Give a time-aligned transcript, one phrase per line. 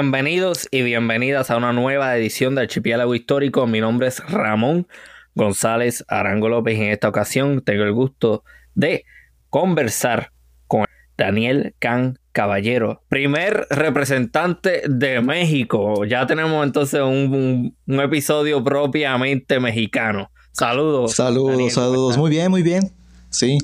[0.00, 3.66] Bienvenidos y bienvenidas a una nueva edición de Archipiélago Histórico.
[3.66, 4.86] Mi nombre es Ramón
[5.34, 8.44] González Arango López y en esta ocasión tengo el gusto
[8.76, 9.04] de
[9.50, 10.30] conversar
[10.68, 10.84] con
[11.16, 16.04] Daniel Can Caballero, primer representante de México.
[16.04, 20.30] Ya tenemos entonces un, episodio propiamente mexicano.
[20.52, 21.16] Saludos.
[21.16, 22.16] Saludos, saludos.
[22.16, 22.97] Muy bien, muy bien.
[23.30, 23.58] Sí,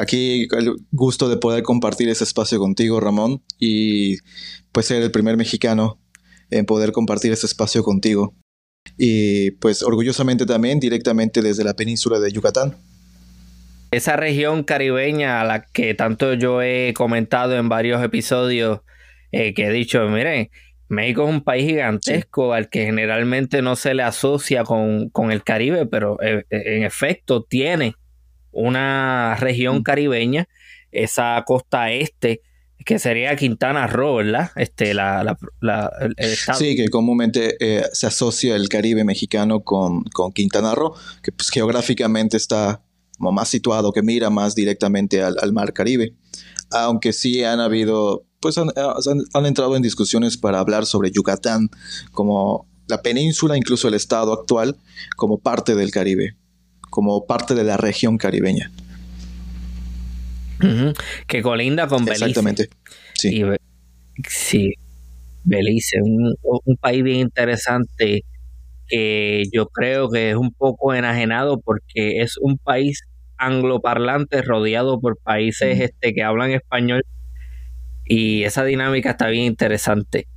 [0.00, 4.18] aquí el gusto de poder compartir ese espacio contigo, Ramón, y
[4.72, 5.98] pues ser el primer mexicano
[6.50, 8.34] en poder compartir ese espacio contigo.
[8.96, 12.76] Y pues orgullosamente también directamente desde la península de Yucatán.
[13.90, 18.80] Esa región caribeña a la que tanto yo he comentado en varios episodios,
[19.32, 20.48] eh, que he dicho, miren,
[20.88, 25.44] México es un país gigantesco al que generalmente no se le asocia con, con el
[25.44, 27.94] Caribe, pero eh, en efecto tiene
[28.52, 30.48] una región caribeña,
[30.90, 32.42] esa costa este,
[32.84, 34.50] que sería Quintana Roo, ¿verdad?
[34.56, 35.36] Este, la,
[36.56, 42.36] Sí, que comúnmente eh, se asocia el Caribe mexicano con, Quintana Roo, que pues, geográficamente
[42.36, 42.82] está
[43.18, 46.14] como más situado, que mira más directamente al, mar Caribe.
[46.70, 51.68] Aunque sí han habido, pues han, han, entrado en discusiones para hablar sobre Yucatán
[52.10, 54.76] como la península, incluso el estado actual,
[55.16, 56.36] como parte del Caribe
[56.92, 58.70] como parte de la región caribeña.
[61.26, 62.26] Que colinda con Belice.
[62.26, 62.68] Exactamente.
[63.14, 63.42] Sí.
[64.28, 64.74] sí.
[65.42, 68.24] Belice, un, un país bien interesante
[68.88, 73.00] que yo creo que es un poco enajenado porque es un país
[73.38, 77.02] angloparlante rodeado por países este, que hablan español
[78.04, 80.28] y esa dinámica está bien interesante.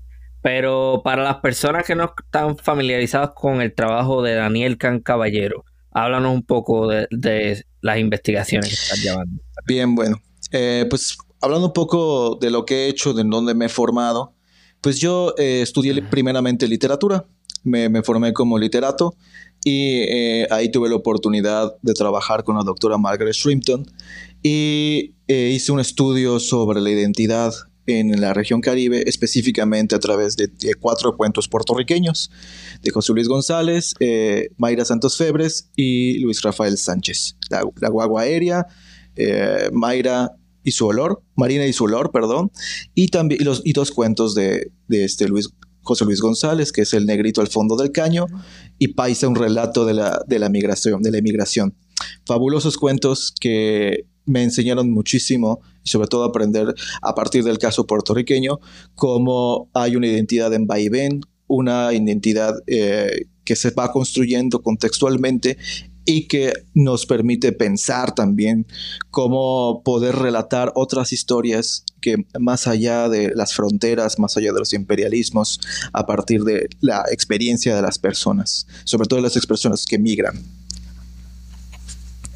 [0.41, 5.65] Pero para las personas que no están familiarizadas con el trabajo de Daniel Can Caballero,
[5.95, 9.41] Háblanos un poco de, las investigaciones que estás llevando.
[9.65, 10.21] Bien, bueno.
[10.51, 14.33] Eh, pues hablando un poco de lo que he hecho, de dónde me he formado,
[14.81, 17.25] pues yo eh, estudié primeramente literatura,
[17.63, 19.15] me, formé como literato
[19.63, 23.85] y eh, ahí tuve la oportunidad de trabajar con la doctora Margaret Shrimpton
[24.43, 27.53] y hice un estudio sobre la identidad
[27.87, 32.31] en la región Caribe, específicamente a través de, cuatro cuentos puertorriqueños
[32.81, 37.37] de José Luis González, eh, Mayra Santos Febres y Luis Rafael Sánchez.
[37.49, 38.65] La, guagua aérea,
[39.15, 40.31] eh, Mayra
[40.63, 42.51] y su olor, Marina y su olor, perdón,
[42.95, 45.49] y también y dos cuentos de, este Luis,
[45.81, 48.25] José Luis González, que es El Negrito al fondo del caño,
[48.79, 51.75] y Paisa, un relato de la, de la migración, de la emigración.
[52.25, 58.59] Fabulosos cuentos que me enseñaron muchísimo y sobre todo aprender a partir del caso puertorriqueño
[58.95, 65.57] cómo hay una identidad en vaivén, una identidad eh, que se va construyendo contextualmente
[66.05, 68.67] y que nos permite pensar también
[69.09, 74.73] cómo poder relatar otras historias que más allá de las fronteras, más allá de los
[74.73, 75.59] imperialismos,
[75.93, 80.43] a partir de la experiencia de las personas, sobre todo las personas que migran.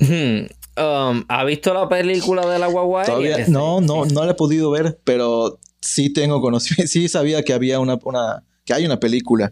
[0.01, 3.03] Um, ¿Ha visto la película de la guagua?
[3.47, 7.79] no, no, no la he podido ver, pero sí tengo conocimiento, sí sabía que había
[7.79, 9.51] una, una, que hay una película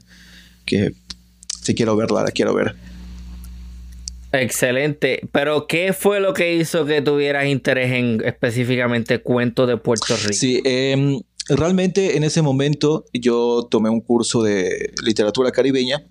[0.66, 0.94] que
[1.62, 2.75] sí quiero verla, la quiero ver.
[4.31, 5.22] Excelente.
[5.31, 10.34] Pero, ¿qué fue lo que hizo que tuvieras interés en específicamente cuentos de Puerto Rico?
[10.34, 16.03] Sí, em, realmente en ese momento yo tomé un curso de literatura caribeña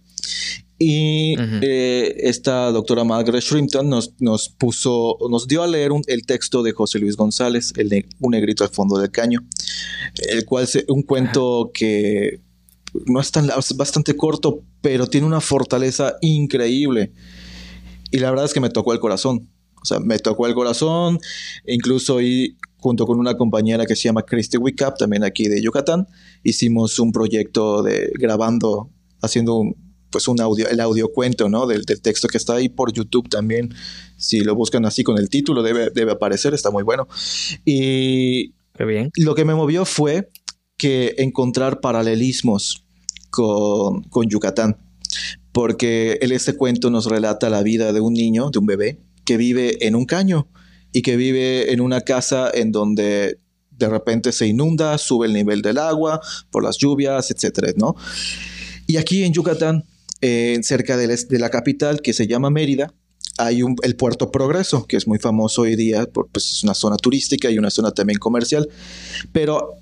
[0.78, 6.62] y eh, esta doctora Margaret Shrimpton nos, nos, puso, nos dio a leer el texto
[6.62, 9.40] de José Luis González, el Un negrito al fondo del caño,
[10.28, 12.40] el cual es un cuento que
[13.06, 17.12] no es tan es bastante corto, pero tiene una fortaleza increíble.
[18.10, 19.48] Y la verdad es que me tocó el corazón.
[19.82, 21.20] O sea, me tocó el corazón,
[21.66, 26.06] incluso y junto con una compañera que se llama Christy Wickup, también aquí de Yucatán,
[26.42, 28.90] hicimos un proyecto de grabando,
[29.22, 29.85] haciendo un,
[30.16, 31.66] pues un audio, el audio cuento, ¿no?
[31.66, 33.74] Del, texto que está ahí por YouTube también.
[34.16, 37.06] Si lo buscan así con el título, debe, debe aparecer, está muy bueno.
[37.66, 39.10] Y bien.
[39.16, 40.30] lo que me movió fue
[40.78, 42.86] que encontrar paralelismos
[43.28, 44.78] con, con Yucatán.
[45.52, 49.36] Porque en este cuento nos relata la vida de un niño, de un bebé, que
[49.36, 50.48] vive en un caño
[50.94, 53.38] y que vive en una casa en donde
[53.70, 57.96] de repente se inunda, sube el nivel del agua por las lluvias, etcétera, ¿no?
[58.86, 59.84] Y aquí en Yucatán
[60.20, 62.92] cerca de, la capital, que se llama Mérida,
[63.38, 67.50] hay el puerto Progreso, que es muy famoso hoy día, pues es una zona turística
[67.50, 68.68] y una zona también comercial,
[69.32, 69.74] pero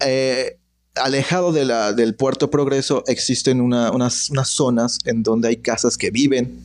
[0.00, 0.58] eh,
[0.96, 6.60] alejado de la, del puerto Progreso existen unas, zonas en donde hay casas que viven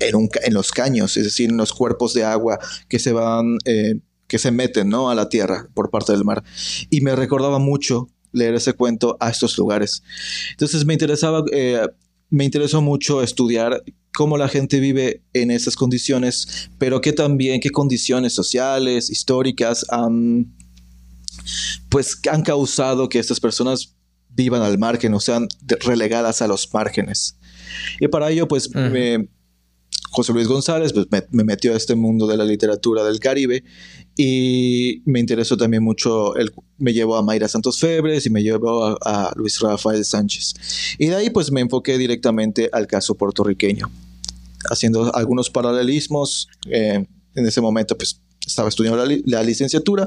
[0.00, 2.58] en, en, los caños, es decir, en los cuerpos de agua
[2.88, 3.96] que se van, eh,
[4.26, 5.10] que se meten ¿no?
[5.10, 6.42] a la tierra por parte del mar.
[6.90, 10.02] Y me recordaba mucho leer ese cuento a estos lugares.
[10.50, 11.86] Entonces me interesaba, eh,
[12.30, 13.82] me interesó mucho estudiar
[14.14, 20.54] cómo la gente vive en esas condiciones, pero que también qué condiciones sociales, históricas han,
[21.88, 23.94] pues, han causado que estas personas
[24.34, 25.48] vivan al margen o sean
[25.80, 27.36] relegadas a los márgenes.
[28.00, 28.70] Y para ello, pues,
[30.12, 33.64] José Luis González pues, me, metió a este mundo de la literatura del Caribe
[34.14, 38.98] y me interesó también mucho, el, me llevó a Mayra Santos Febres y me llevó
[39.02, 40.54] a, Luis Rafael Sánchez.
[40.98, 43.90] Y de ahí pues me enfoqué directamente al caso puertorriqueño,
[44.70, 46.48] haciendo algunos paralelismos.
[46.66, 50.06] Eh, en ese momento pues estaba estudiando la, licenciatura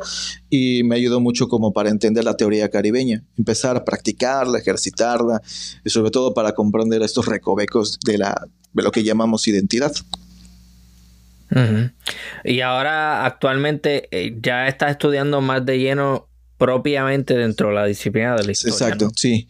[0.50, 5.42] y me ayudó mucho como para entender la teoría caribeña, empezar a practicarla, ejercitarla
[5.84, 9.94] y sobre todo para comprender estos recovecos de, la, de lo que llamamos identidad.
[12.44, 16.28] Y ahora actualmente eh, ya estás estudiando más de lleno
[16.58, 18.74] propiamente dentro de la disciplina de la historia.
[18.74, 19.48] Exacto, sí.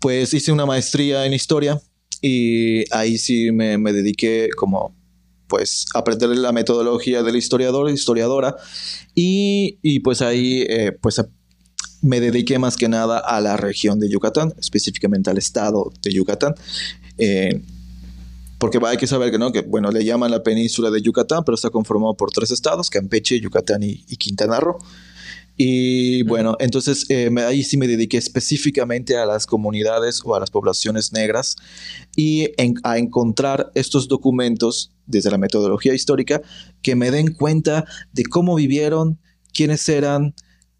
[0.00, 1.80] Pues hice una maestría en historia
[2.20, 4.94] y ahí sí me, me dediqué como
[5.54, 8.56] pues aprender la metodología del historiador, historiadora,
[9.14, 11.22] y, y pues ahí eh, pues
[12.02, 16.56] me dediqué más que nada a la región de Yucatán, específicamente al estado de Yucatán.
[17.18, 17.62] Eh,
[18.58, 21.54] porque hay que saber que no, que bueno, le llaman la península de Yucatán, pero
[21.54, 24.78] está conformado por tres estados, Campeche, Yucatán y, y Quintana Roo.
[25.56, 30.50] Y bueno, entonces eh, ahí sí me dediqué específicamente a las comunidades o a las
[30.50, 31.54] poblaciones negras
[32.16, 32.48] y
[32.82, 36.42] a encontrar estos documentos desde la metodología histórica
[36.82, 39.18] que me den cuenta de cómo vivieron,
[39.52, 40.34] quiénes eran,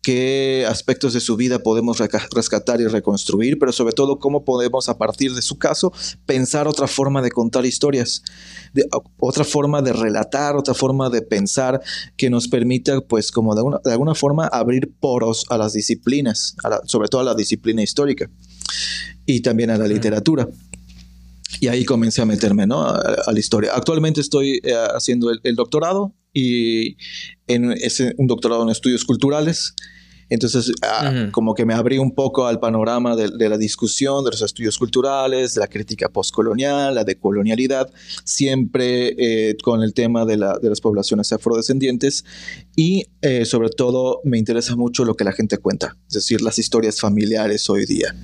[0.04, 4.98] qué aspectos de su vida podemos rescatar y reconstruir, pero sobre todo cómo podemos a
[4.98, 5.92] partir de su caso
[6.26, 8.22] pensar otra forma de contar historias,
[9.18, 11.80] otra forma de relatar, otra forma de pensar
[12.18, 16.54] que nos permita pues como de, de alguna forma abrir poros a las disciplinas,
[16.84, 18.30] sobre todo a la disciplina histórica
[19.24, 20.46] y también a la literatura.
[21.60, 22.82] Y ahí comencé a meterme ¿no?
[22.82, 23.72] a, la historia.
[23.74, 26.96] Actualmente estoy eh, haciendo el, doctorado y
[27.46, 29.74] en, es un doctorado en estudios culturales
[30.28, 34.42] entonces, ah, como que me abrí un poco al panorama de, la discusión, de los
[34.42, 37.90] estudios culturales, de la crítica postcolonial, la decolonialidad,
[38.24, 42.24] siempre eh, con el tema de, las poblaciones afrodescendientes
[42.74, 46.58] y eh, sobre todo me interesa mucho lo que la gente cuenta, es decir, las
[46.58, 48.14] historias familiares hoy día.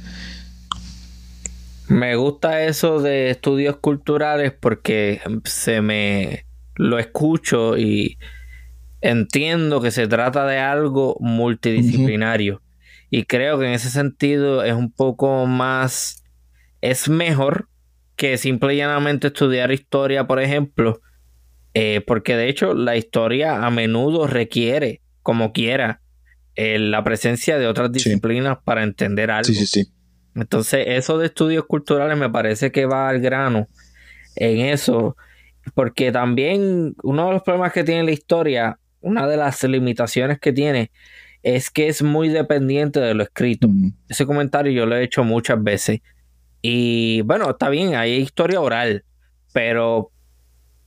[1.91, 6.47] Me gusta eso de estudios culturales porque se me
[6.77, 8.17] lo escucho y
[9.01, 12.63] entiendo que se trata de algo multidisciplinario.
[13.11, 16.23] Y creo que en ese sentido es un poco más.
[16.81, 17.69] Es mejor
[18.15, 21.01] que simple y llanamente estudiar historia, por ejemplo.
[21.75, 26.03] Eh, porque de hecho la historia a menudo requiere, como quiera,
[26.55, 29.53] eh, la presencia de otras disciplinas para entender algo.
[29.53, 29.91] Sí, sí,
[30.35, 33.69] Entonces, eso de estudios culturales me parece que va al grano
[34.37, 35.17] en eso.
[35.75, 40.53] Porque también uno de los problemas que tiene la historia una de las limitaciones que
[40.53, 40.91] tiene
[41.43, 43.69] es que es muy dependiente de lo escrito.
[44.09, 46.01] Ese comentario yo lo he hecho muchas veces.
[46.63, 49.05] Y bueno, está bien, hay historia oral,
[49.55, 50.11] pero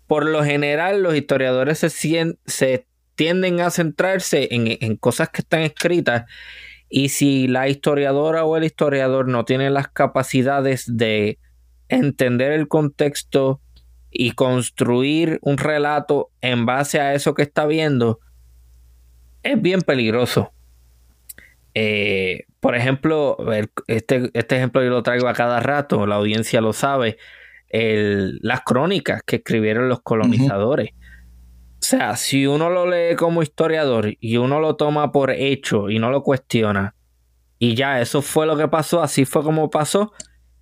[0.05, 1.89] por lo general los historiadores se,
[2.45, 2.85] se
[3.15, 6.25] tienden a centrarse en, en, cosas que están escritas
[6.95, 11.39] y si la historiadora o el historiador no tiene las capacidades de
[11.89, 13.59] entender el contexto
[14.12, 18.19] y construir un relato en base a eso que está viendo
[19.41, 20.53] es bien peligroso.
[21.73, 23.38] Eh, por ejemplo,
[23.88, 27.17] este, este, ejemplo yo lo traigo a cada rato, la audiencia lo sabe,
[27.71, 30.91] las crónicas que escribieron los colonizadores.
[31.84, 36.00] O sea, si uno lo lee como historiador y uno lo toma por hecho y
[36.00, 36.96] no lo cuestiona,
[37.60, 40.13] y ya eso fue lo que pasó, así fue como pasó,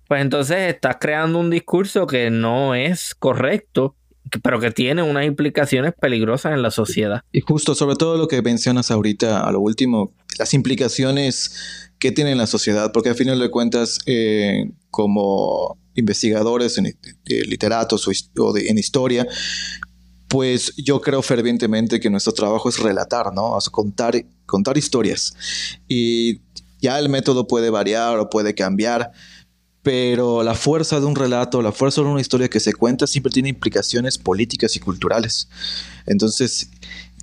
[0.08, 3.94] pues entonces estás creando un discurso que no es correcto,
[4.42, 7.22] pero que tiene unas implicaciones peligrosas en la sociedad.
[7.30, 12.32] Y justo sobre todo lo que mencionas ahorita a lo último, las implicaciones que tiene
[12.32, 18.78] en la sociedad, porque al final de cuentas, eh, como investigadores, en, literatos o, en
[18.78, 19.26] historia,
[20.32, 23.58] pues yo creo fervientemente que nuestro trabajo es relatar, ¿no?
[23.70, 25.34] contar, contar historias.
[25.86, 26.40] Y
[26.80, 29.12] ya el método puede variar o puede cambiar,
[29.82, 33.30] pero la fuerza de un relato, la fuerza de una historia que se cuenta siempre
[33.30, 35.50] tiene implicaciones políticas y culturales.
[36.06, 36.70] Entonces,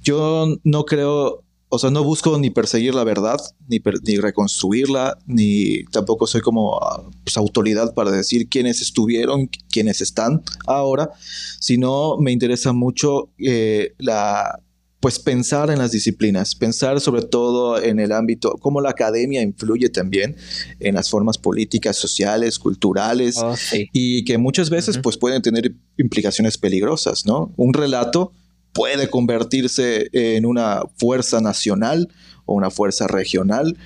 [0.03, 5.83] yo no creo, o sea, no busco ni perseguir la verdad, ni, ni reconstruirla, ni
[5.85, 11.11] tampoco soy como ah, pues, autoridad para decir quiénes estuvieron, quiénes están ahora,
[11.59, 14.59] sino me interesa mucho eh, la,
[14.99, 19.89] pues pensar en las disciplinas, pensar sobre todo en el ámbito, cómo la academia influye
[19.89, 20.35] también
[20.79, 23.53] en las formas políticas, sociales, culturales, Oh,
[23.93, 27.53] y que muchas veces pues pueden tener implicaciones peligrosas, ¿no?
[27.57, 28.33] Un relato
[28.79, 32.07] puede convertirse en una fuerza nacional
[32.45, 33.77] o una fuerza regional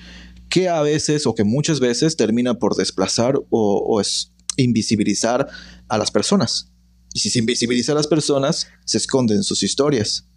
[0.48, 5.48] que a veces o que muchas veces termina por desplazar o, o es invisibilizar
[5.88, 6.70] a las personas.
[7.12, 10.28] Y si se invisibiliza a las personas, se esconden sus historias.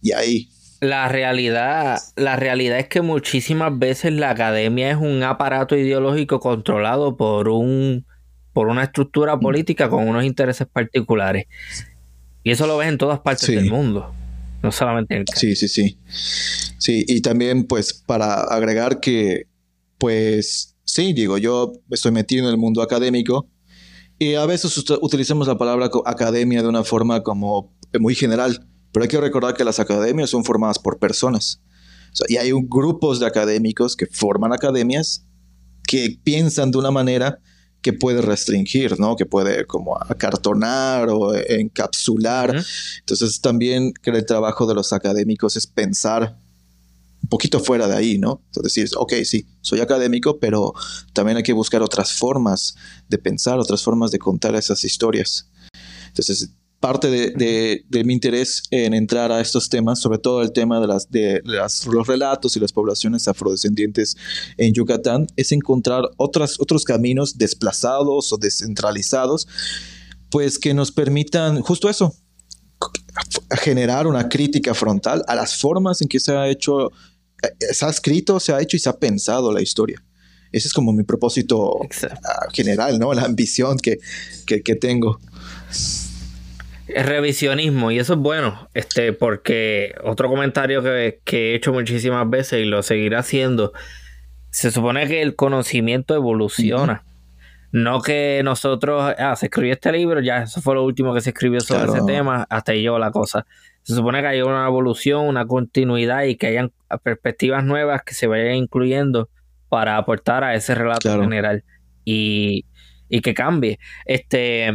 [0.00, 0.50] Y ahí.
[0.80, 7.16] La realidad, la realidad es que muchísimas veces la academia es un aparato ideológico controlado
[7.16, 8.06] por un
[8.52, 11.46] por una estructura política con unos intereses particulares.
[12.46, 13.56] Y eso lo ves en todas partes Sí.
[13.56, 14.14] del mundo.
[14.62, 15.26] No solamente en el.
[15.34, 15.98] Sí, sí, sí.
[16.78, 19.48] Sí, y también pues para agregar que
[19.98, 23.48] pues sí, digo, yo estoy metido en el mundo académico
[24.16, 29.02] y a veces ut- utilizamos la palabra academia de una forma como muy general, pero
[29.02, 31.60] hay que recordar que las academias son formadas por personas.
[32.12, 35.26] O sea, y hay un- grupos de académicos que forman academias
[35.82, 37.40] que piensan de una manera
[37.82, 39.16] que puede restringir, ¿no?
[39.16, 42.50] Que puede como acartonar o encapsular.
[42.56, 42.66] Ujú.
[43.00, 46.38] Entonces también que el trabajo de los académicos es pensar
[47.22, 48.42] un poquito fuera de ahí, ¿no?
[48.54, 50.72] Es decir, ok, sí, soy académico, pero
[51.12, 52.76] también hay que buscar otras formas
[53.08, 55.48] de pensar, otras formas de contar esas historias.
[56.08, 60.52] Entonces, parte de, de- de mi interés en entrar a estos temas, sobre todo el
[60.52, 64.16] tema de, las, de las- los relatos y las poblaciones afrodescendientes
[64.58, 69.48] en Yucatán, es encontrar otras, otros caminos desplazados o descentralizados,
[70.30, 72.14] pues que nos permitan justo eso,
[73.62, 76.90] generar una crítica frontal a las formas en que se ha hecho,
[77.72, 80.02] se ha escrito, se ha hecho y se ha pensado la historia.
[80.52, 82.20] Ese es como mi propósito Exacto.
[82.52, 83.12] general, ¿no?
[83.14, 83.98] La ambición que,
[84.46, 85.18] que, que tengo.
[86.88, 92.28] Es revisionismo y eso es bueno, este, porque otro comentario que, que he hecho muchísimas
[92.30, 93.72] veces y lo seguiré haciendo,
[94.50, 97.02] se supone que el conocimiento evoluciona.
[97.72, 101.30] No que nosotros, ah, se escribió este libro, ya, eso fue lo último que se
[101.30, 101.96] escribió sobre Claro.
[101.96, 103.44] ese tema, hasta ahí llegó la cosa.
[103.82, 108.28] Se supone que hay una evolución, una continuidad y que hayan perspectivas nuevas que se
[108.28, 109.28] vayan incluyendo
[109.68, 111.22] para aportar a ese relato Claro.
[111.22, 111.64] general
[112.04, 112.64] y,
[113.08, 113.78] y que cambie.
[114.06, 114.72] Este,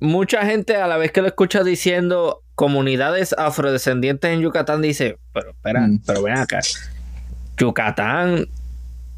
[0.00, 5.50] mucha gente a la vez que lo escucha diciendo comunidades afrodescendientes en Yucatán dice, pero
[5.50, 6.00] espera, Mm.
[6.06, 6.60] pero ven acá.
[7.56, 8.46] Yucatán,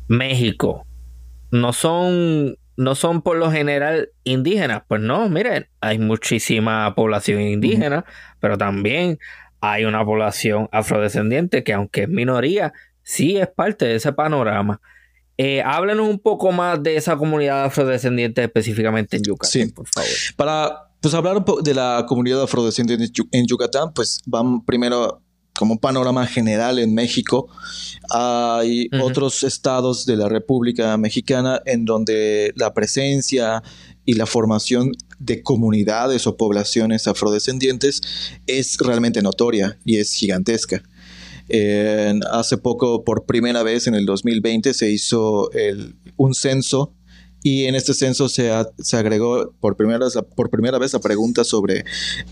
[0.09, 0.87] México,
[1.51, 4.83] no son no son por lo general indígenas.
[4.89, 8.05] Pues no, miren, hay muchísima población indígena,
[8.41, 9.19] pero también
[9.61, 12.73] hay una población afrodescendiente que aunque es minoría,
[13.03, 14.81] sí es parte de ese panorama.
[15.45, 19.67] Eh, háblenos un poco más de esa comunidad afrodescendiente específicamente en Yucatán, Sí.
[19.73, 20.11] por favor.
[20.37, 24.63] Para pues, hablar un poco de la comunidad afrodescendiente en Yu- en Yucatán, pues vamos
[24.65, 25.21] primero
[25.55, 27.49] como un panorama general en México.
[28.11, 33.63] Hay otros estados de la República Mexicana en donde la presencia
[34.05, 38.01] y la formación de comunidades o poblaciones afrodescendientes
[38.47, 40.83] es realmente notoria y es gigantesca.
[42.31, 46.93] Hace poco, por primera vez en el 2020, se hizo el- un censo
[47.43, 48.51] y en este censo se,
[48.93, 51.85] agregó por primera, vez, por primera vez la pregunta sobre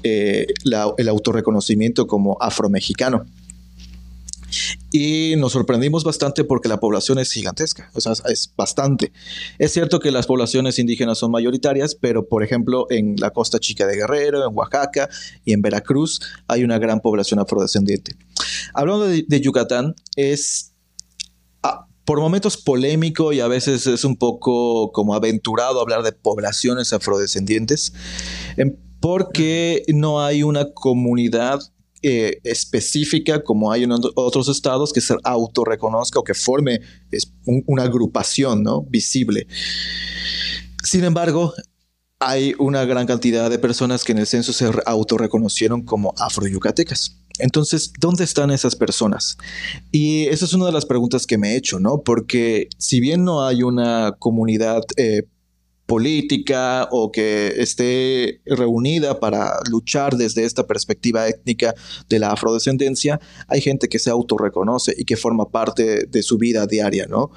[0.04, 3.26] eh, la- el autorreconocimiento como afromexicano.
[4.92, 9.12] Y nos sorprendimos bastante porque la población es gigantesca, o sea, es bastante.
[9.59, 13.87] Es cierto que las poblaciones indígenas son mayoritarias, pero por ejemplo en la costa chica
[13.87, 15.09] de Guerrero, en Oaxaca
[15.45, 18.16] y en Veracruz hay una gran población afrodescendiente.
[18.75, 20.73] Hablando de, de Yucatán, es
[21.62, 26.92] ah, por momentos polémico y a veces es un poco como aventurado hablar de poblaciones
[26.92, 27.92] afrodescendientes,
[28.57, 31.61] em, porque no hay una comunidad
[32.02, 36.80] eh, específica como hay en ot- otros estados que se autorreconozca o que forme
[37.66, 38.83] una agrupación ¿no?
[38.83, 39.47] visible.
[40.83, 41.52] Sin embargo,
[42.19, 47.16] hay una gran cantidad de personas que en el censo se re- autorreconocieron como afroyucatecas.
[47.38, 49.38] Entonces, ¿dónde están esas personas?
[49.92, 52.02] Y esa es una de las preguntas que me he hecho, ¿no?
[52.02, 55.23] Porque si bien no hay una comunidad eh,
[55.90, 61.75] política o que esté reunida para luchar desde esta perspectiva étnica
[62.09, 63.18] de la afrodescendencia,
[63.49, 67.32] hay gente que se autorreconoce y que forma parte de su vida diaria, ¿no?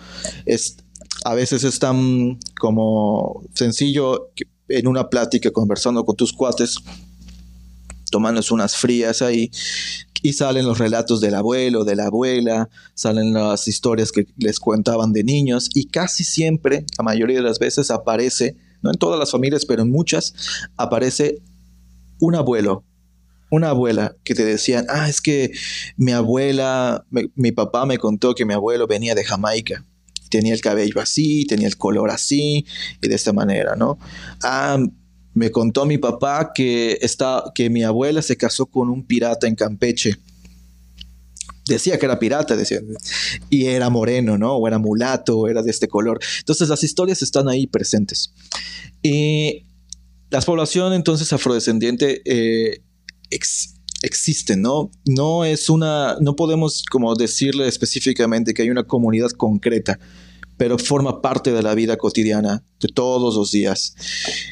[0.45, 0.77] Es,
[1.25, 4.29] a veces es tan como sencillo
[4.67, 6.77] en una plática conversando con tus cuates,
[8.11, 9.49] tomándose unas frías ahí,
[10.23, 15.13] y salen los relatos del abuelo, de la abuela, salen las historias que les contaban
[15.13, 19.31] de niños, y casi siempre, la mayoría de las veces, aparece, no en todas las
[19.31, 20.33] familias, pero en muchas,
[20.77, 21.41] aparece
[22.19, 22.85] un abuelo,
[23.51, 25.51] una abuela que te decían, ah, es que
[25.97, 29.85] mi abuela, mi papá me contó que mi abuelo venía de Jamaica
[30.29, 32.65] tenía el cabello así, tenía el color así
[32.99, 33.99] y de esta manera, ¿no?
[34.41, 34.79] Ah,
[35.33, 39.55] me contó mi papá que, está, que mi abuela se casó con un pirata en
[39.55, 40.17] Campeche.
[41.65, 42.81] Decía que era pirata, decía,
[43.49, 44.55] y era moreno, ¿no?
[44.55, 46.19] O era mulato, o era de este color.
[46.39, 48.33] Entonces las historias están ahí presentes.
[49.01, 49.65] Y
[50.29, 52.81] la población entonces afrodescendiente eh,
[53.29, 54.91] existe, ¿no?
[55.05, 59.99] No es una, no podemos como decirle específicamente que hay una comunidad concreta
[60.63, 63.97] pero forma parte de la vida cotidiana de todos los días,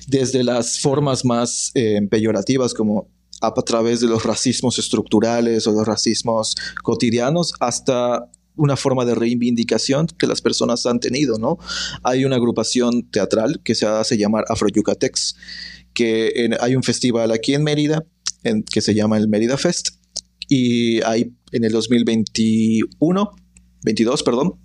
[0.08, 3.08] desde las formas más eh, peyorativas como
[3.40, 10.08] a, través de los racismos estructurales o los racismos cotidianos hasta una forma de reivindicación
[10.08, 11.58] que las personas han tenido, ¿no?
[12.04, 15.38] Hay una agrupación teatral que se hace llamar Afro Yucatex,
[15.94, 18.04] que hay un festival aquí en Mérida
[18.44, 19.92] en, que se llama el Mérida Fest
[20.50, 23.32] y ahí en el 2021,
[23.86, 24.60] 22, perdón,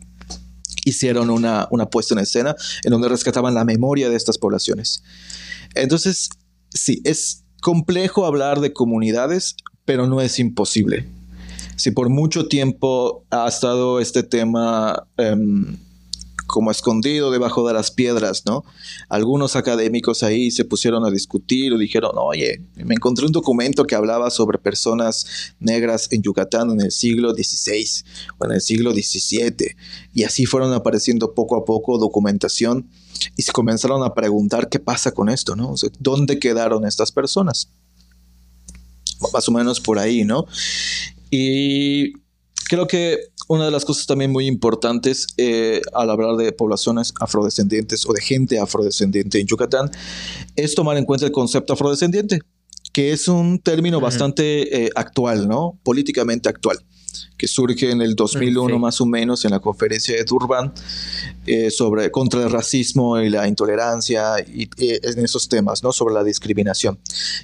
[0.87, 5.03] hicieron una, una puesta en escena en donde rescataban la memoria de estas poblaciones.
[5.75, 6.31] Entonces,
[6.71, 11.05] sí, es complejo hablar de comunidades, pero no es imposible.
[11.75, 15.77] Si por mucho tiempo ha estado este tema em,
[16.47, 18.65] como escondido debajo de las piedras, ¿no?
[19.09, 23.95] Algunos académicos ahí se pusieron a discutir o dijeron, oye, me encontré un documento que
[23.95, 28.05] hablaba sobre personas negras en Yucatán en el siglo XVI
[28.39, 29.77] o en el siglo XVII.
[30.15, 32.89] Y así fueron apareciendo poco a poco documentación
[33.37, 35.75] y se comenzaron a preguntar qué pasa con esto, ¿no?
[35.99, 37.71] ¿Dónde quedaron estas personas?
[39.33, 40.47] Más o menos por ahí, ¿no?
[41.31, 42.13] Y
[42.69, 48.07] creo que una de las cosas también muy importantes eh, al hablar de poblaciones afrodescendientes
[48.09, 49.91] o de gente afrodescendiente en Yucatán
[50.57, 52.41] es tomar en cuenta el concepto afrodescendiente,
[52.93, 55.79] que es un término bastante eh, actual, ¿no?
[55.83, 56.79] Políticamente actual
[57.37, 60.73] que surge en el 2001 más o menos en la conferencia de Durban
[61.47, 65.93] eh, sobre contra el racismo y la intolerancia y eh, en esos temas, ¿no?
[65.93, 66.99] Sobre la discriminación,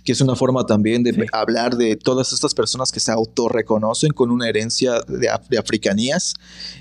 [0.05, 4.31] que es una forma también de hablar de todas estas personas que se autorreconocen con
[4.31, 6.35] una herencia de, africanías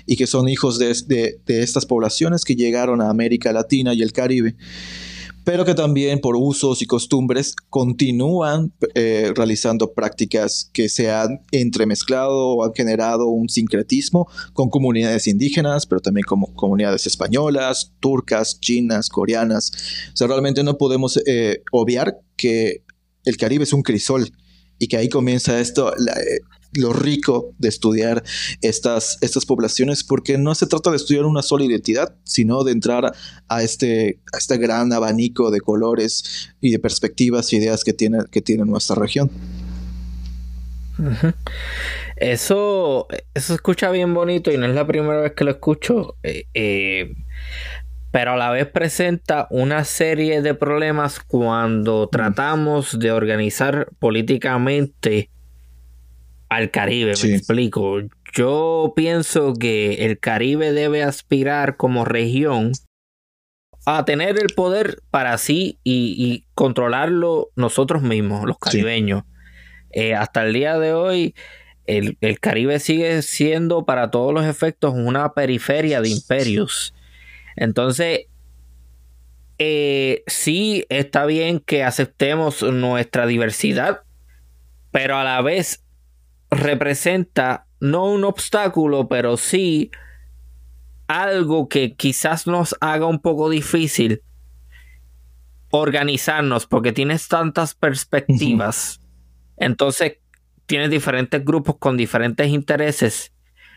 [0.06, 4.12] y que son hijos de, de estas poblaciones que llegaron a América Latina y el
[4.12, 4.56] Caribe
[5.44, 12.56] pero que también por usos y costumbres continúan eh, realizando prácticas que se han entremezclado
[12.56, 19.08] o han generado un sincretismo con comunidades indígenas, pero también como comunidades españolas, turcas, chinas,
[19.08, 19.72] coreanas.
[20.12, 22.82] O sea, realmente no podemos eh, obviar que
[23.24, 24.30] el Caribe es un crisol
[24.78, 26.40] y que ahí comienza esto, eh,
[26.74, 28.22] lo rico de estudiar
[28.60, 33.12] estas, estas poblaciones, porque no se trata de estudiar una sola identidad, sino de entrar
[33.48, 38.18] a este, a este gran abanico de colores y de perspectivas y ideas que tiene,
[38.30, 39.30] que tiene nuestra región.
[42.16, 46.16] Eso, eso escucha bien bonito y no es la primera vez que lo escucho.
[46.22, 47.14] Eh, eh,
[48.12, 55.30] pero a la vez presenta una serie de problemas cuando tratamos de organizar políticamente
[56.52, 58.00] al Caribe, me explico.
[58.34, 62.72] Yo pienso que el Caribe debe aspirar como región
[63.86, 69.24] a tener el poder para sí y, controlarlo nosotros mismos, los caribeños.
[69.92, 71.34] Eh, hasta el día de hoy,
[71.86, 76.94] el, Caribe sigue siendo para todos los efectos una periferia de imperios.
[77.56, 78.26] Entonces,
[79.56, 84.02] eh, sí está bien que aceptemos nuestra diversidad,
[84.90, 85.82] pero a la vez
[86.52, 89.90] representa no un obstáculo, pero sí
[91.08, 94.22] algo que quizás nos haga un poco difícil
[95.70, 99.00] organizarnos porque tienes tantas perspectivas.
[99.56, 100.18] Entonces,
[100.66, 103.32] tienes diferentes grupos con diferentes intereses.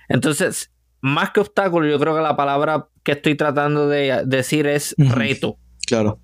[0.09, 4.93] Entonces, más que obstáculo, yo creo que la palabra que estoy tratando de decir es
[4.97, 5.57] reto.
[5.87, 6.19] Claro.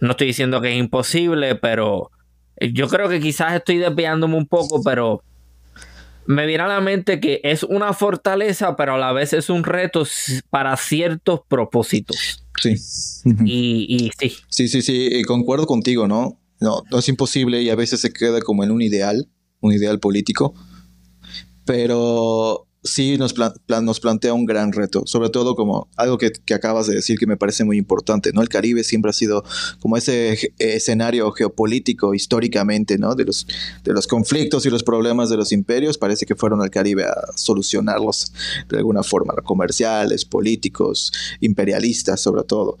[0.00, 2.10] No estoy diciendo que es imposible, pero
[2.60, 5.22] yo creo que quizás estoy desviándome un poco, pero
[6.26, 9.64] me viene a la mente que es una fortaleza, pero a la vez es un
[9.64, 10.06] reto
[10.50, 12.44] para ciertos propósitos.
[12.60, 12.76] Sí.
[13.44, 14.36] Y, sí.
[14.48, 16.40] Sí, sí, sí, concuerdo contigo, ¿no?
[16.60, 16.82] ¿no?
[16.90, 19.28] No es imposible y a veces se queda como en un ideal,
[19.60, 20.54] un ideal político,
[21.64, 23.34] pero sí nos,
[23.82, 27.38] nos plantea un gran reto, sobre todo como algo que, acabas de decir que me
[27.38, 28.42] parece muy importante, ¿no?
[28.42, 29.42] El Caribe siempre ha sido
[29.80, 33.14] como ese escenario geopolítico históricamente, ¿no?
[33.14, 33.46] De los,
[33.82, 37.14] de los conflictos y los problemas de los imperios, parece que fueron al Caribe a
[37.34, 38.32] solucionarlos
[38.68, 42.78] de alguna forma, comerciales, políticos, imperialistas sobre todo.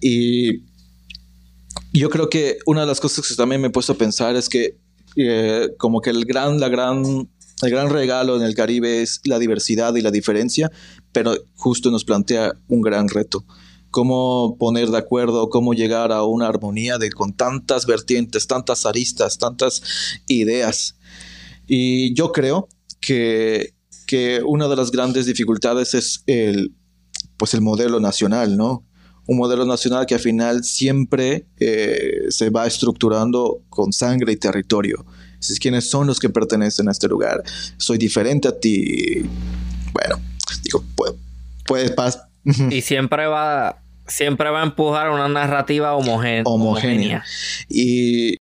[0.00, 0.62] Y
[1.92, 4.48] yo creo que una de las cosas que también me he puesto a pensar es
[4.48, 4.78] que
[5.16, 7.28] eh, como que el gran, la gran,
[7.62, 10.70] el gran regalo en el Caribe es la diversidad y la diferencia,
[11.12, 13.44] pero justo nos plantea un gran reto.
[13.90, 19.38] Cómo poner de acuerdo, cómo llegar a una armonía de con tantas vertientes, tantas aristas,
[19.38, 19.82] tantas
[20.28, 20.96] ideas.
[21.66, 22.68] Y yo creo
[23.00, 23.74] que,
[24.06, 26.74] que una de las grandes dificultades es el,
[27.36, 28.84] pues el modelo nacional, ¿no?
[29.26, 35.04] un modelo nacional que al final siempre eh, se va estructurando con sangre y territorio.
[35.50, 37.42] Es quiénes son los que pertenecen a este lugar.
[37.76, 39.22] Soy diferente a ti.
[39.92, 40.20] Bueno,
[40.62, 40.84] digo,
[41.66, 42.28] puedes pasar.
[42.70, 46.44] y siempre va, siempre va a empujar una narrativa homogénea.
[46.46, 47.24] homogénea.
[47.68, 48.36] Y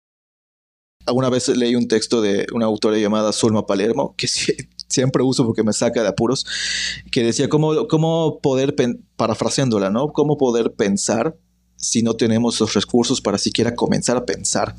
[1.06, 4.28] alguna vez leí un texto de una autora llamada Zulma Palermo, que
[4.88, 6.46] siempre uso porque me saca de apuros,
[7.12, 8.76] que decía cómo, cómo poder,
[9.16, 10.12] parafraseándola, ¿no?
[10.12, 11.36] Cómo poder pensar
[11.76, 14.76] si no tenemos los recursos para siquiera comenzar a pensar.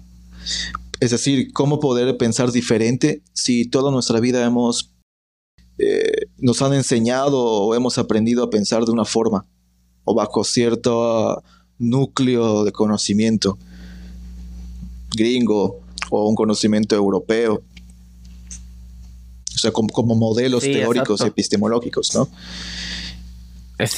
[1.01, 4.95] Es decir, cómo poder pensar diferente si toda nuestra vida hemos,
[5.79, 9.47] eh, nos han enseñado o hemos aprendido a pensar de una forma
[10.05, 11.43] o bajo cierto
[11.79, 13.59] núcleo de conocimiento
[15.15, 15.81] gringo
[16.11, 17.63] o un conocimiento europeo
[19.55, 22.29] o sea, como, modelos teóricos epistemológicos, ¿no?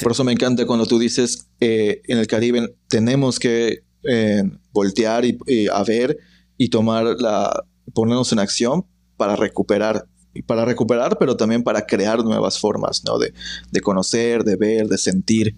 [0.01, 5.23] Por eso me encanta cuando tú dices, eh, en el Caribe tenemos que eh, voltear
[5.23, 5.37] y,
[5.71, 6.17] a ver
[6.61, 8.85] y tomar la, ponernos en acción
[9.17, 13.17] para recuperar, y para recuperar, pero también para crear nuevas formas, ¿no?
[13.17, 15.55] De, conocer, de ver, de sentir.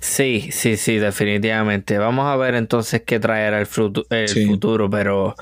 [0.00, 1.98] Sí, sí, sí, definitivamente.
[1.98, 3.68] Vamos a ver entonces qué traerá el,
[4.08, 5.34] el futuro, pero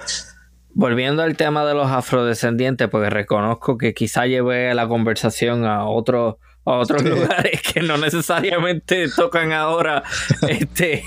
[0.74, 6.34] volviendo al tema de los afrodescendientes, porque reconozco que quizá lleve la conversación a otros
[6.64, 10.02] a otros lugares que no necesariamente tocan ahora.
[10.48, 11.04] este,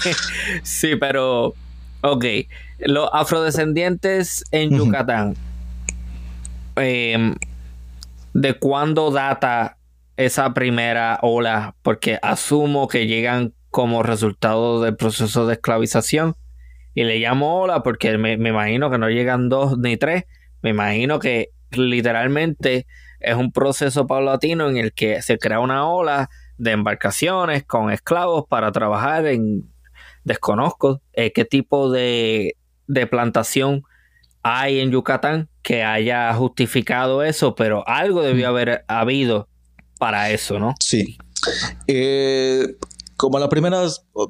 [0.63, 1.53] sí, pero
[2.01, 2.25] ok.
[2.79, 5.35] Los afrodescendientes en Yucatán.
[6.75, 7.35] Em,
[8.33, 9.77] ¿De cuándo data
[10.17, 11.75] esa primera ola?
[11.81, 16.35] Porque asumo que llegan como resultado del proceso de esclavización.
[16.93, 20.25] Y le llamo ola porque me, imagino que no llegan dos ni tres.
[20.61, 22.85] Me imagino que literalmente
[23.19, 28.45] es un proceso paulatino en el que se crea una ola de embarcaciones con esclavos
[28.47, 29.70] para trabajar en
[30.23, 32.55] desconozco eh, qué tipo de,
[32.87, 33.83] de, plantación
[34.43, 38.49] hay en Yucatán que haya justificado eso, pero algo debió mm.
[38.49, 39.47] haber habido
[39.99, 40.73] para eso, ¿no?
[40.79, 41.17] Sí.
[41.87, 42.75] Eh,
[43.17, 43.85] como la primera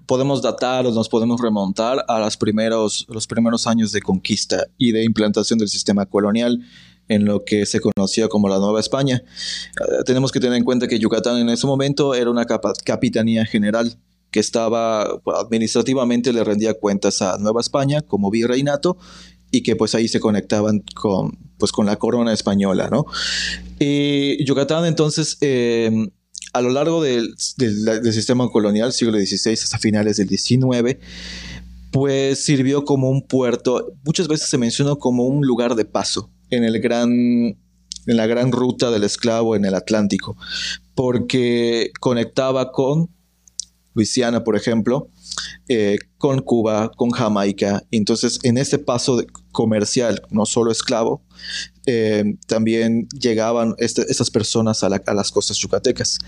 [0.05, 4.91] podemos datar o nos podemos remontar a los primeros, los primeros años de conquista y
[4.91, 6.59] de implantación del sistema colonial
[7.07, 9.23] en lo que se conocía como la Nueva España.
[9.23, 13.97] Eh, tenemos que tener en cuenta que Yucatán en ese momento era una capitanía general
[14.31, 15.03] que estaba
[15.39, 18.97] administrativamente le rendía cuentas a Nueva España como virreinato
[19.51, 23.05] y que pues ahí se conectaban con, pues, con la corona española, ¿no?
[23.79, 25.91] Y Yucatán entonces eh,
[26.53, 30.97] a lo largo del, sistema colonial, siglo XVI hasta finales del XIX,
[31.91, 36.63] pues sirvió como un puerto, muchas veces se menciona como un lugar de paso en,
[36.63, 37.57] el gran, en
[38.05, 40.37] la gran ruta del esclavo en el Atlántico,
[40.95, 43.09] porque conectaba con
[43.93, 45.09] Luisiana, por ejemplo,
[45.67, 47.83] eh, con Cuba, con Jamaica.
[47.91, 51.21] entonces, en ese paso comercial, no solo esclavo,
[51.85, 56.19] eh, también llegaban este, estas personas a, las costas yucatecas.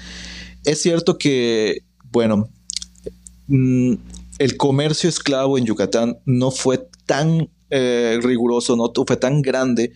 [0.64, 2.50] Es cierto que, bueno,
[3.48, 3.94] mm,
[4.40, 9.94] el comercio esclavo en Yucatán no fue tan eh, riguroso, no fue tan grande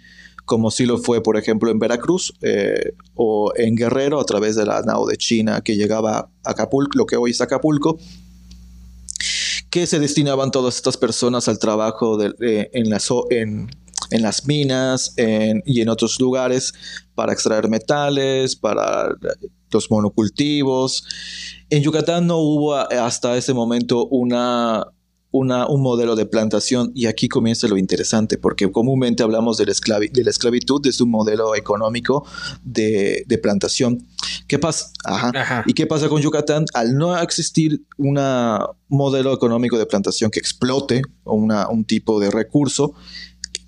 [0.48, 4.66] como si lo fue, por ejemplo, en Veracruz eh, o en Guerrero a través de
[4.66, 8.00] la nao de China que llegaba a Acapulco, lo que hoy es Acapulco,
[9.70, 13.68] que se destinaban todas estas personas al trabajo en
[14.22, 16.74] las minas y en otros lugares
[17.14, 19.10] para extraer metales, para
[19.70, 21.04] los monocultivos.
[21.70, 24.88] En Yucatán no hubo hasta ese momento una,
[25.38, 30.00] una, un modelo de plantación y aquí comienza lo interesante porque comúnmente hablamos de la,
[30.00, 32.26] de la esclavitud desde un modelo económico
[32.64, 34.06] de, de plantación.
[34.48, 34.92] ¿Qué pasa?
[35.66, 36.66] ¿Y qué pasa con Yucatán?
[36.74, 38.20] Al no existir un
[38.88, 42.94] modelo económico de plantación que explote una, un tipo de recurso,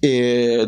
[0.02, 0.66] eh,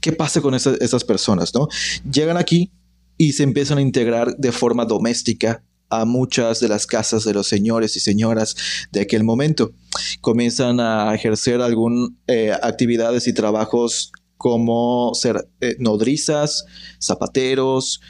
[0.00, 1.54] ¿qué pasa con esas, personas?
[1.54, 1.68] ¿no?
[2.10, 2.70] Llegan aquí
[3.18, 7.46] y se empiezan a integrar de forma doméstica a muchas de las casas de los
[7.46, 8.56] señores y señoras
[8.92, 9.72] de aquel momento.
[10.20, 16.64] Comienzan a ejercer algunas eh, actividades y trabajos como ser eh, nodrizas,
[17.00, 18.00] zapateros,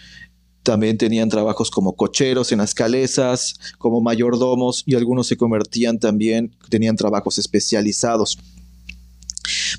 [0.66, 6.56] también tenían trabajos como cocheros en las calesas, como mayordomos y algunos se convertían también,
[6.68, 8.36] tenían trabajos especializados.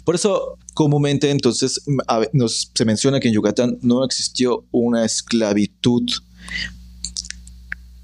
[0.05, 1.81] Por eso, comúnmente, entonces,
[2.31, 6.09] nos, se menciona que en Yucatán no existió una esclavitud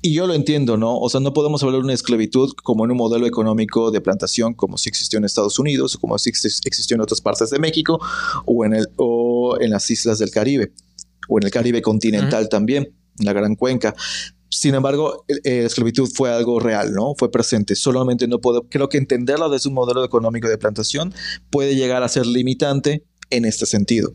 [0.05, 0.99] y yo lo entiendo, ¿no?
[0.99, 4.53] O sea, no podemos hablar de una esclavitud como en un modelo económico de plantación
[4.53, 8.01] como si existió en Estados Unidos o como si existió en otras partes de México
[8.45, 10.73] o en, el, o en las islas del Caribe
[11.29, 13.95] o en el Caribe continental también, en la Gran Cuenca.
[14.49, 17.15] Sin embargo, la esclavitud fue algo real, ¿no?
[17.17, 17.73] Fue presente.
[17.73, 21.13] Solamente no puedo, creo que entenderla desde un modelo económico de plantación
[21.49, 24.13] puede llegar a ser limitante en este sentido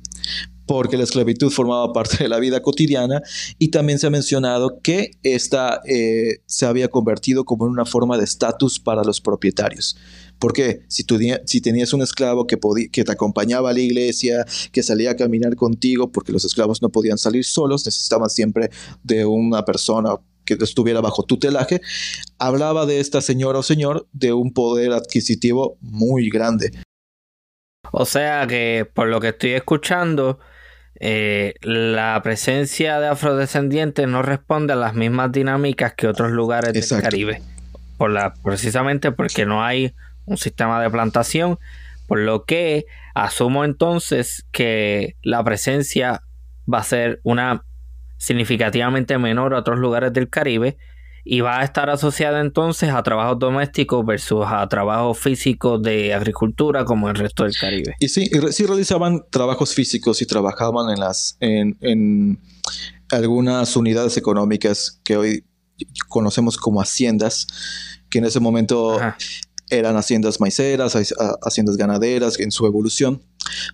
[0.69, 3.23] porque la esclavitud formaba parte de la vida cotidiana
[3.59, 8.19] y también se ha mencionado que esta eh, se había convertido como en una forma
[8.19, 9.97] de estatus para los propietarios.
[10.39, 11.05] Porque si,
[11.47, 12.59] si tenías un esclavo que,
[12.93, 16.91] que te acompañaba a la iglesia, que salía a caminar contigo, porque los esclavos no
[16.91, 18.69] podían salir solos, necesitaban siempre
[19.03, 21.81] de una persona que estuviera bajo tutelaje,
[22.39, 26.73] hablaba de esta señora o señor de un poder adquisitivo muy grande.
[27.91, 30.39] O sea que por lo que estoy escuchando,
[31.01, 37.03] eh, la presencia de afrodescendientes no responde a las mismas dinámicas que otros lugares del
[37.03, 37.43] Caribe.
[37.97, 41.59] Por la, precisamente porque no hay un sistema de plantación,
[42.07, 46.23] por lo que asumo entonces que la presencia
[46.73, 47.65] va a ser una
[48.17, 50.77] significativamente menor a otros lugares del Caribe
[51.31, 56.87] y va a estar asociada entonces a trabajos domésticos versus a trabajos físicos de agricultura
[56.87, 57.97] como el resto del Caribe.
[58.01, 62.41] Y sí, sí realizaban trabajos físicos y trabajaban en las en,
[63.11, 65.45] algunas unidades económicas que hoy
[66.09, 67.47] conocemos como haciendas,
[68.09, 68.99] que en ese momento
[69.69, 70.97] eran haciendas maiceras,
[71.43, 73.21] haciendas ganaderas en su evolución.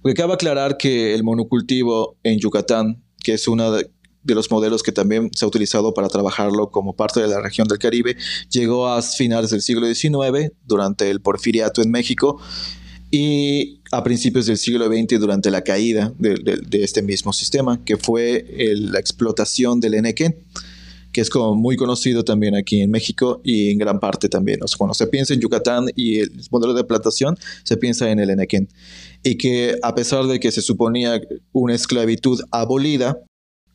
[0.02, 3.90] Porque cabe aclarar que el monocultivo en Yucatán, que es una de,
[4.24, 7.68] de los modelos que también se ha utilizado para trabajarlo como parte de la región
[7.68, 8.16] del Caribe,
[8.50, 12.40] llegó a finales del siglo XIX, durante el porfiriato en México,
[13.10, 18.44] y a principios del siglo XX durante la caída de, este mismo sistema, que fue
[18.74, 20.34] la explotación del enequén,
[21.12, 24.58] que es como muy conocido también aquí en México y en gran parte también.
[24.76, 28.68] Cuando se piensa en Yucatán y el modelo de plantación, se piensa en el enequén.
[29.22, 31.20] Y que a pesar de que se suponía
[31.52, 33.16] una esclavitud abolida,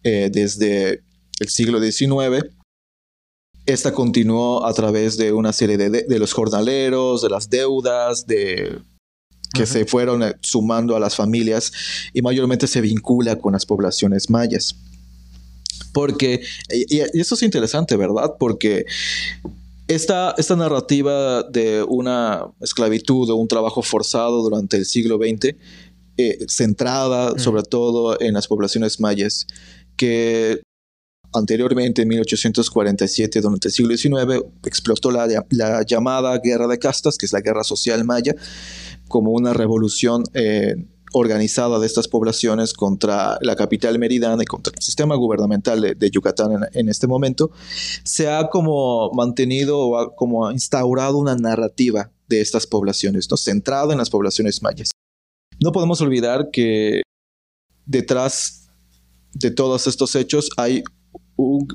[0.03, 1.03] eh, desde
[1.39, 2.45] el siglo XIX.
[3.65, 8.79] Esta continuó a través de una serie de, los jornaleros, de las deudas, de
[9.53, 11.71] que se fueron eh, sumando a las familias
[12.13, 14.75] y mayormente se vincula con las poblaciones mayas.
[15.93, 18.35] Porque, y, eso es interesante, ¿verdad?
[18.39, 18.85] Porque
[19.88, 25.55] esta, esta narrativa de una esclavitud o un trabajo forzado durante el siglo XX,
[26.17, 29.47] eh, centrada sobre todo en las poblaciones mayas,
[29.99, 30.62] que
[31.33, 35.27] anteriormente, en 1847, durante el siglo XIX, explotó la,
[35.85, 38.33] llamada Guerra de Castas, que es la Guerra Social Maya,
[39.09, 40.75] como una revolución eh,
[41.12, 46.69] organizada de estas poblaciones contra la capital meridana y contra el sistema gubernamental de, Yucatán
[46.73, 47.51] en, este momento,
[48.03, 53.35] se ha como mantenido o ha instaurado una narrativa de estas poblaciones, ¿no?
[53.35, 54.91] centrada en las poblaciones mayas.
[55.59, 57.01] No podemos olvidar que
[57.85, 58.59] detrás
[59.34, 60.84] de todos estos hechos hay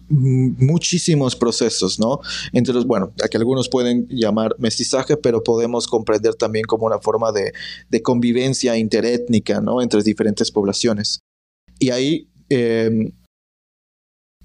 [0.09, 2.21] muchísimos procesos, ¿no?
[2.53, 6.99] Entre los, bueno, a que algunos pueden llamar mestizaje, pero podemos comprender también como una
[6.99, 7.53] forma de,
[8.03, 9.81] convivencia interétnica, ¿no?
[9.81, 11.21] Entre diferentes poblaciones.
[11.79, 13.13] Y ahí em,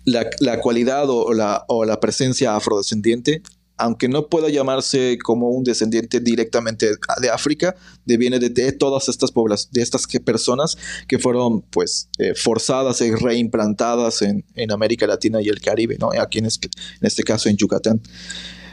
[0.06, 3.42] la, cualidad o la presencia afrodescendiente
[3.80, 9.72] aunque no pueda llamarse como un descendiente directamente de África, deviene de, todas estas poblaciones,
[9.72, 15.62] de estas personas que fueron pues eh, forzadas y reimplantadas en, América Latina y el
[15.62, 16.10] Caribe, ¿no?
[16.22, 16.70] Aquí en este,
[17.02, 18.02] en este caso en Yucatán.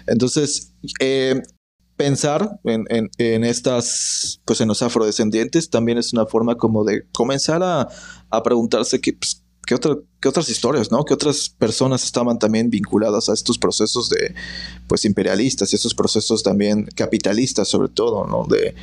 [0.07, 1.41] Entonces, eh,
[1.97, 7.89] pensar en, estas, pues en los afrodescendientes también es una forma como de comenzar a,
[8.43, 11.05] preguntarse que, pues, ¿qué, otras historias, ¿no?
[11.05, 14.35] ¿Qué otras personas estaban también vinculadas a estos procesos de,
[14.87, 18.47] pues, imperialistas y estos procesos también capitalistas, sobre todo, ¿no?
[18.47, 18.75] De,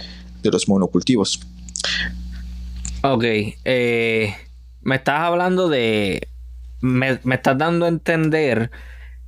[0.44, 1.40] los monocultivos.
[3.02, 4.36] Ok, eh,
[4.82, 6.28] me estás hablando de,
[6.82, 8.70] me, me estás dando a entender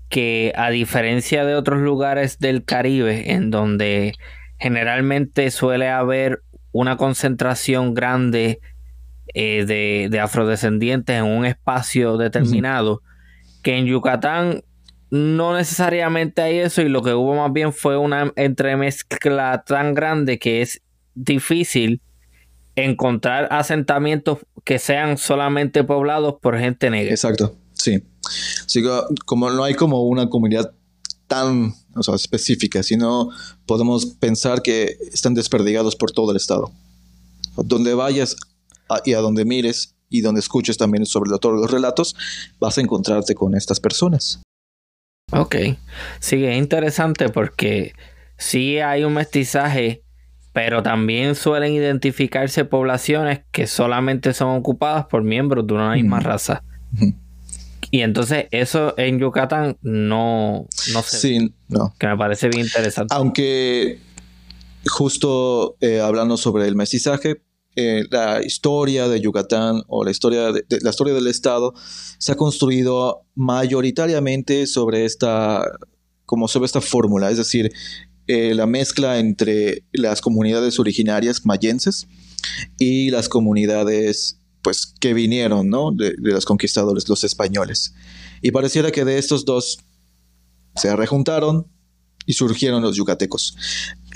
[0.10, 4.13] que a diferencia de otros lugares del Caribe, en donde
[4.60, 8.60] generalmente suele haber una concentración grande
[9.34, 13.02] eh, de, afrodescendientes en un espacio determinado,
[13.64, 14.64] que en Yucatán
[15.10, 20.40] no necesariamente hay eso y lo que hubo más bien fue una entremezcla tan grande
[20.40, 20.82] que es
[21.14, 22.02] difícil
[22.76, 27.12] encontrar asentamientos que sean solamente poblados por gente negra.
[27.12, 28.04] Exacto, sí.
[29.26, 30.74] como no hay como una comunidad
[31.28, 31.74] tan
[32.14, 33.30] específica, sino
[33.66, 36.72] podemos pensar que están desperdigados por todo el estado.
[37.56, 38.36] Donde vayas
[39.04, 42.15] y a donde mires y donde escuches también sobre todos los relatos,
[42.60, 44.41] vas a encontrarte con estas personas.
[45.32, 45.56] Ok,
[46.19, 47.93] sí, es interesante porque
[48.38, 50.04] sí hay un mestizaje,
[50.54, 56.63] pero también suelen identificarse poblaciones que solamente son ocupadas por miembros de una misma raza.
[57.91, 61.93] Y entonces eso en Yucatán no, no se sí, no.
[62.00, 63.13] Que me parece bien interesante.
[63.13, 64.00] Aunque
[64.86, 67.41] justo eh, hablando sobre el mestizaje,
[67.76, 71.74] eh, la historia de Yucatán o la historia, de, la historia del Estado
[72.18, 75.64] se ha construido mayoritariamente sobre esta,
[76.26, 77.72] como sobre esta fórmula, es decir,
[78.28, 82.08] eh, la mezcla entre las comunidades originarias mayenses
[82.80, 85.92] y las comunidades pues que vinieron ¿no?
[85.92, 87.94] de, de, los conquistadores, los españoles.
[88.42, 89.78] Y pareciera que de estos dos
[90.76, 91.68] se rejuntaron
[92.26, 93.56] y surgieron los yucatecos.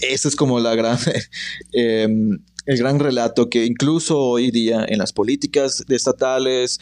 [0.02, 0.98] Ese es como la gran,
[1.72, 6.80] em, el gran relato que incluso hoy día en las políticas estatales,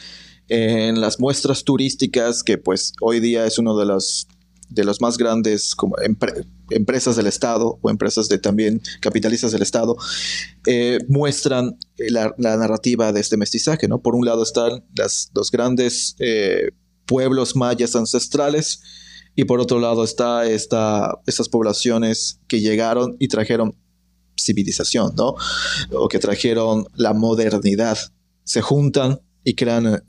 [0.49, 4.27] en las muestras turísticas, que pues hoy día es uno de los,
[4.67, 5.95] de los más grandes como
[6.71, 9.95] empresas del Estado o empresas de también capitalistas del Estado,
[10.65, 13.87] eh, muestran la, narrativa de este mestizaje.
[13.87, 14.01] ¿no?
[14.01, 16.71] Por un lado están las, los grandes eh,
[17.05, 18.81] pueblos mayas ancestrales,
[19.39, 23.75] y por otro lado está esta, estas poblaciones que llegaron y trajeron
[24.39, 25.35] civilización, ¿no?
[25.91, 27.97] O que trajeron la modernidad.
[28.43, 30.03] Se juntan y crean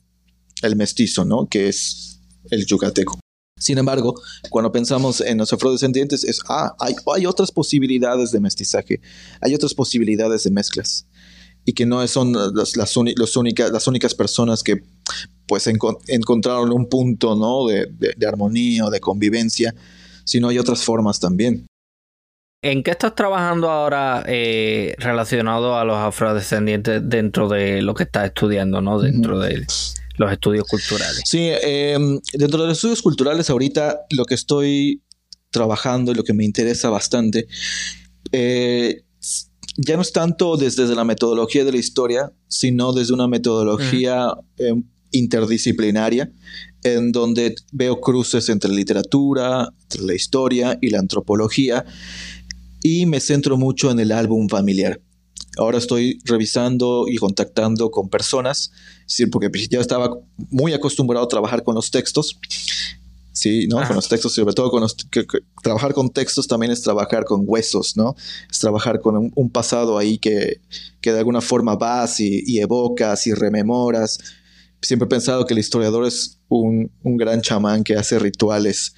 [0.62, 1.48] el mestizo, ¿no?
[1.48, 3.18] Que es el yucateco.
[3.58, 4.14] Sin embargo,
[4.50, 9.00] cuando pensamos en los afrodescendientes, es, ah, hay, otras posibilidades de mestizaje,
[9.40, 11.06] hay otras posibilidades de mezclas
[11.64, 14.84] y que no son las, las, las únicas personas que
[15.46, 17.66] pues encontraron un punto ¿no?
[17.66, 17.86] de,
[18.16, 19.74] de, armonía o de convivencia,
[20.24, 21.66] sino hay otras formas también.
[22.60, 28.26] ¿En qué estás trabajando ahora eh, relacionado a los afrodescendientes dentro de lo que estás
[28.26, 29.00] estudiando, ¿no?
[29.00, 29.64] Dentro de
[30.16, 31.22] los estudios culturales.
[31.24, 35.02] Sí, em, dentro de los estudios culturales ahorita lo que estoy
[35.50, 37.46] trabajando y lo que me interesa bastante,
[38.32, 39.04] eh,
[39.76, 44.82] ya no es tanto desde, la metodología de la historia, sino desde una metodología em,
[45.12, 46.32] interdisciplinaria
[46.82, 51.84] en donde veo cruces entre literatura, entre la historia y la antropología
[52.82, 55.00] y me centro mucho en el álbum familiar.
[55.56, 58.70] Ahora estoy revisando y contactando con personas,
[59.32, 60.16] porque ya estaba
[60.50, 62.38] muy acostumbrado a trabajar con los textos.
[63.32, 63.76] Sí, ¿no?
[63.86, 64.96] Con los textos, sobre todo con los,
[65.62, 68.16] trabajar con textos también es trabajar con huesos, ¿no?
[68.50, 70.60] Es trabajar con un, pasado ahí que,
[71.00, 74.18] que, de alguna forma vas y, evocas y rememoras.
[74.82, 78.94] Siempre he pensado que el historiador es un, un gran chamán que hace rituales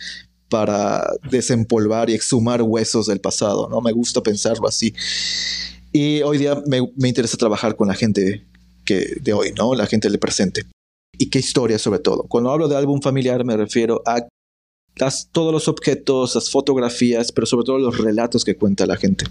[0.51, 3.81] para desempolvar y exhumar huesos del pasado, ¿no?
[3.81, 4.93] Me gusta pensarlo así.
[5.93, 8.45] Y hoy día me, interesa trabajar con la gente
[8.85, 9.75] que, de hoy, ¿no?
[9.75, 10.63] La gente del presente.
[11.17, 12.25] Y qué historia sobre todo.
[12.25, 14.27] Cuando hablo de álbum familiar me refiero a
[14.97, 19.25] las, todos los objetos, las fotografías, pero sobre todo los relatos que cuenta la gente.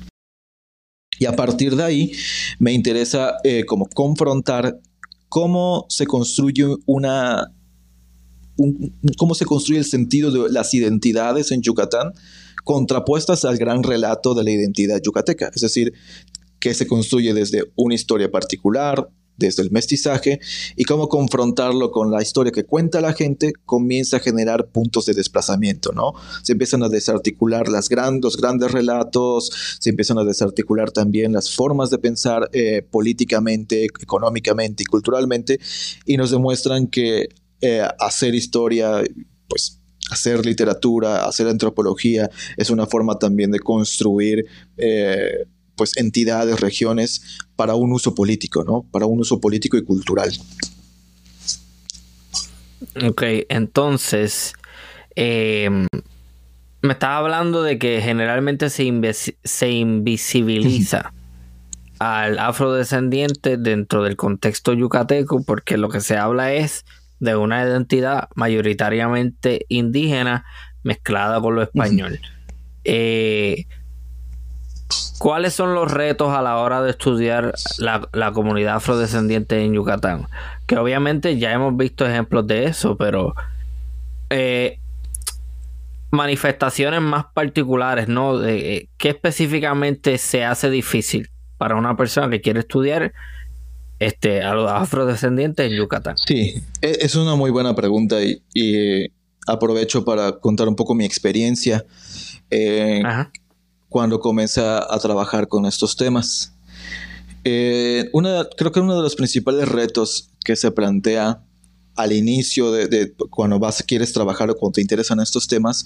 [1.20, 2.12] Y a partir de ahí
[2.60, 4.80] me interesa eh, como confrontar
[5.28, 7.52] cómo se construye una
[9.18, 12.14] cómo se construye el sentido de las identidades en Yucatán
[12.64, 15.94] contrapuestas al gran relato de la identidad yucateca, es decir,
[16.60, 20.40] que se construye desde una historia particular, desde el mestizaje,
[20.76, 25.14] y cómo confrontarlo con la historia que cuenta la gente comienza a generar puntos de
[25.14, 26.14] desplazamiento, ¿no?
[26.44, 27.90] Se empiezan a desarticular las
[28.22, 34.84] los grandes relatos, se empiezan a desarticular también las formas de pensar eh, políticamente, económicamente
[34.84, 35.60] y culturalmente,
[36.06, 37.30] y nos demuestran que
[37.62, 39.04] eh, hacer historia,
[39.48, 39.80] pues
[40.10, 44.46] hacer literatura, hacer antropología, es una forma también de construir
[44.78, 45.46] eh,
[45.76, 47.22] pues entidades, regiones
[47.56, 48.86] para un uso político, ¿no?
[48.92, 50.32] Para un uso político y cultural.
[53.02, 54.54] Ok, entonces,
[55.16, 55.88] em,
[56.82, 61.14] me estaba hablando de que generalmente se, se invisibiliza
[62.00, 66.86] al afrodescendiente dentro del contexto yucateco porque lo que se habla es
[67.20, 70.46] de una identidad mayoritariamente indígena
[70.84, 72.20] mezclada con lo español.
[72.84, 73.66] Eh,
[75.20, 80.28] ¿Cuáles son los retos a la hora de estudiar la, comunidad afrodescendiente en Yucatán?
[80.66, 83.36] Que obviamente ya hemos visto ejemplos de eso, pero
[84.30, 84.80] eh,
[86.12, 88.40] manifestaciones más particulares, ¿no?
[88.40, 93.14] De, eh, ¿Qué específicamente se hace difícil para una persona que quiere estudiar
[94.00, 96.16] este, a los afrodescendientes en Yucatán?
[96.26, 99.12] Sí, e, es una muy buena pregunta y, eh,
[99.48, 101.86] aprovecho para contar un poco mi experiencia
[102.52, 103.02] eh,
[103.88, 106.54] cuando comencé a trabajar con estos temas.
[107.44, 111.42] Eh, una, creo que uno de los principales retos que se plantea
[111.96, 115.86] al inicio de, cuando vas, quieres trabajar o cuando te interesan estos temas,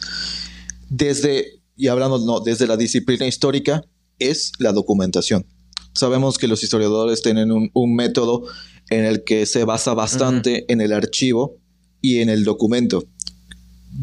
[0.89, 3.83] desde, y hablando no, desde la disciplina histórica,
[4.19, 5.45] es la documentación.
[5.93, 8.43] Sabemos que los historiadores tienen un, método
[8.89, 11.57] en el que se basa bastante en el archivo
[12.01, 13.03] y en el documento.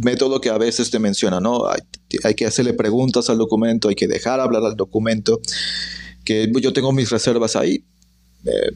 [0.02, 1.64] Método que a veces te menciona, ¿no?
[1.66, 5.40] Hay, que hacerle preguntas al documento, hay que dejar hablar al documento,
[6.24, 7.84] que yo tengo mis reservas ahí.
[8.44, 8.72] Eh,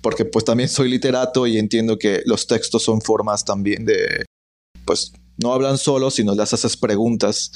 [0.00, 4.24] porque pues también soy literato y entiendo que los textos son formas también de,
[4.84, 5.12] pues
[5.42, 7.50] no hablan solo, sino las haces preguntas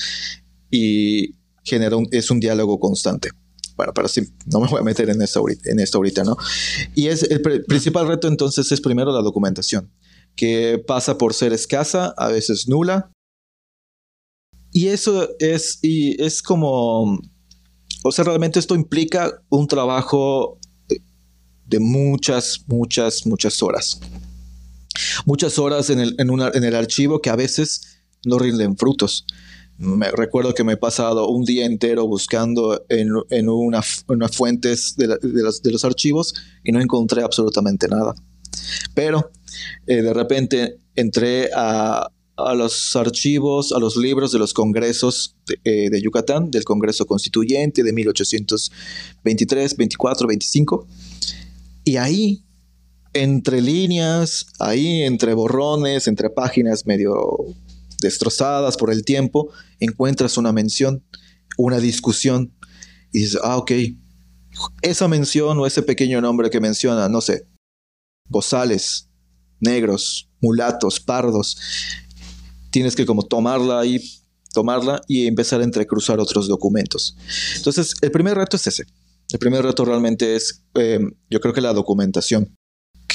[0.70, 3.30] y genera es un diálogo constante.
[3.78, 5.70] Bueno, pero sí, no me voy a meter en esto ahorita,
[6.22, 6.36] en ¿no?
[6.96, 9.92] Y es el principal reto entonces es primero la documentación,
[10.34, 13.12] que pasa por ser escasa, a veces nula.
[14.72, 17.20] Y eso es, y es como,
[18.02, 20.58] o sea, realmente esto implica un trabajo
[21.64, 24.00] de muchas, muchas, muchas horas.
[25.24, 29.24] Muchas horas en el, en, el archivo que a veces no rinden frutos.
[29.78, 35.06] Me recuerdo que me he pasado un día entero buscando en, en unas fuentes de,
[35.06, 38.14] los, de, los, archivos y no encontré absolutamente nada.
[38.94, 39.30] Pero
[39.86, 45.60] eh, de repente entré a, a, los archivos, a los libros de los congresos de,
[45.62, 50.86] eh, de Yucatán, del Congreso Constituyente de 1823, 24, 25
[51.88, 52.44] y ahí,
[53.14, 57.46] entre líneas, ahí entre borrones, entre páginas medio
[58.00, 61.04] destrozadas por el tiempo, encuentras una mención,
[61.56, 62.54] una discusión,
[63.12, 63.72] y dices, ah, ok,
[64.82, 67.46] esa mención o ese pequeño nombre que menciona, no sé,
[68.28, 69.08] bozales,
[69.60, 71.58] negros, mulatos, pardos,
[72.70, 74.00] tienes que como tomarla ahí,
[74.52, 77.16] tomarla y empezar a entrecruzar otros documentos.
[77.56, 78.84] Entonces, el primer reto es ese,
[79.32, 82.57] el primer reto realmente es, eh, yo creo que la documentación.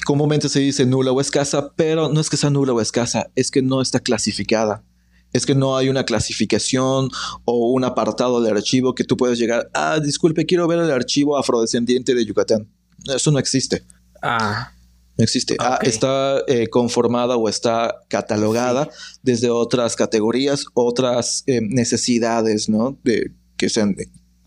[0.05, 3.51] Comúnmente se dice nula o escasa, pero no es que sea nula o escasa, es
[3.51, 4.83] que no está clasificada.
[5.31, 7.09] Es que no hay una clasificación
[7.45, 11.37] o un apartado del archivo que tú puedes llegar, ah, disculpe, quiero ver el archivo
[11.37, 12.69] afrodescendiente de Yucatán.
[13.05, 13.83] Eso no existe.
[14.21, 14.71] Ah.
[15.17, 15.55] No existe.
[15.59, 18.89] Ah, está eh, conformada o está catalogada
[19.21, 22.97] desde otras categorías, otras eh, necesidades, ¿no?
[23.03, 23.95] De, que se han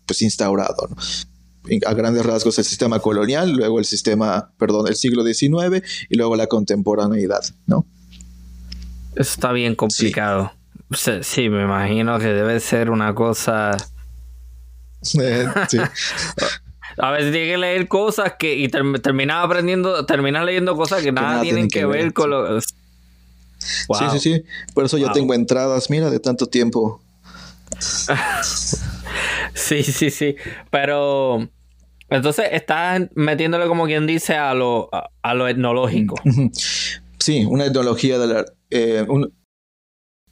[0.05, 0.87] pues instaurado.
[0.89, 0.95] ¿no?
[1.85, 6.35] A grandes rasgos el sistema colonial, luego el sistema, perdón, el siglo XIX y luego
[6.35, 7.85] la contemporaneidad, ¿no?
[9.15, 10.51] Está bien complicado.
[10.91, 11.49] Sí.
[11.49, 13.77] me imagino que debe ser una cosa...
[15.21, 15.77] Eh, sí.
[16.97, 21.41] A veces tiene que leer cosas que y terminas aprendiendo, terminas leyendo cosas que, nada,
[21.41, 22.59] tienen que, ver, con lo...
[22.59, 24.43] Sí, sí, sí.
[24.73, 26.99] Por eso yo tengo entradas, mira, de tanto tiempo.
[29.53, 30.35] sí, sí, sí.
[30.71, 31.47] Pero
[32.09, 36.15] entonces estás metiéndole como quien dice a lo, a, lo etnológico.
[37.19, 38.45] Sí, una etnología del...
[38.69, 39.05] Eh,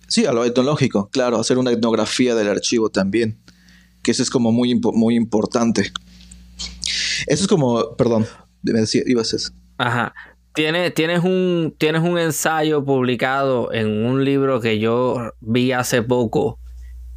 [0.08, 3.42] sí, a lo etnológico, claro, hacer una etnografía del archivo también,
[4.02, 5.92] que eso es como muy, muy importante.
[7.28, 8.26] Eso es como, perdón,
[8.62, 10.14] me decía, ibas a Ajá.
[10.54, 16.60] Tienes, tienes, un, tienes un ensayo publicado en un libro que yo vi hace poco,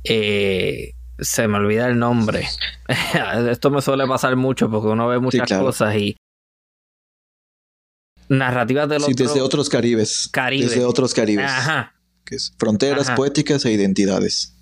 [0.02, 2.48] eh, se me olvida el nombre.
[3.50, 6.16] Esto me suele pasar mucho porque uno ve muchas cosas y
[8.28, 10.30] narrativas de los sí, desde otros caribes.
[10.50, 11.46] Desde otros caribes.
[11.46, 11.94] Ajá.
[12.24, 14.54] Que es fronteras poéticas e identidades.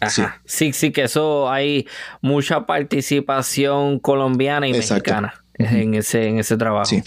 [0.00, 0.42] Ajá.
[0.44, 0.72] Sí.
[0.72, 1.86] sí, que eso hay
[2.20, 6.86] mucha participación colombiana y mexicana en, ese, en ese trabajo.
[6.86, 7.02] Sí.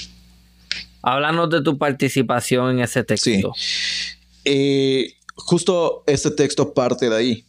[1.03, 3.53] Háblanos de tu participación en ese texto.
[3.55, 4.15] Sí.
[4.43, 7.45] Eh, justo este texto parte de ahí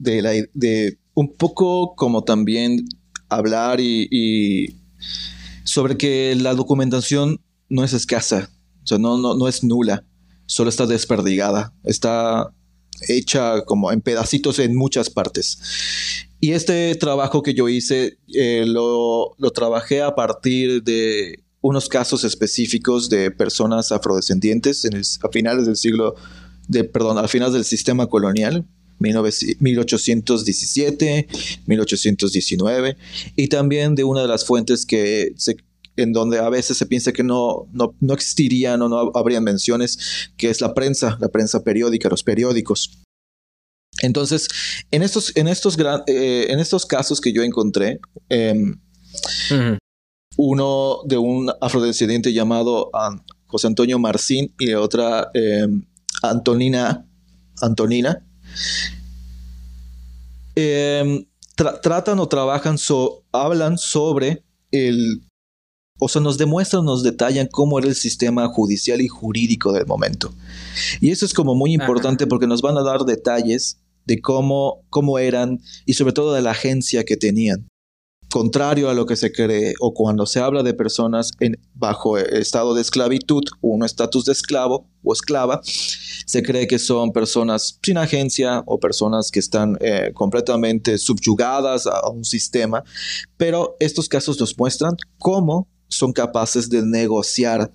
[0.00, 2.84] de, la, de un poco como también
[3.28, 4.74] hablar y,
[5.64, 8.50] sobre que la documentación no es escasa,
[8.82, 10.04] o sea, no, no, no es nula,
[10.46, 12.52] solo está desperdigada, está
[13.08, 15.58] hecha como en pedacitos en muchas partes.
[16.40, 22.24] Y este trabajo que yo hice eh, lo, lo, trabajé a partir de unos casos
[22.24, 26.14] específicos de personas afrodescendientes en a finales del siglo,
[26.66, 28.66] de, perdón, a finales del sistema colonial,
[29.00, 31.28] 1817,
[31.66, 32.96] 1819,
[33.36, 35.34] y también de una de las fuentes que
[35.96, 40.50] en donde a veces se piensa que no, no, existirían o no habrían menciones, que
[40.50, 43.02] es la prensa, la prensa periódica, los periódicos.
[44.02, 44.48] Entonces,
[44.90, 45.76] en estos, en estos,
[46.06, 48.80] eh, en estos casos que yo encontré, em,
[50.36, 52.90] uno de un afrodescendiente llamado
[53.46, 55.84] José Antonio Marcín y otra em,
[56.22, 57.06] Antonina,
[57.60, 58.24] Antonina,
[60.54, 61.24] Em,
[61.82, 62.76] tratan o trabajan,
[63.32, 65.22] hablan sobre el,
[65.98, 70.32] o sea, nos demuestran, nos detallan cómo era el sistema judicial y jurídico del momento.
[71.00, 75.18] Y eso es como muy importante porque nos van a dar detalles de cómo, cómo
[75.18, 77.70] eran y sobre todo de la agencia que tenían
[78.30, 82.74] contrario a lo que se cree o cuando se habla de personas en, bajo estado
[82.74, 87.98] de esclavitud o un estatus de esclavo o esclava, se cree que son personas sin
[87.98, 92.84] agencia o personas que están eh, completamente subyugadas a, un sistema,
[93.36, 97.72] pero estos casos nos muestran cómo son capaces de negociar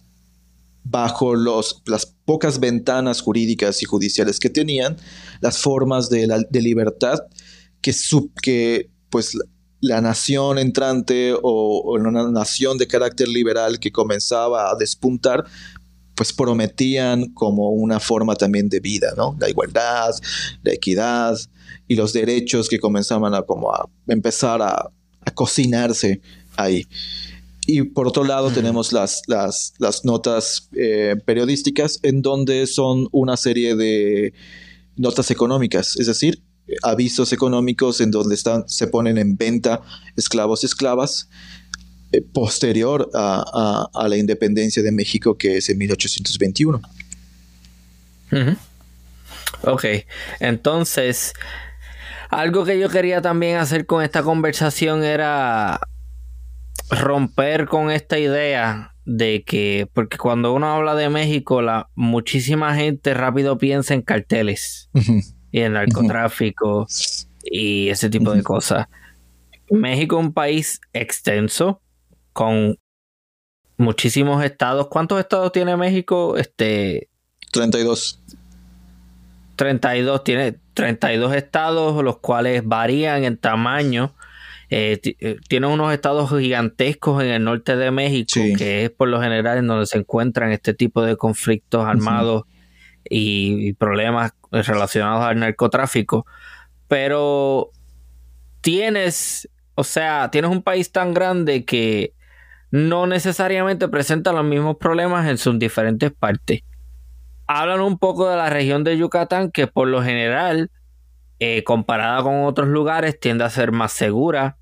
[0.84, 4.98] bajo los, las pocas ventanas jurídicas y judiciales que tenían,
[5.42, 7.20] las formas de, la, de libertad
[7.82, 9.38] que, sub, que pues
[9.86, 15.46] la nación entrante o, una nación de carácter liberal que comenzaba a despuntar,
[16.16, 19.36] pues prometían como una forma también de vida, ¿no?
[19.40, 20.16] La igualdad,
[20.64, 21.38] la equidad
[21.88, 24.92] y los derechos que comenzaban a como a empezar a,
[25.34, 26.22] cocinarse
[26.56, 26.86] ahí.
[27.66, 29.74] Y por otro lado tenemos las, las,
[30.04, 34.34] notas eh, periodísticas en donde son una serie de
[34.96, 36.45] notas económicas, es decir,
[36.82, 39.82] avisos económicos en donde están, se ponen en venta
[40.16, 41.30] esclavos y esclavas
[42.12, 46.82] eh, posterior a, la independencia de México que es en 1821.
[49.62, 49.86] Ok,
[50.40, 51.34] entonces
[52.30, 55.80] algo que yo quería también hacer con esta conversación era
[56.90, 63.14] romper con esta idea de que, porque cuando uno habla de México, la, muchísima gente
[63.14, 64.90] rápido piensa en carteles
[65.56, 66.86] y el narcotráfico
[67.42, 68.88] y ese tipo de cosas.
[69.70, 71.80] México es un país extenso
[72.34, 72.78] con
[73.78, 74.88] muchísimos estados.
[74.90, 76.36] ¿Cuántos estados tiene México?
[76.36, 77.08] Este
[77.54, 78.20] 32.
[79.56, 84.14] 32 tiene 32 estados los cuales varían en tamaño.
[84.70, 89.22] Eh, eh, tiene unos estados gigantescos en el norte de México, que es por lo
[89.22, 92.44] general en donde se encuentran este tipo de conflictos armados
[93.10, 96.26] y, problemas relacionados al narcotráfico,
[96.88, 97.72] pero
[98.62, 102.14] tienes, o sea, tienes un país tan grande que
[102.72, 106.62] no necesariamente presenta los mismos problemas en sus diferentes partes.
[107.48, 110.72] Hablan un poco de la región de Yucatán, que por lo general,
[111.40, 114.58] eh, comparada con otros lugares, tiende a ser más segura,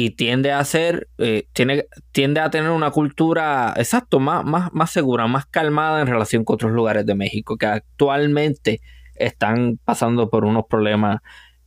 [0.00, 4.92] y tiende a ser, eh, tiene, tiende a tener una cultura, exacto, más, más, más
[4.92, 8.80] segura, más calmada en relación con otros lugares de México, que actualmente
[9.16, 11.20] están pasando por unos problemas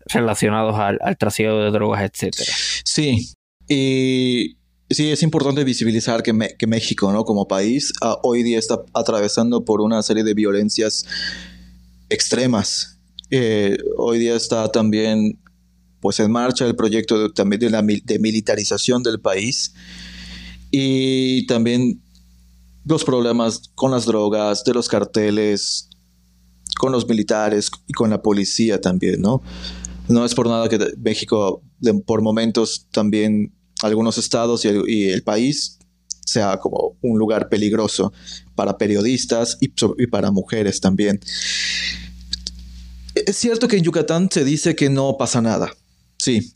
[0.05, 2.49] relacionados al, al trasiego de drogas, etcétera.
[2.85, 3.33] Sí,
[3.67, 4.55] y
[4.89, 6.31] sí, es importante visibilizar que,
[6.67, 7.25] México, ¿no?
[7.25, 11.05] Como país, ah, hoy día está atravesando por una serie de violencias
[12.07, 12.97] extremas.
[13.29, 15.40] Eh, hoy día está también
[16.01, 19.73] pues en marcha el proyecto también de la militarización del país
[20.71, 22.01] y también
[22.85, 25.89] los problemas con las drogas, de los carteles,
[26.79, 29.41] con los militares y con la policía también, ¿no?
[30.07, 31.61] No es por nada que México,
[32.05, 35.77] por momentos también algunos estados y el, país
[36.25, 38.13] sea como un lugar peligroso
[38.55, 41.19] para periodistas y para mujeres también.
[43.13, 45.71] Es cierto que en Yucatán se dice que no pasa nada,
[46.21, 46.53] Sí,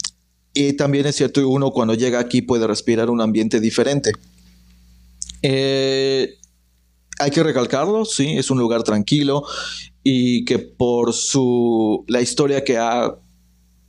[0.54, 4.12] y también es cierto, uno cuando llega aquí puede respirar un ambiente diferente.
[5.42, 6.36] Eh,
[7.18, 9.44] hay que recalcarlo, sí, es un lugar tranquilo
[10.04, 13.16] y que por su la historia que ha,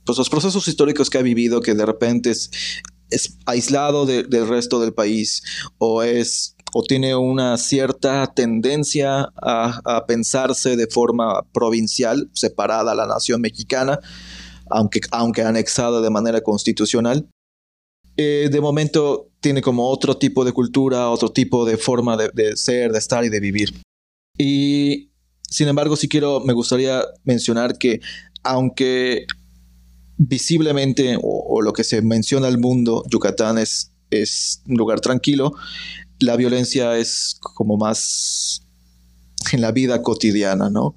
[0.03, 2.49] pues los procesos históricos que ha vivido, que de repente es,
[3.45, 5.43] aislado del resto del país
[5.77, 12.95] o es o tiene una cierta tendencia a, a pensarse de forma provincial, separada a
[12.95, 13.99] la nación mexicana
[14.69, 17.27] aunque, aunque anexada de manera constitucional.
[18.17, 22.91] Eh, de momento tiene como otro tipo de cultura, otro tipo de forma de, ser,
[22.91, 23.73] de estar y de vivir.
[24.37, 25.11] Y
[25.49, 28.01] sin embargo, sí quiero, me gustaría mencionar que
[28.43, 29.25] aunque
[30.17, 35.53] visiblemente o, lo que se menciona al mundo, Yucatán es, es un lugar tranquilo,
[36.19, 38.66] la violencia es como más
[39.53, 40.95] en la vida cotidiana, ¿no?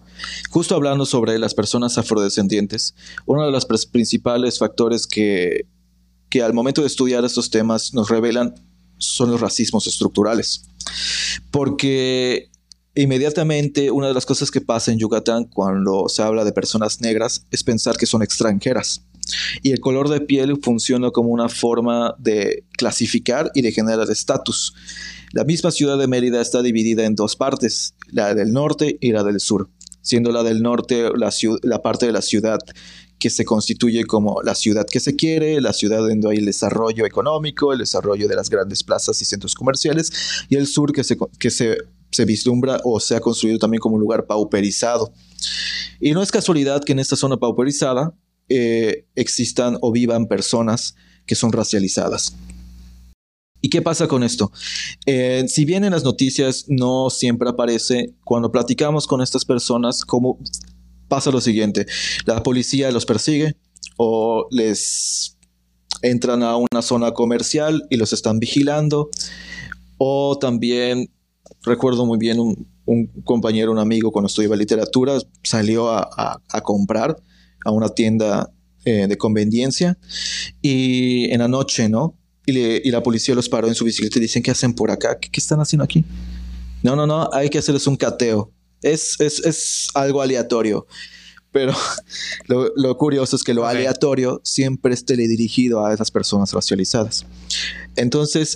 [0.50, 2.94] Justo hablando sobre las personas afrodescendientes,
[3.26, 5.66] uno de los principales factores que,
[6.28, 8.54] que al momento de estudiar estos temas nos revelan
[8.98, 10.62] son los racismos estructurales.
[11.50, 12.50] Porque
[12.94, 17.44] inmediatamente una de las cosas que pasa en Yucatán cuando se habla de personas negras
[17.50, 19.02] es pensar que son extranjeras.
[19.62, 24.74] Y el color de piel funciona como una forma de clasificar y de generar estatus.
[25.32, 29.22] La misma ciudad de Mérida está dividida en dos partes, la del norte y la
[29.22, 29.70] del sur,
[30.02, 32.58] siendo la del norte la, parte de la ciudad
[33.20, 37.06] que se constituye como la ciudad que se quiere, la ciudad donde hay el desarrollo
[37.06, 40.10] económico, el desarrollo de las grandes plazas y centros comerciales,
[40.48, 41.76] y el sur que se, que se,
[42.10, 45.12] se vislumbra o se ha construido también como un lugar pauperizado.
[46.00, 48.14] Y no es casualidad que en esta zona pauperizada
[48.50, 50.94] eh, existan o vivan personas
[51.24, 52.34] que son racializadas.
[53.62, 54.52] ¿Y qué pasa con esto?
[55.06, 60.38] Eh, si bien en las noticias no siempre aparece, cuando platicamos con estas personas, como
[61.08, 61.86] pasa lo siguiente,
[62.26, 63.56] la policía los persigue
[63.96, 65.36] o les
[66.02, 69.10] entran a una zona comercial y los están vigilando,
[69.98, 71.10] o también
[71.62, 72.66] recuerdo muy bien un,
[73.24, 77.16] compañero, un amigo cuando estudiaba literatura, salió a, comprar
[77.64, 78.52] a una tienda
[78.84, 79.98] eh, de conveniencia
[80.62, 82.16] y en la noche, ¿no?
[82.50, 85.18] y, la policía los paró en su bicicleta y dicen, ¿qué hacen por acá?
[85.18, 86.04] ¿Qué, están haciendo aquí?
[86.82, 88.52] No, no, no, hay que hacerles un cateo.
[88.82, 90.86] Es, es, algo aleatorio.
[91.52, 91.74] Pero
[92.46, 97.26] lo, curioso es que lo aleatorio siempre esté dirigido a esas personas racializadas.
[97.96, 98.54] Entonces,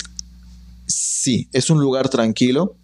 [0.87, 2.77] sí, es un lugar tranquilo,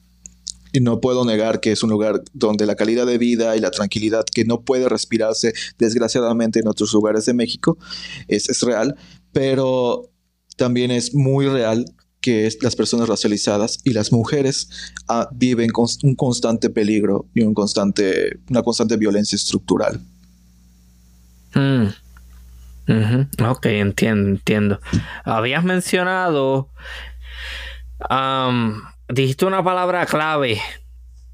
[0.72, 3.70] y no puedo negar que es un lugar donde la calidad de vida y la
[3.70, 7.78] tranquilidad que no puede respirarse desgraciadamente en otros lugares de México
[8.28, 8.96] es, es real,
[9.32, 10.10] pero
[10.56, 11.84] también es muy real
[12.20, 14.68] que las personas racializadas y las mujeres
[15.08, 15.70] ah, viven
[16.02, 20.00] un constante peligro y un constante, una constante violencia estructural.
[21.54, 21.86] Mm.
[23.48, 24.80] Ok, entiendo, entiendo.
[25.24, 26.68] Habías mencionado,
[29.12, 30.61] dijiste una palabra clave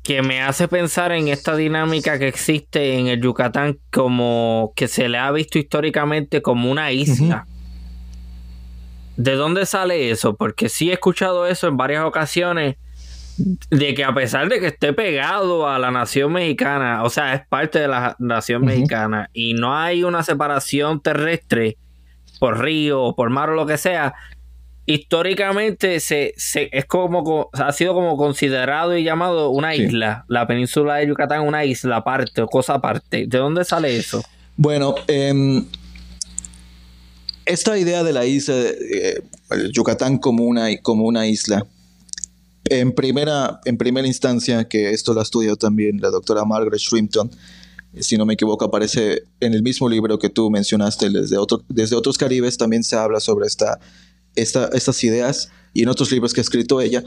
[0.03, 5.09] que me hace pensar en esta dinámica que existe en el Yucatán como que se
[5.09, 7.47] le ha visto históricamente como una isla.
[9.17, 10.37] ¿De dónde sale eso?
[10.37, 12.77] Porque sí he escuchado eso en varias ocasiones,
[13.71, 17.47] de que a pesar de que esté pegado a la nación mexicana, o sea, es
[17.47, 21.79] parte de la nación mexicana, y no hay una separación terrestre
[22.39, 24.15] por río o por mar o lo que sea,
[24.87, 30.25] históricamente se, se, es como ha sido como considerado y llamado una isla.
[30.29, 33.27] La península de Yucatán una isla aparte o cosa aparte.
[33.27, 34.25] ¿De dónde sale eso?
[34.57, 35.63] Bueno, eh,
[37.45, 39.23] esta idea de la isla, eh,
[39.73, 41.67] Yucatán como una, como una isla,
[42.69, 47.31] en primera, en primera instancia, que esto lo estudiado también la doctora Margaret Shrimpton,
[48.01, 51.97] si no me equivoco, aparece en el mismo libro que tú mencionaste, desde, otro, desde
[51.97, 53.79] otros Caribes, también se habla sobre esta,
[54.37, 57.03] esta, estas ideas y en otros libros que ha escrito ella,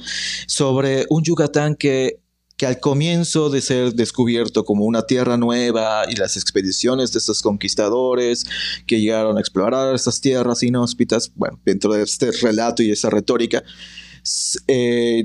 [0.48, 2.20] sobre un Yucatán que
[2.60, 7.42] que al comienzo de ser descubierto como una tierra nueva y las expediciones de estos
[7.42, 8.44] conquistadores
[8.86, 13.64] que llegaron a explorar estas tierras inhóspitas, bueno, dentro de este relato y esa retórica,
[14.68, 15.24] eh,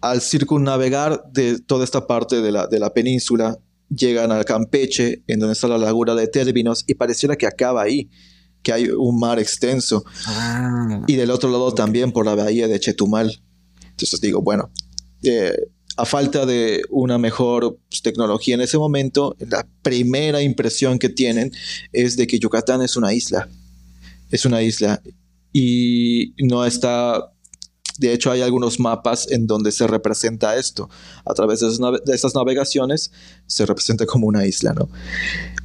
[0.00, 5.38] al circunnavegar de toda esta parte de la, de la península, llegan al Campeche, en
[5.38, 8.10] donde está la laguna de Términos, y pareciera que acaba ahí,
[8.62, 10.04] que hay un mar extenso.
[10.26, 11.02] Ah.
[11.06, 13.42] y del otro lado también por la bahía de Chetumal.
[13.90, 14.70] Entonces digo, bueno,
[15.22, 15.56] eh,
[15.96, 21.52] a falta de una mejor pues, tecnología en ese momento, la primera impresión que tienen
[21.92, 23.48] es de que Yucatán es una isla.
[24.30, 25.02] Es una isla.
[25.52, 27.31] Y no está...
[28.02, 30.90] De hecho, hay algunos mapas en donde se representa esto.
[31.24, 31.68] A través de,
[32.12, 33.12] estas navegaciones
[33.46, 34.88] se representa como una isla, ¿no?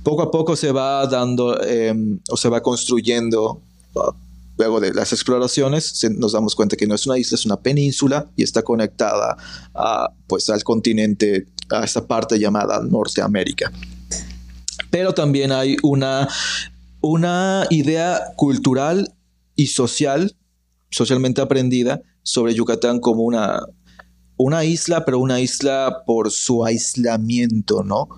[0.04, 3.62] Poco a poco se va dando em, o se va construyendo
[4.58, 8.28] Luego de las exploraciones nos damos cuenta que no es una isla, es una península
[8.36, 9.38] y está conectada
[9.76, 13.72] a, pues, al continente, a esta parte llamada Norteamérica.
[14.90, 16.28] Pero también hay una,
[17.02, 19.14] una idea cultural
[19.56, 20.36] y social,
[20.90, 23.62] socialmente aprendida, sobre Yucatán como una,
[24.36, 28.10] una isla, pero una isla por su aislamiento, ¿no?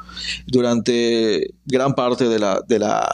[0.48, 3.08] Durante gran parte de la, de la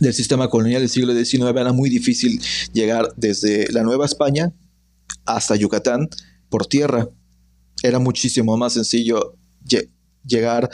[0.00, 2.40] del sistema colonial del siglo XIX era muy difícil
[2.72, 4.52] llegar desde la Nueva España
[5.24, 6.08] hasta Yucatán
[6.50, 7.08] por tierra.
[7.84, 9.36] Era muchísimo más sencillo
[10.26, 10.68] llegar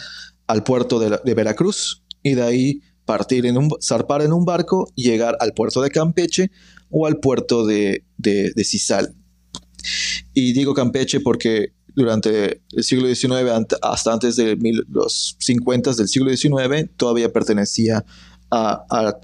[0.46, 5.02] al puerto de, Veracruz y de ahí partir en un, zarpar en un barco y
[5.02, 6.50] llegar al puerto de Campeche
[6.92, 9.14] o al puerto de, de, Cisal.
[10.32, 14.56] Y digo Campeche porque durante el siglo XIX, hasta antes de
[14.88, 18.04] los 50 del siglo XIX, todavía pertenecía
[18.50, 19.16] a,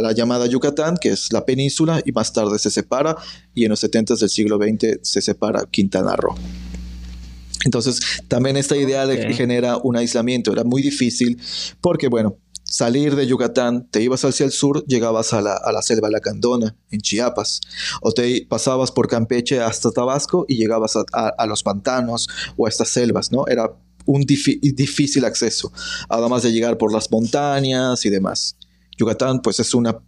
[0.00, 3.16] la llamada Yucatán, que es la península, y más tarde se separa,
[3.54, 6.34] y en los 70 del siglo XX se separa Quintana Roo.
[7.64, 10.52] Entonces, también esta idea genera un aislamiento.
[10.52, 11.38] Era muy difícil
[11.82, 12.38] porque, bueno,
[12.70, 16.08] salir de Yucatán, te ibas hacia el sur, llegabas a la, a la selva
[16.90, 17.60] en Chiapas,
[18.00, 22.88] o te pasabas por Campeche hasta Tabasco y llegabas a, los pantanos o a estas
[22.88, 23.46] selvas, ¿no?
[23.48, 23.72] Era
[24.06, 25.72] un difícil acceso,
[26.08, 28.56] además de llegar por las montañas y demás.
[28.96, 30.00] Yucatán pues es una,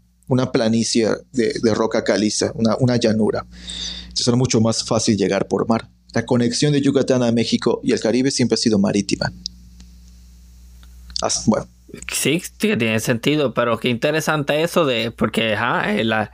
[0.53, 3.45] planicie de, roca caliza, una, una llanura.
[4.03, 5.91] Entonces era mucho más fácil llegar por mar.
[6.15, 9.33] La conexión de Yucatán a México y el Caribe siempre ha sido marítima.
[11.47, 11.67] bueno.
[12.11, 16.31] Sí, tiene sentido, pero qué interesante eso de, porque eh, la,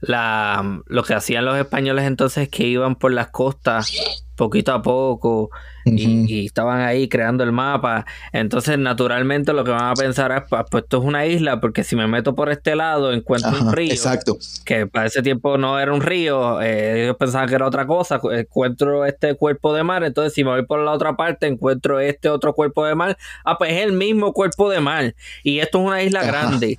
[0.00, 3.92] la, lo que hacían los españoles entonces es que iban por las costas
[4.38, 5.50] poquito a poco
[5.84, 8.06] y, estaban ahí creando el mapa.
[8.32, 11.84] Entonces, naturalmente, lo que van a pensar es: pues, pues esto es una isla, porque
[11.84, 13.92] si me meto por este lado, encuentro un río.
[13.92, 14.38] Exacto.
[14.64, 18.20] Que para ese tiempo no era un río, eh, ellos pensaban que era otra cosa.
[18.32, 22.28] Encuentro este cuerpo de mar, entonces, si me voy por la otra parte, encuentro este
[22.28, 23.18] otro cuerpo de mar.
[23.44, 25.14] Ah, pues es el mismo cuerpo de mar.
[25.42, 26.78] Y esto es una isla grande.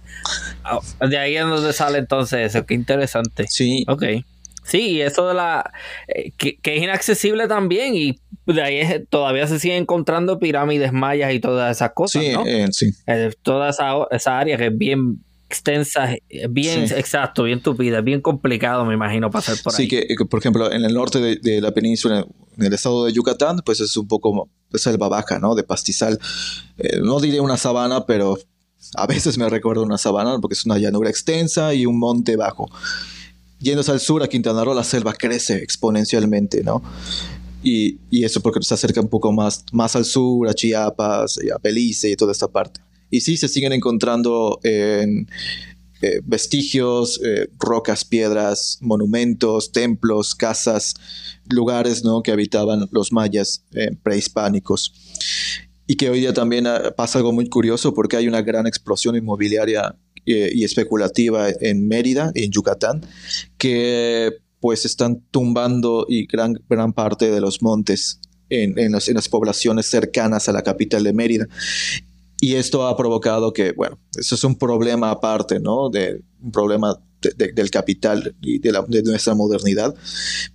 [0.63, 2.65] Ah, de ahí es donde sale entonces eso.
[2.65, 3.45] Qué interesante.
[3.47, 3.85] Sí.
[3.87, 4.03] Ok.
[4.69, 5.71] Sí, eso de la.
[6.07, 11.39] Eh, que, es inaccesible también y de ahí todavía se siguen encontrando pirámides mayas y
[11.39, 12.23] todas esas cosas.
[12.23, 12.45] Sí, ¿no?
[12.45, 12.91] Eh, sí.
[13.07, 16.15] Eh, toda esa, esa área que es bien extensa,
[16.51, 19.77] bien exacto, bien tupida, bien complicado, me imagino, pasar por ahí.
[19.77, 22.23] Sí, que, por ejemplo, en el norte de, la península,
[22.55, 25.55] en el estado de Yucatán, pues es un poco selva baja, ¿no?
[25.55, 26.19] De pastizal.
[27.01, 28.37] no diré una sabana, pero
[28.95, 32.69] a veces me recuerdo una sabana porque es una llanura extensa y un monte bajo.
[33.59, 36.81] Yéndose al sur, a Quintana Roo, la selva crece exponencialmente, ¿no?
[37.61, 41.57] Y, y, eso porque se acerca un poco más, más al sur, a Chiapas, a
[41.61, 42.79] Belice y toda esta parte.
[43.11, 45.27] Y sí, se siguen encontrando en,
[46.01, 50.95] eh, vestigios, eh, rocas, piedras, monumentos, templos, casas,
[51.49, 52.23] lugares ¿no?
[52.23, 54.93] que habitaban los mayas eh, prehispánicos.
[55.87, 59.17] Y que hoy día también ah, pasa algo muy curioso porque hay una gran explosión
[59.17, 59.95] inmobiliaria
[60.25, 63.05] y especulativa en Mérida, en Yucatán,
[63.57, 69.85] que pues están tumbando y gran, gran parte de los montes en, en, las poblaciones
[69.85, 71.47] cercanas a la capital de Mérida.
[72.41, 75.89] Y esto ha provocado que, bueno, eso es un problema aparte, ¿no?
[75.89, 79.93] De, un problema del capital y de, la, de, nuestra modernidad.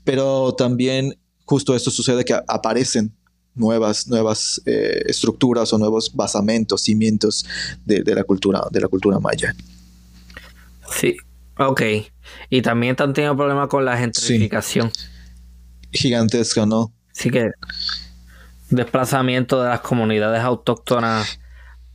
[0.03, 3.15] Pero también justo esto sucede que aparecen
[3.55, 7.47] nuevas, nuevas eh, estructuras o nuevos basamentos, cimientos
[7.85, 9.55] de, la cultura, de la cultura maya.
[10.91, 11.17] Sí,
[11.59, 11.83] ok.
[12.51, 14.91] Y también están teniendo problemas con la gentrificación.
[15.93, 16.93] Gigantesca, ¿no?
[17.13, 17.51] Sí que
[18.71, 21.39] desplazamiento de las comunidades autóctonas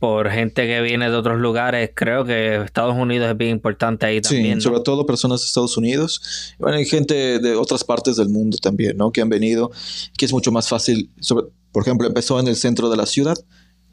[0.00, 1.90] por gente que viene de otros lugares.
[1.94, 4.60] Creo que Estados Unidos es bien importante ahí también.
[4.60, 6.54] Sí, sobre todo personas de Estados Unidos.
[6.58, 9.12] Bueno, hay gente de otras partes del mundo también, ¿no?
[9.12, 9.70] Que han venido,
[10.16, 11.10] que es mucho más fácil.
[11.70, 13.36] por ejemplo, empezó en el centro de la ciudad.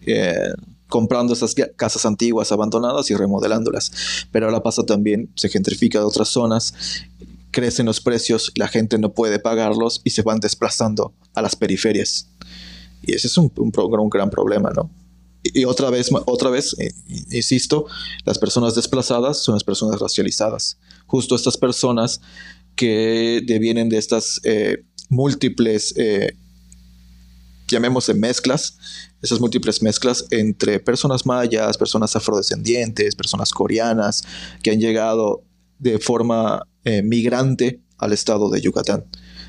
[0.06, 0.34] Eh,
[0.88, 3.92] comprando esas casas antiguas abandonadas y remodelándolas.
[4.32, 6.74] Pero ahora pasa también, se gentrifica de otras zonas,
[7.52, 12.30] crecen los precios, la gente no puede pagarlos y se van desplazando a las periferias.
[13.02, 14.90] Y ese es un, un, un gran problema, ¿no?
[15.54, 16.92] Y otra vez, otra vez, eh,
[17.32, 17.86] insisto,
[18.26, 20.78] las personas desplazadas son las personas racializadas.
[21.06, 22.22] Justo estas personas
[22.76, 26.36] que devienen de estas eh, múltiples, eh,
[27.68, 28.78] llamémosle mezclas,
[29.22, 34.24] esas múltiples mezclas entre personas mayas, personas afrodescendientes, personas coreanas,
[34.62, 35.44] que han llegado
[35.80, 36.64] de forma
[37.04, 39.06] migrante al estado de Yucatán.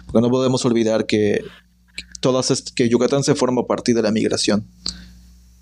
[0.06, 1.44] Porque no podemos olvidar que,
[2.20, 4.66] todas que Yucatán se forma a partir de la migración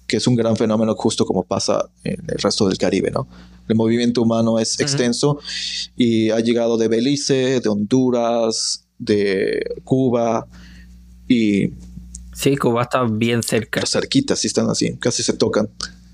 [0.07, 3.29] que es un gran fenómeno justo como pasa en el resto del Caribe, ¿no?
[3.69, 5.41] El movimiento humano es extenso
[5.97, 10.47] y ha llegado de Belice, de Honduras, de Cuba
[11.29, 11.71] y...
[12.33, 13.85] Sí, Cuba está bien cerca.
[13.87, 15.69] Cerquita, sí están así, casi se tocan,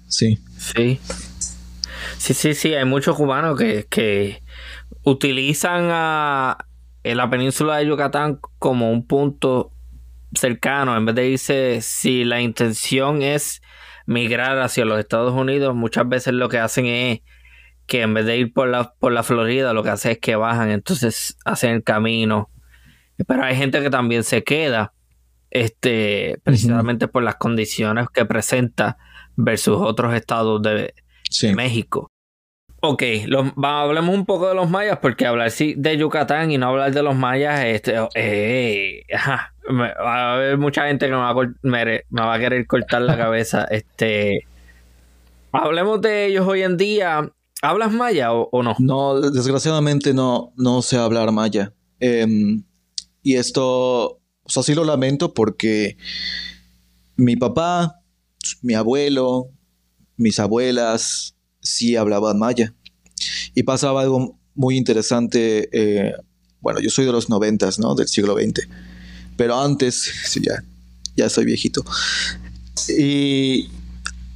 [0.08, 0.38] sí.
[0.58, 0.98] Sí.
[2.18, 4.42] Sí, sí, sí, hay muchos cubanos que, que
[5.02, 6.66] utilizan a
[7.02, 9.72] la península de Yucatán como un punto
[10.34, 13.61] cercano, en vez de irse, si la intención es
[14.06, 17.20] migrar hacia los Estados Unidos, muchas veces lo que hacen es
[17.86, 20.36] que en vez de ir por la, por la Florida, lo que hacen es que
[20.36, 22.50] bajan, entonces hacen el camino.
[23.26, 24.92] Pero hay gente que también se queda,
[25.50, 28.96] este, precisamente por las condiciones que presenta
[29.36, 30.94] versus otros estados de,
[31.54, 32.10] México.
[32.80, 33.02] Ok,
[33.62, 37.02] hablemos un poco de los mayas, porque hablar sí, de Yucatán y no hablar de
[37.02, 39.04] los mayas, este, eh,
[39.70, 43.16] va a haber mucha gente que me va, a, me, va a querer cortar la
[43.18, 43.64] cabeza.
[43.64, 44.46] Este,
[45.52, 47.32] hablemos de ellos hoy en día.
[47.62, 48.74] ¿Hablas maya o, no?
[48.80, 51.72] No, desgraciadamente no, no sé hablar maya.
[52.00, 52.64] Em,
[53.22, 55.96] y esto, o sea, sí lo lamento porque
[57.14, 58.00] mi papá,
[58.62, 59.50] mi abuelo,
[60.16, 62.74] mis abuelas sí hablaban maya.
[63.54, 65.68] Y pasaba algo muy interesante.
[65.72, 66.14] Eh,
[66.60, 67.94] bueno, yo soy de los noventas, ¿no?
[67.94, 68.68] Del siglo XX
[69.42, 70.08] pero antes,
[70.40, 70.62] ya,
[71.16, 71.84] ya soy viejito,
[72.96, 73.66] Y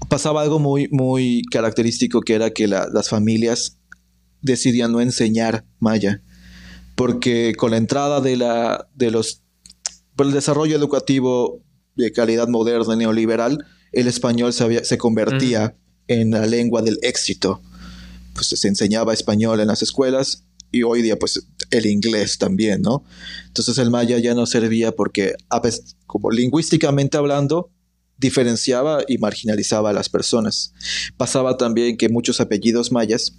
[0.09, 3.78] pasaba algo muy, muy característico que era que las familias
[4.42, 6.22] decidían no enseñar maya,
[6.96, 9.42] porque con la entrada de, la, de los,
[10.16, 11.62] por el desarrollo educativo
[11.94, 15.76] de calidad moderna neoliberal, el español se, se convertía
[16.09, 17.62] en la lengua del éxito.
[18.34, 20.42] Pues se enseñaba español en las escuelas
[20.72, 23.05] y hoy día pues el inglés también, ¿no?
[23.47, 25.35] Entonces el maya ya no servía porque,
[26.07, 27.71] como lingüísticamente hablando,
[28.19, 30.73] diferenciaba y marginalizaba a las personas.
[31.17, 33.37] Pasaba también que muchos apellidos mayas,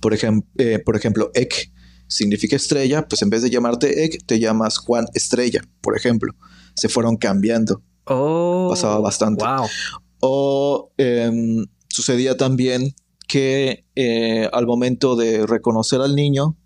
[0.00, 1.70] por, eh, por ejemplo, Ek
[2.08, 6.34] significa estrella, pues en vez de llamarte Ek, te llamas Juan Estrella, por ejemplo.
[6.74, 7.82] Se fueron cambiando.
[8.04, 9.44] Oh, Pasaba bastante.
[9.44, 9.66] Wow.
[10.20, 12.94] O em, sucedía también
[13.28, 16.56] que eh, al momento de reconocer al niño,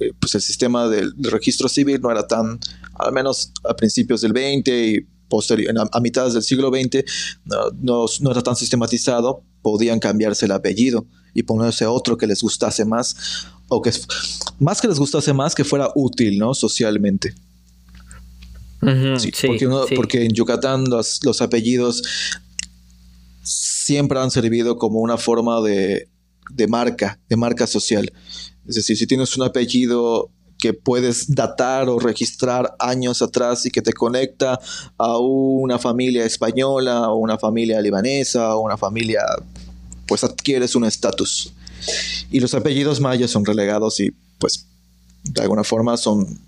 [0.00, 2.58] eh, pues el sistema del, registro civil no era tan,
[2.94, 7.04] al menos a principios del 20 y posterior, a, mitad del siglo XX,
[7.80, 12.84] no, no, era tan sistematizado, podían cambiarse el apellido y ponerse otro que les gustase
[12.84, 13.92] más, o que
[14.58, 16.54] más que les gustase más, que fuera útil, ¿no?
[16.54, 17.34] Socialmente.
[19.18, 22.02] sí, porque, porque, en Yucatán los, los apellidos
[23.42, 26.08] siempre han servido como una forma de,
[26.50, 28.12] de marca, de marca social.
[28.68, 33.82] Es decir, si tienes un apellido que puedes datar o registrar años atrás y que
[33.82, 34.58] te conecta
[34.96, 39.20] a una familia española o una familia libanesa o una familia,
[40.06, 41.52] pues adquieres un estatus.
[42.30, 44.66] Y los apellidos mayas son relegados y pues
[45.24, 46.40] de alguna forma son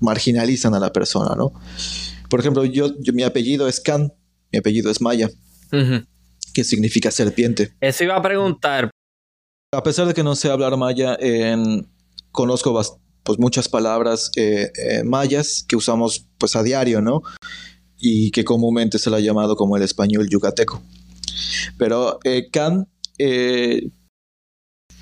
[0.00, 1.52] marginalizan a la persona, ¿no?
[2.28, 4.12] Por ejemplo, yo, mi apellido es Khan,
[4.50, 5.30] mi apellido es Maya,
[6.52, 7.72] que significa serpiente.
[7.80, 8.90] Eso iba a preguntar,
[9.74, 11.18] a pesar de que no sé hablar maya,
[12.30, 12.78] conozco
[13.22, 17.22] pues, muchas palabras eh, eh, mayas que usamos pues a diario, ¿no?
[17.96, 20.82] Y que comúnmente se la ha llamado como el español yucateco.
[21.78, 22.86] Pero eh, can,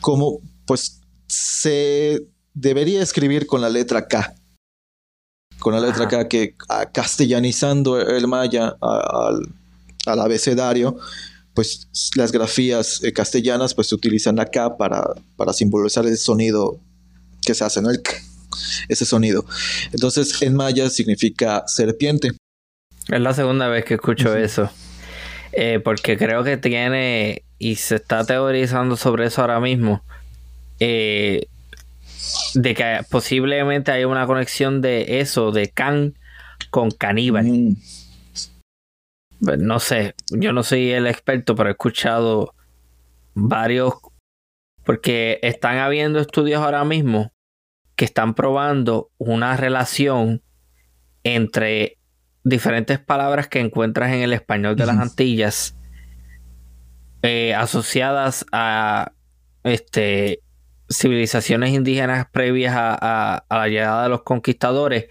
[0.01, 2.21] como pues se
[2.55, 4.35] debería escribir con la letra K.
[5.59, 6.55] Con la letra K que
[6.93, 10.97] castellanizando el maya al abecedario,
[11.55, 15.03] pues las grafías eh, castellanas pues se utilizan acá para,
[15.37, 16.81] para simbolizar el sonido
[17.45, 17.91] que se hace, ¿no?
[17.91, 18.03] El
[18.89, 19.45] ese sonido.
[19.93, 22.33] Entonces en maya significa serpiente.
[23.09, 24.71] Es la segunda vez que escucho eso.
[25.53, 30.03] Eh, porque creo que tiene, y se está teorizando sobre eso ahora mismo,
[30.79, 31.47] eh,
[32.55, 36.15] de que posiblemente hay una conexión de eso, de can
[36.71, 37.47] con caníbal.
[37.47, 37.77] Mm.
[39.41, 42.55] Pues, no sé, yo no soy el experto, pero he escuchado
[43.35, 43.95] varios,
[44.85, 47.33] porque están habiendo estudios ahora mismo
[47.97, 50.43] que están probando una relación
[51.23, 51.99] entre
[52.45, 55.77] diferentes palabras que encuentras en el español de las Antillas
[57.23, 59.13] eh, asociadas a
[59.63, 60.41] este
[60.91, 65.07] civilizaciones indígenas previas a, a, la llegada de los conquistadores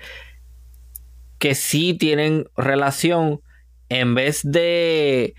[1.38, 3.42] que sí tienen relación
[3.90, 5.36] en vez de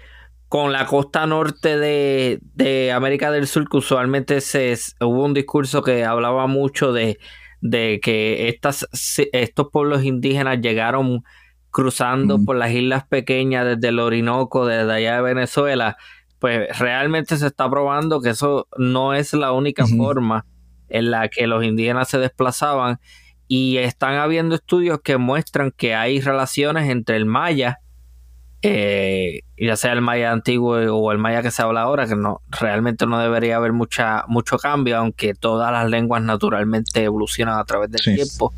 [0.51, 6.05] con la costa norte de, América del Sur, que usualmente se, hubo un discurso que
[6.05, 7.19] hablaba mucho de,
[7.63, 8.85] que estas,
[9.33, 11.23] estos pueblos indígenas llegaron
[11.71, 15.97] cruzando por las islas pequeñas desde el Orinoco, desde allá de Venezuela,
[16.41, 20.47] pues realmente se está probando que eso no es la única forma
[20.89, 22.99] en la que los indígenas se desplazaban
[23.47, 27.79] y están habiendo estudios que muestran que hay relaciones entre el maya
[28.63, 32.43] eh, ya sea el maya antiguo o el maya que se habla ahora, que no
[32.49, 37.91] realmente no debería haber mucha, mucho cambio, aunque todas las lenguas naturalmente evolucionan a través
[37.91, 38.53] del tiempo.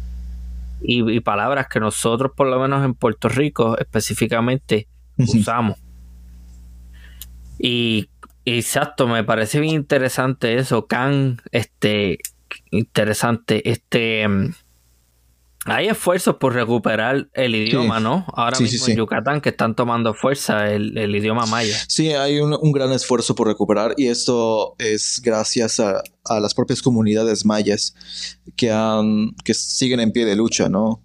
[0.84, 5.78] Y, palabras que nosotros, por lo menos en Puerto Rico, específicamente usamos.
[7.60, 8.08] Y,
[8.44, 12.18] exacto, me parece bien interesante eso, Can, este,
[12.72, 14.26] interesante, este,
[15.66, 18.26] hay esfuerzos por recuperar el idioma, ¿no?
[18.34, 21.76] Ahora mismo en Yucatán que están tomando fuerza el, idioma maya.
[21.88, 26.02] Sí, hay un, gran esfuerzo por recuperar y esto es gracias a,
[26.40, 27.94] las propias comunidades mayas
[28.56, 31.00] que, han, que siguen en pie de lucha, ¿no?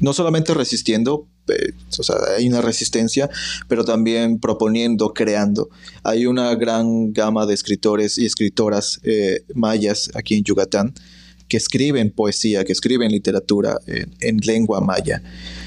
[0.00, 3.28] no solamente resistiendo, eh, o sea, hay una resistencia,
[3.68, 5.68] pero también proponiendo, creando.
[6.02, 10.94] Hay una gran gama de escritores y escritoras eh, mayas aquí en Yucatán
[11.50, 15.20] que escriben poesía, que escriben literatura en, lengua maya.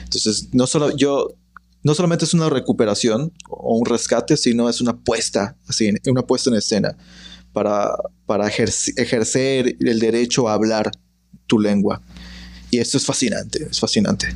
[0.05, 1.27] Entonces, no solo yo,
[1.84, 6.49] no solamente es una recuperación o un rescate, sino es una puesta, así, una puesta
[6.49, 6.97] en escena
[7.51, 7.91] para,
[8.25, 10.89] para ejercer el derecho a hablar
[11.45, 12.01] tu lengua.
[12.71, 14.36] Y esto es fascinante, es fascinante.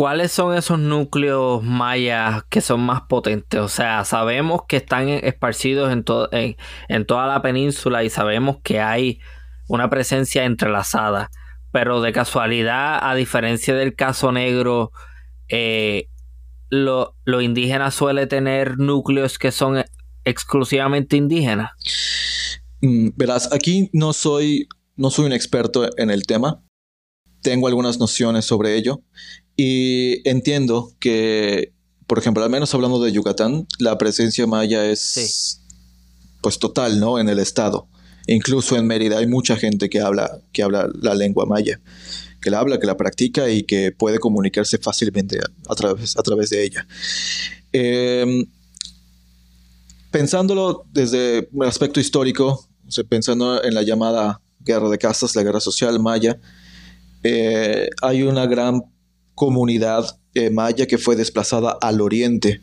[0.00, 3.60] ¿cuáles son esos núcleos mayas que son más potentes?
[3.60, 6.04] O sea, sabemos que están esparcidos en,
[6.88, 9.20] en, toda la península y sabemos que hay
[9.70, 11.30] una presencia entrelazada,
[11.70, 14.90] pero de casualidad, a diferencia del caso negro,
[15.48, 16.08] eh,
[16.70, 19.84] lo, indígena suele tener núcleos que son
[20.24, 21.70] exclusivamente indígenas.
[22.80, 26.64] Mm, verás, aquí no soy, no soy un experto en el tema.
[27.40, 29.02] Tengo algunas nociones sobre ello
[29.54, 31.72] y entiendo que,
[32.08, 35.62] por ejemplo, al menos hablando de Yucatán, la presencia maya es
[36.42, 37.20] pues total, ¿no?
[37.20, 37.88] En el estado.
[38.26, 41.80] Incluso en Mérida hay mucha gente que habla, que habla la lengua maya
[42.40, 46.50] que la habla, que la practica y que puede comunicarse fácilmente a, través, a través
[46.50, 46.86] de ella.
[47.72, 48.46] Em,
[50.10, 52.66] pensándolo desde un aspecto histórico,
[53.08, 56.40] pensando en la llamada guerra de castas, la guerra social maya,
[57.22, 58.82] eh, hay una gran
[59.34, 62.62] comunidad eh, maya que fue desplazada al oriente.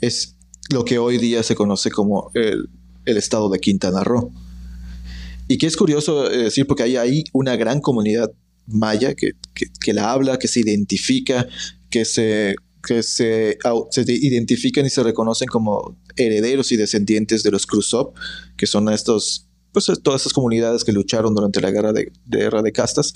[0.00, 0.36] Es
[0.70, 2.68] lo que hoy día se conoce como el,
[3.06, 4.30] el estado de Quintana Roo.
[5.48, 8.30] Y que es curioso eh, decir porque hay ahí una gran comunidad
[8.66, 9.32] maya que,
[9.92, 11.46] la habla, que se identifica,
[11.90, 13.58] que se, que se,
[14.06, 18.12] identifican y se reconocen como herederos y descendientes de los Krusov,
[18.56, 22.72] que son estos, pues todas esas comunidades que lucharon durante la guerra de, guerra de
[22.72, 23.12] castas.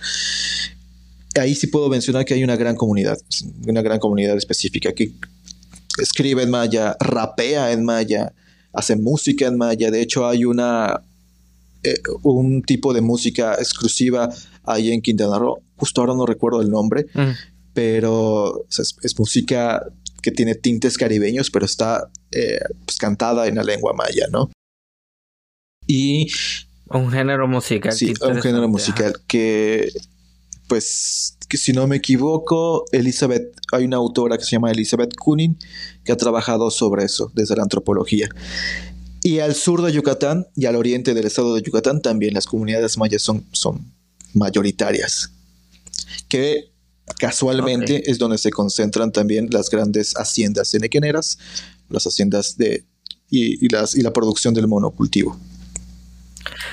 [1.38, 3.18] Ahí sí puedo mencionar que hay una gran comunidad,
[3.66, 5.12] una gran comunidad específica que
[6.00, 8.32] escribe en maya, rapea en maya,
[8.72, 9.90] hace música en maya.
[9.90, 11.00] De hecho, hay una,
[11.82, 14.30] eh, un tipo de música exclusiva
[14.64, 15.62] ahí en Quintana Roo.
[15.76, 17.06] Justo ahora no recuerdo el nombre,
[17.72, 19.86] pero es, música
[20.22, 24.50] que tiene tintes caribeños, pero está eh, pues, cantada en la lengua maya, ¿no?
[25.86, 26.30] Y...
[26.90, 27.92] Un género musical.
[27.92, 29.90] Sí, un género musical que,
[30.66, 35.58] pues, que si no me equivoco, Elizabeth, hay una autora que se llama Elizabeth Kunin
[36.04, 38.28] que ha trabajado sobre eso desde la antropología.
[39.28, 42.96] Y al sur de Yucatán y al oriente del estado de Yucatán también las comunidades
[42.96, 43.92] mayas son, son
[44.32, 45.30] mayoritarias,
[46.30, 46.70] que
[47.18, 51.38] casualmente es donde se concentran también las grandes haciendas enequeneras,
[51.90, 52.86] las haciendas de
[53.28, 55.38] y, las, y la producción del monocultivo.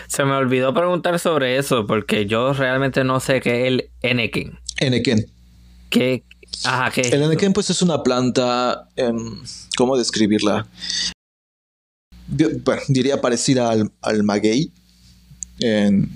[0.07, 4.57] Se me olvidó preguntar sobre eso porque yo realmente no sé qué es el enequén.
[4.79, 5.29] Enequén.
[5.89, 6.23] ¿Qué?
[6.63, 9.41] Ajá, ¿qué el enequén pues es una planta, em,
[9.75, 10.65] ¿cómo describirla?
[12.63, 14.71] Bueno, diría parecida al, al maguey.
[15.59, 16.09] En,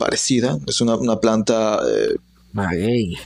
[0.00, 0.58] parecida.
[0.66, 1.78] Es una, planta...
[1.86, 2.16] Eh,
[2.52, 3.16] maguey.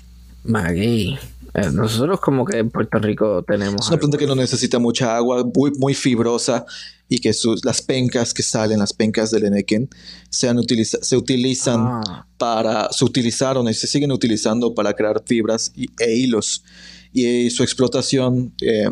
[0.43, 1.17] Maguey.
[1.55, 3.83] Eh, nosotros como que en Puerto Rico tenemos...
[3.83, 6.67] Es una planta que no necesita mucha agua, muy, muy fibrosa
[7.09, 9.89] y que sus, las pencas que salen, las pencas del enequén,
[10.29, 10.53] se,
[10.85, 12.27] se utilizan ah.
[12.37, 12.93] para...
[12.93, 16.65] Se utilizaron y se siguen utilizando para crear fibras e hilos.
[17.13, 18.53] Y, su explotación...
[18.61, 18.91] Eh,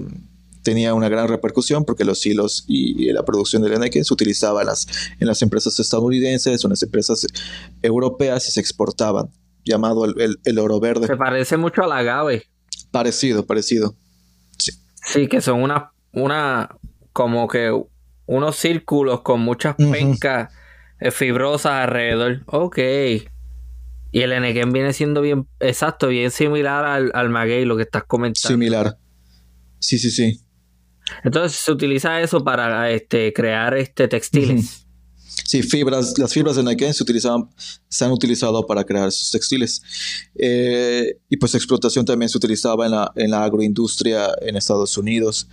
[0.63, 4.69] tenía una gran repercusión porque los hilos y la producción del eneque se utilizaba en
[4.69, 4.87] las,
[5.19, 7.27] en las empresas estadounidenses o en las empresas
[7.83, 9.31] europeas y se exportaban,
[9.65, 11.07] llamado el, oro verde.
[11.07, 12.47] Se parece mucho al agave.
[12.91, 13.95] Parecido, parecido.
[14.59, 14.73] Sí.
[15.05, 16.77] Sí, que son una, una,
[17.13, 17.73] como que
[18.27, 20.53] unos círculos con muchas pencas
[21.01, 22.43] eh, fibrosas alrededor.
[22.47, 22.79] Ok.
[24.15, 28.05] Y el enequén viene siendo bien, exacto, bien similar al, al maguey, lo que estás
[28.05, 28.49] comentando.
[28.49, 28.99] Similar.
[29.79, 30.41] Sí, sí, sí.
[31.25, 34.87] Entonces se utiliza eso para este, crear este, textiles.
[35.45, 37.49] Sí, fibras, las fibras de Nike se, utilizaban,
[37.89, 39.83] se han utilizado para crear esos textiles.
[40.35, 45.49] Eh, y pues explotación también se utilizaba en la, en la agroindustria en Estados Unidos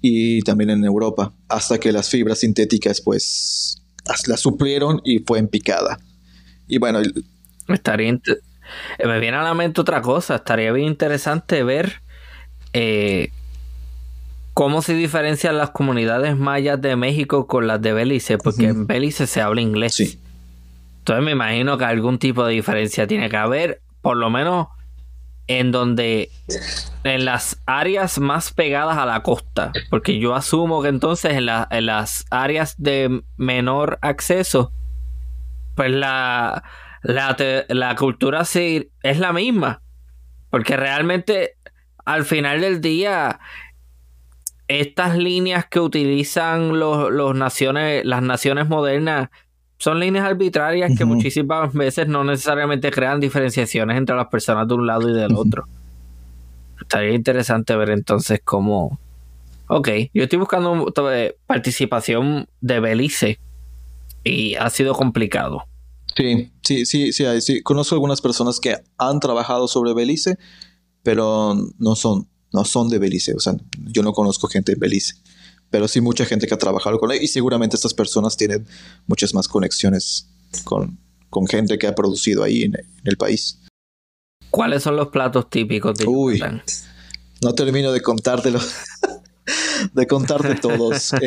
[0.00, 3.82] y también en Europa, hasta que las fibras sintéticas pues
[4.26, 5.98] las suplieron y fue en picada.
[6.66, 7.00] Y bueno...
[7.68, 8.18] Estaría
[9.04, 12.02] me viene a la mente otra cosa, estaría bien interesante ver
[12.72, 13.30] eh,
[14.58, 18.38] ¿Cómo se diferencian las comunidades mayas de México con las de Belice?
[18.38, 19.94] Porque en Belice se habla inglés.
[19.94, 20.20] Sí.
[20.98, 24.66] Entonces me imagino que algún tipo de diferencia tiene que haber, por lo menos
[25.46, 26.32] en donde,
[27.04, 29.70] en las áreas más pegadas a la costa.
[29.90, 34.72] Porque yo asumo que entonces en, las áreas de menor acceso,
[35.76, 36.64] pues la,
[37.02, 37.36] la,
[37.68, 39.82] la cultura es la misma.
[40.50, 41.54] Porque realmente
[42.04, 43.38] al final del día
[44.68, 49.30] estas líneas que utilizan los, naciones, las naciones modernas
[49.78, 54.86] son líneas arbitrarias que muchísimas veces no necesariamente crean diferenciaciones entre las personas de un
[54.86, 55.64] lado y del otro.
[56.80, 58.98] Estaría interesante ver entonces cómo...
[59.68, 60.92] Ok, yo estoy buscando
[61.46, 63.38] participación de Belice
[64.24, 65.64] y ha sido complicado.
[66.16, 67.62] Sí, sí, sí, sí, sí.
[67.62, 70.36] Conozco algunas personas que han trabajado sobre Belice,
[71.02, 73.34] pero no son, no son de Belice.
[73.34, 75.14] O sea, yo no conozco gente de Belice,
[75.70, 78.66] pero sí mucha gente que ha trabajado con él y seguramente estas personas tienen
[79.06, 80.28] muchas más conexiones
[80.64, 80.98] con,
[81.30, 82.74] con gente que ha producido ahí en,
[83.04, 83.58] el país.
[84.50, 86.42] ¿Cuáles son los platos típicos de Uy,
[87.42, 88.58] no termino de contártelo,
[89.92, 91.12] de contarte todos.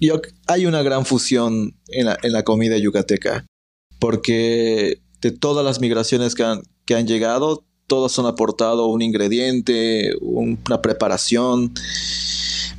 [0.00, 3.46] yo, hay una gran fusión en la, en la, comida yucateca,
[3.98, 10.12] porque de todas las migraciones que han, que han llegado, todas han aportado un ingrediente,
[10.20, 11.72] una preparación.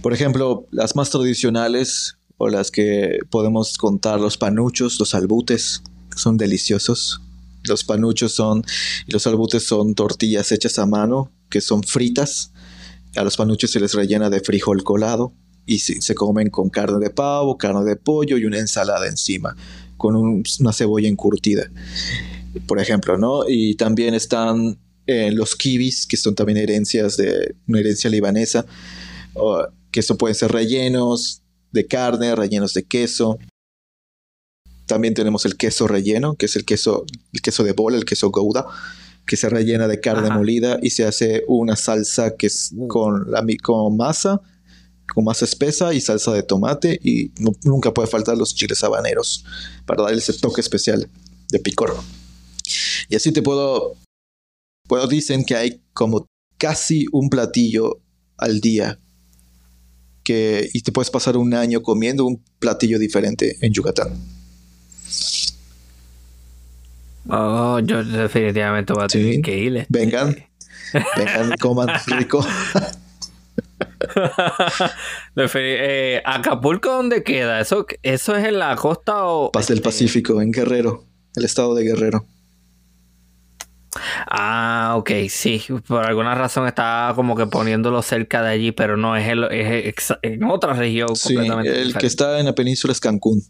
[0.01, 5.83] Por ejemplo, las más tradicionales o las que podemos contar los panuchos, los albutes,
[6.15, 7.21] son deliciosos.
[7.63, 8.63] Los panuchos son
[9.07, 12.51] los albutes son tortillas hechas a mano que son fritas.
[13.15, 15.33] A los panuchos se les rellena de frijol colado
[15.65, 19.55] y se, comen con carne de pavo, carne de pollo y una ensalada encima
[19.97, 21.69] con una cebolla encurtida,
[22.67, 23.41] por ejemplo, ¿no?
[23.47, 24.79] Y también están
[25.11, 28.63] eh, los kibis, que son también herencias de una herencia libanesa,
[29.89, 31.41] que eso pueden ser rellenos
[31.71, 33.39] de carne, rellenos de queso.
[34.85, 38.29] También tenemos el queso relleno, que es el queso, el queso de bola, el queso
[38.29, 38.67] gouda,
[39.25, 42.87] que se rellena de carne molida y se hace una salsa que es mm.
[42.87, 44.39] con, la, con masa,
[45.11, 47.31] con masa espesa y salsa de tomate y
[47.63, 49.43] nunca puede faltar los chiles habaneros
[49.87, 51.09] para darle ese toque especial
[51.49, 51.95] de picor.
[53.07, 53.95] Y así te puedo,
[54.89, 56.27] bueno, dicen que hay como
[56.57, 58.01] casi un platillo
[58.37, 58.99] al día
[60.73, 64.09] y te puedes pasar un año comiendo un platillo diferente en Yucatán.
[67.29, 69.85] Oh, yo definitivamente voy a tener que ir.
[69.89, 70.35] Vengan,
[71.15, 72.45] vengan, coman rico.
[75.55, 77.59] eh, ¿Acapulco dónde queda?
[77.59, 79.51] ¿Eso, ¿Eso es en la costa o...?
[79.51, 79.89] Paz del este?
[79.89, 82.25] Pacífico, en Guerrero, el estado de Guerrero.
[84.27, 85.63] Ah, ok, sí.
[85.87, 89.27] Por alguna razón estaba como que poniéndolo cerca de allí, pero no, es,
[90.21, 93.41] en otra región sí, El que está en la península es Cancún.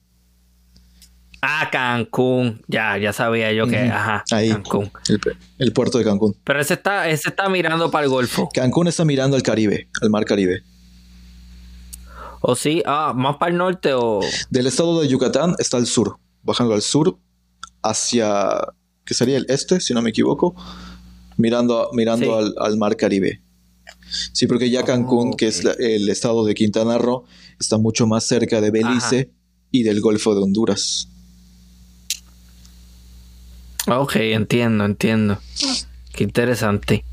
[1.41, 2.61] Ah, Cancún.
[2.67, 4.91] Ya, ya sabía yo que, ajá, Ahí, Cancún.
[5.57, 6.35] El, puerto de Cancún.
[6.43, 8.49] Pero ese está, ese está mirando para el Golfo.
[8.53, 10.63] Cancún está mirando al Caribe, al mar Caribe.
[12.41, 12.83] ¿O sí?
[12.85, 14.21] Ah, más para el norte o...
[14.49, 16.17] Del estado de Yucatán está al sur.
[16.41, 17.17] Bajando al sur
[17.83, 18.61] hacia
[19.09, 20.55] que sería el este, si no me equivoco,
[21.35, 23.41] mirando, mirando al, mar Caribe.
[24.33, 27.25] Sí, porque ya Cancún, que es el estado de Quintana Roo,
[27.59, 29.31] está mucho más cerca de Belice
[29.71, 31.09] y del Golfo de Honduras.
[33.87, 35.39] Ok, entiendo, entiendo.
[36.13, 37.03] Qué interesante.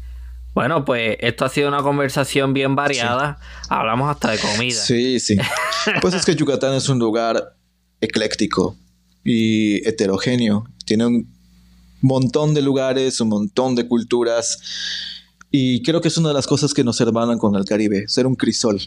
[0.52, 3.38] Bueno, pues esto ha sido una conversación bien variada.
[3.70, 4.78] Hablamos hasta de comida.
[4.78, 5.38] Sí, sí.
[6.02, 7.56] Pues es que Yucatán es un lugar
[8.02, 8.76] ecléctico
[9.24, 10.66] y heterogéneo.
[10.84, 11.35] Tiene un
[12.06, 14.58] montón de lugares, un montón de culturas.
[15.50, 18.26] Y creo que es una de las cosas que nos hermanan con el Caribe, ser
[18.26, 18.80] un crisol,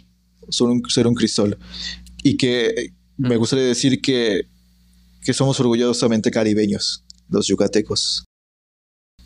[0.49, 1.57] ser un, ser un crisol.
[2.23, 4.47] Y que me gustaría decir que,
[5.23, 8.23] que somos orgullosamente caribeños, los yucatecos.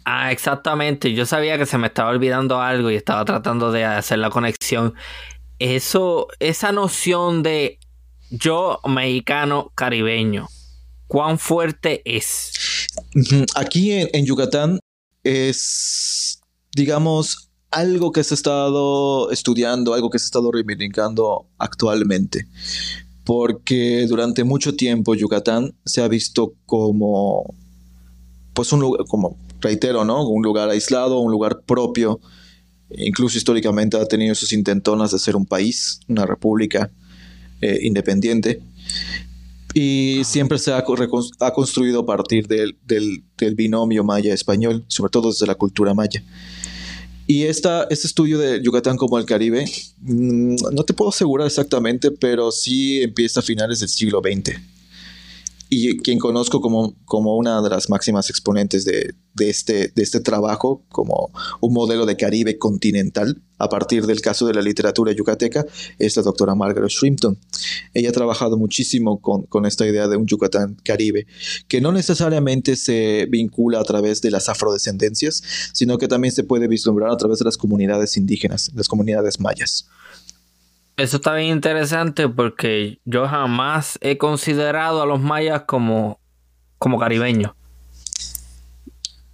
[0.06, 1.14] Ah, exactamente.
[1.14, 4.94] Yo sabía que se me estaba olvidando algo y estaba tratando de hacer la conexión.
[5.60, 7.80] Eso, esa noción de
[8.30, 10.48] yo mexicano caribeño,
[11.08, 12.83] ¿cuán fuerte es?
[13.56, 14.80] Aquí en, Yucatán
[15.24, 16.40] es,
[16.76, 22.48] digamos, algo que se ha estado estudiando, algo que se ha estado reivindicando actualmente.
[23.24, 27.54] Porque durante mucho tiempo Yucatán se ha visto como,
[28.54, 30.28] pues un lugar, como reitero, ¿no?
[30.28, 32.20] Un lugar aislado, un lugar propio.
[32.90, 36.92] Incluso históricamente ha tenido sus intentonas de ser un país, una república
[37.62, 38.62] eh, independiente
[39.74, 40.84] y siempre se ha,
[41.54, 42.78] construido a partir del,
[43.56, 46.24] binomio maya-español, sobre todo desde la cultura maya.
[47.26, 49.66] Y esta, este estudio de Yucatán como el Caribe,
[50.02, 54.73] mm, no te puedo asegurar exactamente, pero sí empieza a finales del siglo XX
[55.76, 56.96] y quien conozco como,
[57.36, 61.32] una de las máximas exponentes de, este, de este trabajo, como
[61.62, 65.66] un modelo de Caribe continental, a partir del caso de la literatura yucateca,
[65.98, 67.40] es la doctora Margaret Shrimpton.
[67.96, 71.26] Ella ha trabajado muchísimo con, con esta idea de un Yucatán Caribe,
[71.68, 75.42] que no necesariamente se vincula a través de las afrodescendencias,
[75.74, 79.88] sino que también se puede vislumbrar a través de las comunidades indígenas, las comunidades mayas.
[80.96, 86.20] Eso está bien interesante porque yo jamás he considerado a los mayas como,
[86.78, 87.54] como caribeños.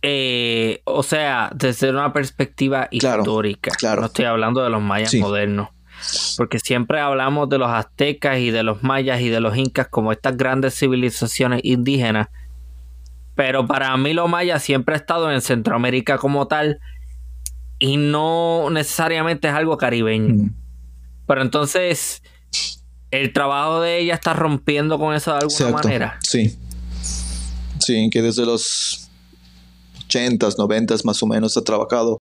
[0.02, 3.72] Eh, o sea, desde una perspectiva histórica.
[3.96, 5.70] No estoy hablando de los mayas modernos.
[6.38, 10.14] porque siempre hablamos de los aztecas y de los mayas y de los incas como
[10.14, 12.30] estas grandes civilizaciones indígenas,
[13.36, 16.80] pero para mí los mayas siempre ha estado en Centroamérica como tal
[17.80, 20.46] y no necesariamente es algo caribeño.
[20.46, 20.69] Mm.
[21.30, 22.24] Pero entonces
[23.12, 26.20] el trabajo de ella está rompiendo con eso de alguna manera.
[26.24, 26.58] Sí.
[27.80, 29.12] Sí, que desde los
[30.08, 32.18] 80s, 90 más o menos ha trabajado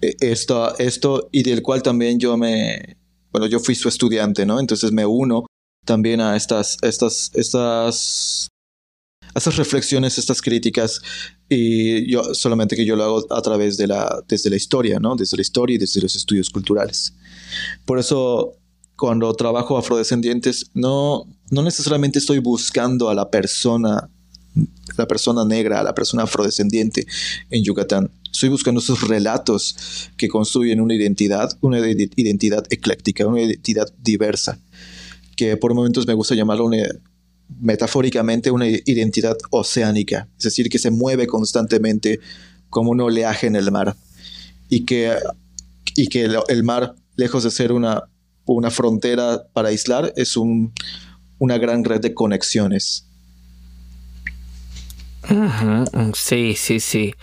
[0.00, 2.96] eh, esto, esto y del cual también yo me,
[3.32, 4.60] bueno, yo fui su estudiante, ¿no?
[4.60, 5.44] Entonces me uno
[5.84, 8.46] también a estas, estas, estas,
[9.34, 11.00] estas reflexiones, estas críticas
[11.48, 15.16] y yo solamente que yo lo hago a través de la, desde la historia, ¿no?
[15.16, 17.12] Desde la historia y desde los estudios culturales.
[17.84, 18.54] Por eso
[18.96, 24.08] cuando trabajo afrodescendientes no, no necesariamente estoy buscando a la persona
[24.96, 27.06] la persona negra, a la persona afrodescendiente
[27.50, 28.10] en Yucatán.
[28.30, 29.76] Estoy buscando esos relatos
[30.16, 34.58] que construyen una identidad, una identidad ecléctica, una identidad diversa,
[35.36, 36.70] que por momentos me gusta llamarlo
[37.60, 42.20] metafóricamente una identidad oceánica, es decir, que se mueve constantemente
[42.70, 43.96] como un oleaje en el mar
[44.68, 45.14] y que,
[45.96, 48.04] y que el, mar, lejos de ser una,
[48.46, 50.72] una frontera para aislar, es un,
[51.38, 53.04] una gran red de conexiones
[56.14, 57.14] Sí, sí, sí.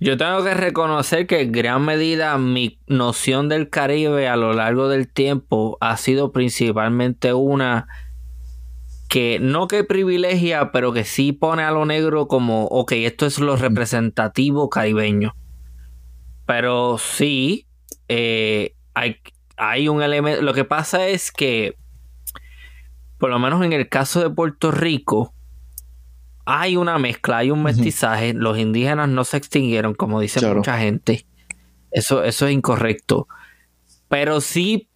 [0.00, 4.88] Yo tengo que reconocer que en gran medida mi noción del Caribe a lo largo
[4.88, 7.88] del tiempo ha sido principalmente una
[9.08, 13.38] que no que privilegia, pero que sí pone a lo negro como, ok, esto es
[13.40, 15.34] lo representativo caribeño.
[16.46, 17.66] Pero sí,
[18.08, 19.16] eh, hay,
[19.58, 21.76] hay un elemento, lo que pasa es que,
[23.18, 25.34] por lo menos en el caso de Puerto Rico,
[26.44, 28.32] hay una mezcla, hay un mestizaje.
[28.32, 31.26] Los indígenas no se extinguieron, como dice mucha gente.
[31.90, 33.28] Eso, eso es incorrecto.
[34.08, 34.88] Pero sí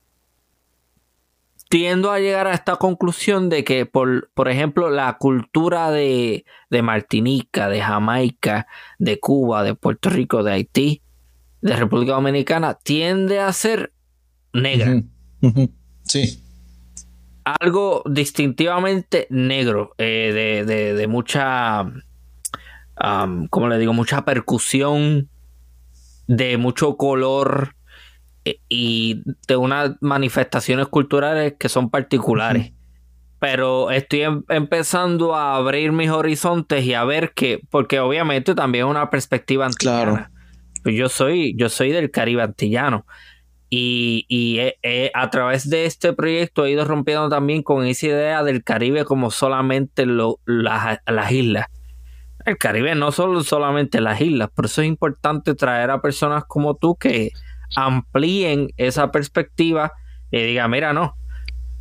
[1.72, 6.44] tiendo a llegar a esta conclusión de que, por, por ejemplo, la cultura de,
[6.82, 8.66] Martinica, de Jamaica,
[8.98, 11.00] de Cuba, de Puerto Rico, de Haití,
[11.62, 13.94] de República Dominicana, tiende a ser
[14.52, 15.02] negra.
[16.04, 16.42] Sí
[17.44, 21.84] algo distintivamente negro, eh, de, mucha,
[23.50, 25.28] como le digo, mucha percusión,
[26.26, 27.74] de mucho color
[28.44, 32.72] eh, y de unas manifestaciones culturales que son particulares.
[33.38, 38.84] Pero estoy em, empezando a abrir mis horizontes y a ver que, porque obviamente también
[38.86, 40.04] es una perspectiva antillana.
[40.04, 40.28] Claro.
[40.84, 43.04] Pues yo soy, yo soy del Caribe antillano.
[43.74, 44.60] Y,
[45.14, 49.30] a través de este proyecto he ido rompiendo también con esa idea del Caribe como
[49.30, 51.68] solamente las islas.
[52.44, 56.74] El Caribe no son solamente las islas, por eso es importante traer a personas como
[56.74, 57.30] tú que
[57.74, 59.92] amplíen esa perspectiva
[60.30, 61.16] y digan, mira, no,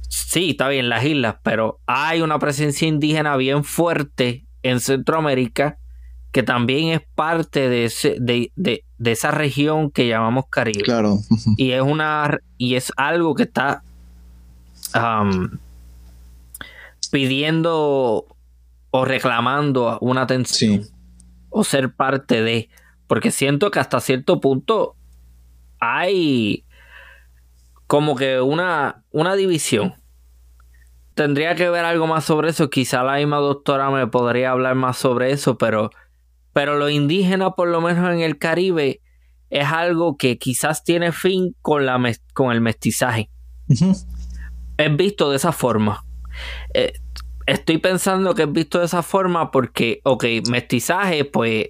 [0.08, 5.78] sí, está bien las islas, pero hay una presencia indígena bien fuerte en Centroamérica
[6.32, 10.84] que también es parte de, ese, de, esa región que llamamos Caribe.
[10.84, 11.20] Claro.
[11.58, 13.84] Y es una y es algo que está
[17.12, 18.26] pidiendo
[18.92, 20.86] o reclamando una atención
[21.50, 22.70] o ser parte de.
[23.08, 24.96] Porque siento que hasta cierto punto
[25.80, 26.64] hay
[27.88, 29.96] como que una, una división.
[31.14, 32.70] Tendría que ver algo más sobre eso.
[32.70, 35.92] Quizá la misma doctora me podría hablar más sobre eso, pero
[36.54, 39.02] pero lo indígena, por lo menos en el Caribe,
[39.50, 42.00] es algo que quizás tiene fin con, la
[42.34, 43.30] con el mestizaje.
[43.68, 46.06] Es visto de esa forma.
[46.74, 46.94] Eh,
[47.46, 51.68] estoy pensando que es visto de esa forma porque, ok, mestizaje, pues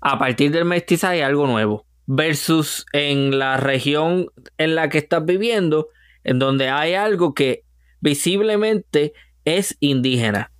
[0.00, 1.86] a partir del mestizaje algo nuevo.
[2.06, 5.88] Versus en la región en la que estás viviendo,
[6.24, 7.64] en donde hay algo que
[8.00, 9.12] visiblemente
[9.44, 10.50] es indígena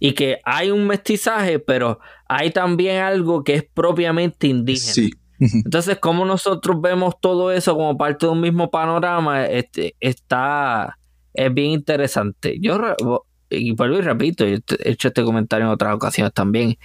[0.00, 1.98] y que hay un mestizaje, pero
[2.28, 4.92] hay también algo que es propiamente indígena.
[4.92, 5.10] Sí.
[5.40, 10.98] Entonces, como nosotros vemos todo eso como parte de un mismo panorama, este, está,
[11.32, 12.58] es bien interesante.
[12.60, 12.78] Yo,
[13.48, 16.76] y vuelvo y repito, he hecho este comentario en otras ocasiones también.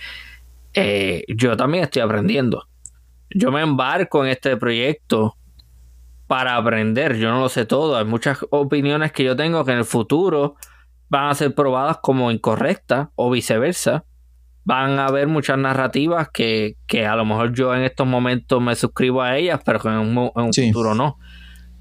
[0.73, 2.67] Eh, yo también estoy aprendiendo.
[3.31, 5.35] Yo me embarco en este proyecto
[6.27, 7.17] para aprender.
[7.17, 7.97] Yo no lo sé todo.
[7.97, 10.55] Hay muchas opiniones que yo tengo que en el futuro
[11.13, 14.03] van a ser probadas como incorrectas o viceversa.
[14.65, 16.75] Van a haber muchas narrativas que,
[17.07, 20.31] a lo mejor yo en estos momentos me suscribo a ellas, pero que en un,
[20.51, 21.19] futuro no.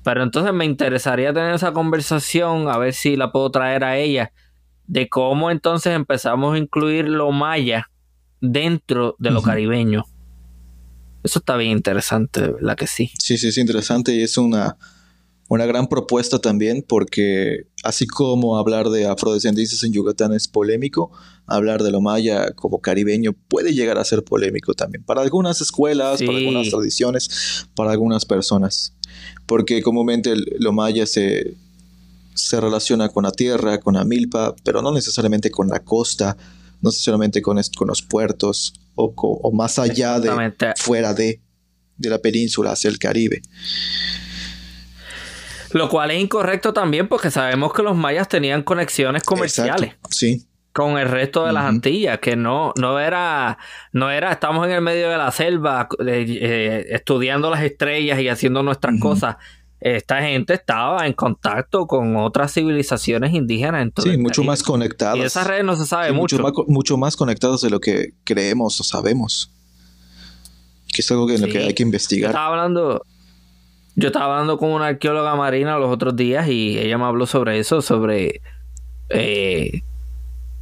[0.05, 4.33] Pero entonces me interesaría tener esa conversación, a ver si la puedo traer a ella,
[4.87, 7.89] de cómo entonces empezamos a incluir lo maya
[8.43, 10.05] dentro de lo caribeño.
[11.23, 13.13] Eso está bien interesante, ¿verdad que sí?
[13.19, 14.77] Sí, sí, es interesante y es una,
[15.53, 21.13] una gran propuesta también porque así como hablar de afrodescendencias en Yucatán es polémico,
[21.47, 26.23] hablar de lo maya como caribeño puede llegar a ser polémico también para algunas escuelas,
[26.23, 28.95] para algunas tradiciones, para algunas personas,
[29.45, 31.55] porque comúnmente lo maya se,
[32.35, 36.35] se relaciona con la tierra, con la milpa, pero no necesariamente con la costa,
[36.81, 41.43] no necesariamente con, con los puertos o, o más allá de fuera de,
[41.99, 43.43] de la península hacia el Caribe.
[45.73, 49.95] Lo cual es incorrecto también porque sabemos que los mayas tenían conexiones comerciales.
[50.11, 50.47] sí.
[50.73, 53.59] Con el resto de las Antillas, que no, no era,
[53.93, 58.63] no era, estamos en el medio de la selva eh, estudiando las estrellas y haciendo
[58.63, 59.37] nuestras cosas.
[59.83, 63.89] Esta gente estaba en contacto con otras civilizaciones indígenas.
[64.01, 65.19] sí, mucho más conectadas.
[65.19, 66.37] Y esa red no se sabe mucho.
[66.37, 69.51] Mucho más, mucho más conectados de lo que creemos o sabemos.
[70.87, 72.31] Que es algo que, en lo que hay que investigar.
[72.31, 73.05] estaba hablando,
[73.95, 77.59] yo estaba hablando con una arqueóloga marina los otros días y ella me habló sobre
[77.59, 78.41] eso, sobre,
[79.11, 79.83] eh,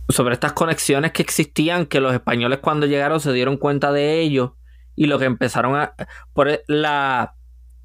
[0.08, 4.56] sobre estas conexiones que existían, que los españoles cuando llegaron se dieron cuenta de ello
[4.96, 5.94] y lo que empezaron a...
[6.32, 7.34] Por la,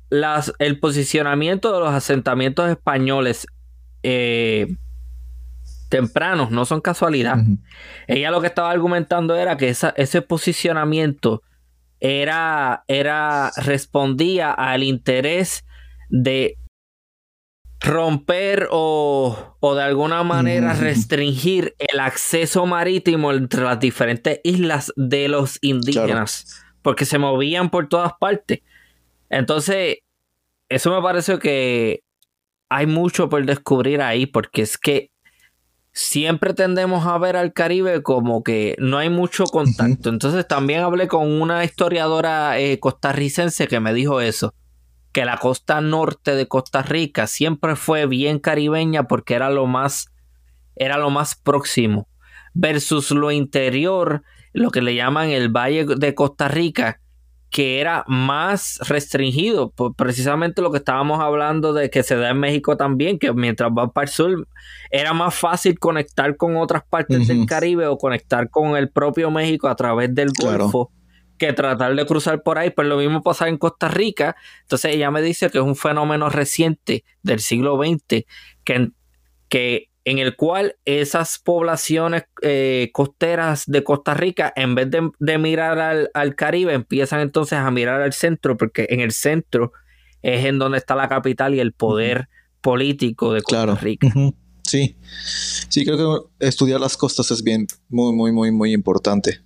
[0.09, 3.47] las, el posicionamiento de los asentamientos españoles
[4.03, 4.75] eh,
[5.89, 7.37] tempranos no son casualidad.
[8.07, 11.43] Ella lo que estaba argumentando era que ese posicionamiento
[12.05, 15.65] era, era, respondía al interés
[16.09, 16.59] de
[17.79, 25.29] romper o, o de alguna manera restringir el acceso marítimo entre las diferentes islas de
[25.29, 28.59] los indígenas, porque se movían por todas partes.
[29.29, 29.97] Entonces,
[30.69, 32.03] eso me parece que
[32.69, 35.09] hay mucho por descubrir ahí, porque es que
[35.95, 40.09] siempre tendemos a ver al Caribe como que no hay mucho contacto.
[40.09, 44.53] Entonces también hablé con una historiadora eh, costarricense que me dijo eso,
[45.13, 50.11] que la costa norte de Costa Rica siempre fue bien caribeña porque era lo más,
[50.75, 52.09] era lo más próximo,
[52.53, 56.99] versus lo interior, lo que le llaman el Valle de Costa Rica,
[57.55, 62.39] que era más restringido, por precisamente lo que estábamos hablando de que se da en
[62.41, 64.47] México también, que mientras va para el sur
[64.91, 69.69] era más fácil conectar con otras partes del Caribe o conectar con el propio México
[69.69, 70.91] a través del Golfo
[71.37, 75.09] que tratar de cruzar por ahí, pues lo mismo pasa en Costa Rica, entonces ella
[75.09, 78.25] me dice que es un fenómeno reciente del siglo XX,
[78.65, 78.89] que,
[79.47, 86.09] que en el cual esas poblaciones eh, costeras de Costa Rica, en vez de, mirar
[86.13, 89.73] al, Caribe, empiezan entonces a mirar al centro, porque en el centro
[90.21, 92.29] es en donde está la capital y el poder
[92.61, 94.07] político de Costa Rica.
[94.61, 94.95] Sí,
[95.69, 99.41] sí, creo que estudiar las costas es bien, muy, muy, muy, muy importante.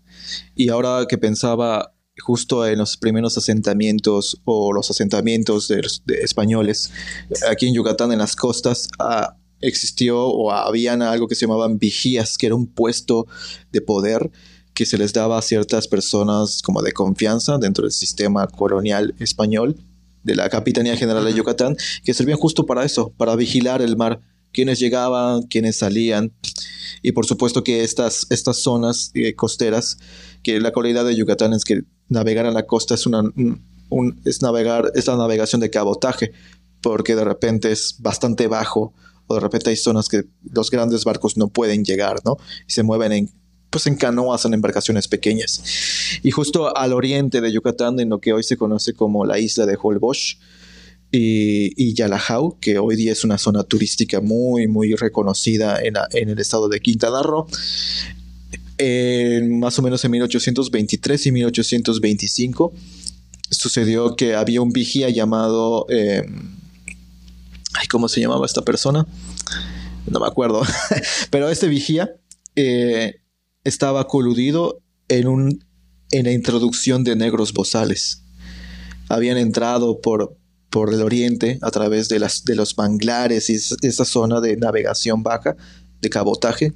[0.55, 5.81] Y ahora que pensaba justo en los primeros asentamientos o los asentamientos de,
[6.21, 6.91] españoles
[7.49, 12.37] aquí en Yucatán, en las costas, a, existió o habían algo que se llamaban vigías,
[12.37, 13.27] que era un puesto
[13.71, 14.31] de poder
[14.73, 19.75] que se les daba a ciertas personas como de confianza dentro del sistema colonial español
[20.23, 24.21] de la Capitanía General de Yucatán, que servían justo para eso, para vigilar el mar,
[24.53, 26.31] quienes llegaban, quienes salían.
[27.01, 29.97] Y por supuesto que estas, estas zonas eh, costeras,
[30.43, 33.23] que la cualidad de Yucatán es que navegar a la costa es, una,
[34.25, 36.31] es, navegar, es la navegación de cabotaje,
[36.81, 38.93] porque de repente es bastante bajo
[39.29, 42.37] o de repente hay zonas que los grandes barcos no pueden llegar, ¿no?
[42.67, 43.29] Y se mueven en,
[43.69, 45.61] pues en canoas, en embarcaciones pequeñas.
[46.23, 49.67] Y justo al oriente de Yucatán, en lo que hoy se conoce como la isla
[49.67, 50.39] de Holbox
[51.11, 55.95] y, y Yalajau, que hoy día es una zona turística muy, muy reconocida en,
[56.29, 57.45] el estado de Quintana Roo,
[59.59, 62.73] más o menos en 1823 y 1825
[63.51, 65.85] sucedió que había un vigía llamado...
[65.89, 66.25] Eh,
[67.89, 69.05] ¿cómo se llamaba esta persona?
[70.07, 70.61] No me acuerdo.
[71.29, 72.11] Pero este vigía
[72.55, 73.21] eh,
[73.63, 75.65] estaba coludido en, un,
[76.11, 78.23] en la introducción de negros bozales.
[79.07, 80.37] Habían entrado por,
[80.69, 85.23] por el oriente a través de, las, de los manglares y esa zona de navegación
[85.23, 85.55] baja,
[86.01, 86.73] de cabotaje,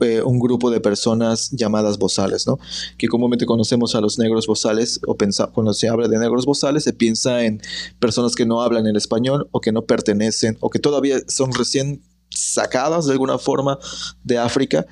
[0.00, 2.58] eh, un grupo de personas llamadas bozales, ¿no?
[2.98, 5.16] Que comúnmente conocemos a los negros bozales, o
[5.52, 7.60] cuando se habla de negros bozales, se piensa en
[7.98, 12.02] personas que no hablan el español o que no pertenecen o que todavía son recién
[12.30, 13.78] sacadas de alguna forma
[14.24, 14.86] de África,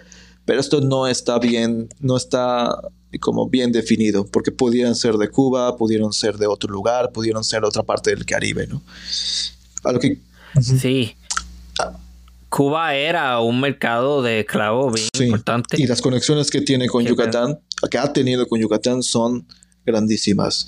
[0.45, 2.81] pero esto no está bien, no está
[3.21, 7.63] como bien definido, porque pudieran ser de Cuba, pudieron ser de otro lugar, pudieron ser
[7.63, 8.83] de otra parte del Caribe, ¿no?
[10.61, 11.15] Sí.
[12.49, 15.81] Cuba era un mercado de esclavos bien importante.
[15.81, 17.61] Y las conexiones que tiene con Yucatán,
[17.91, 19.47] que ha tenido con Yucatán, son
[19.85, 20.67] grandísimas.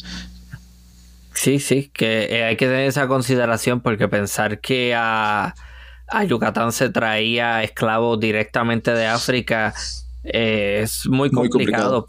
[1.34, 5.54] Sí, sí, que eh, hay que tener esa consideración porque pensar que a,
[6.26, 9.72] Yucatán se traía esclavos directamente de África
[10.22, 12.04] eh, es muy complicado.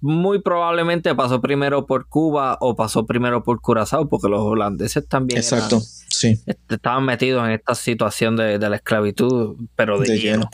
[0.00, 5.38] muy probablemente pasó primero por Cuba o pasó primero por Curazao, porque los holandeses también
[5.38, 6.40] Exacto, sí.
[6.68, 10.50] estaban metidos en esta situación de, la esclavitud, pero de, lleno.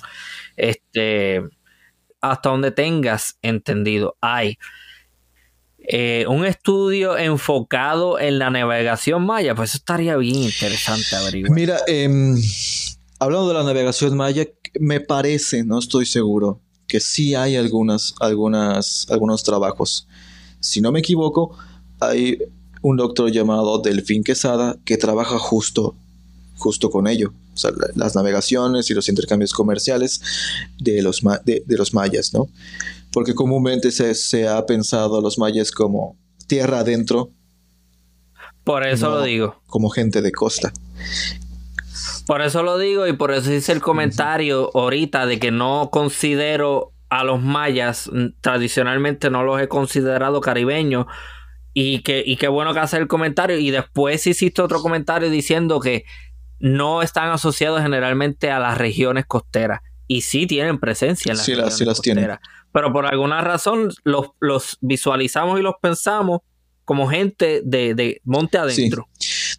[0.57, 1.43] Este,
[2.21, 4.59] hasta donde tengas entendido, hay
[5.89, 11.53] eh, un estudio enfocado en la navegación maya, pues eso estaría bien interesante averiguar.
[11.53, 12.37] Mira, em,
[13.21, 14.47] hablando de la navegación maya,
[14.81, 20.07] me parece, no estoy seguro, que sí hay algunas, algunas, algunos trabajos.
[20.61, 21.57] Si no me equivoco,
[22.01, 22.39] hay
[22.83, 25.95] un doctor llamado Delfín Quesada que trabaja justo,
[26.57, 27.33] justo con ello.
[27.55, 30.21] O sea, las navegaciones y los intercambios comerciales
[30.79, 32.49] de los, de, de los mayas, ¿no?
[33.17, 37.31] porque comúnmente se, ha pensado a los mayas como tierra adentro.
[38.63, 39.63] Por eso lo digo.
[39.69, 40.71] Como gente de costa.
[42.27, 46.93] Por eso lo digo y por eso hice el comentario ahorita de que no considero
[47.09, 51.07] a los mayas, tradicionalmente no los he considerado caribeños.
[51.73, 53.59] Y que, y qué bueno que hace el comentario.
[53.59, 56.05] Y después hiciste otro comentario diciendo que
[56.59, 59.83] no están asociados generalmente a las regiones costeras.
[60.09, 62.41] Y sí tienen presencia en las regiones sí las costeras
[62.77, 64.33] pero por alguna razón los,
[64.83, 66.41] visualizamos y los pensamos
[66.85, 69.09] como gente de, monte adentro.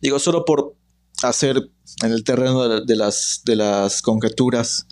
[0.02, 0.76] Digo, solo por
[1.24, 1.70] hacer
[2.04, 4.88] en el terreno de, las, de las conjeturas,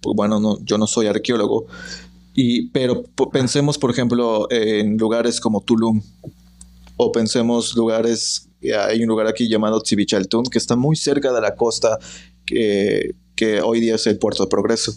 [0.00, 1.66] pues bueno, no, yo no soy arqueólogo,
[2.34, 3.02] y, pero
[3.32, 6.02] pensemos, por ejemplo, en lugares como Tulum,
[6.96, 11.54] o pensemos lugares, hay un lugar aquí llamado Tzivichaltún, que está muy cerca de la
[11.54, 11.98] costa
[12.44, 14.94] que, que hoy día es el puerto de Progreso.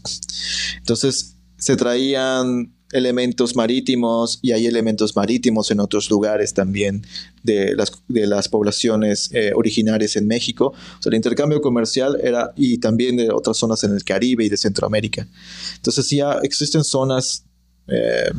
[0.78, 7.06] Entonces, se traían elementos marítimos y hay elementos marítimos en otros lugares también
[7.44, 10.68] de las, de las poblaciones eh, originarias en México.
[10.68, 14.50] O sea, el intercambio comercial era y también de otras zonas en el Caribe y
[14.50, 15.28] de Centroamérica.
[15.76, 17.46] Entonces ya existen zonas,
[17.88, 18.32] eh,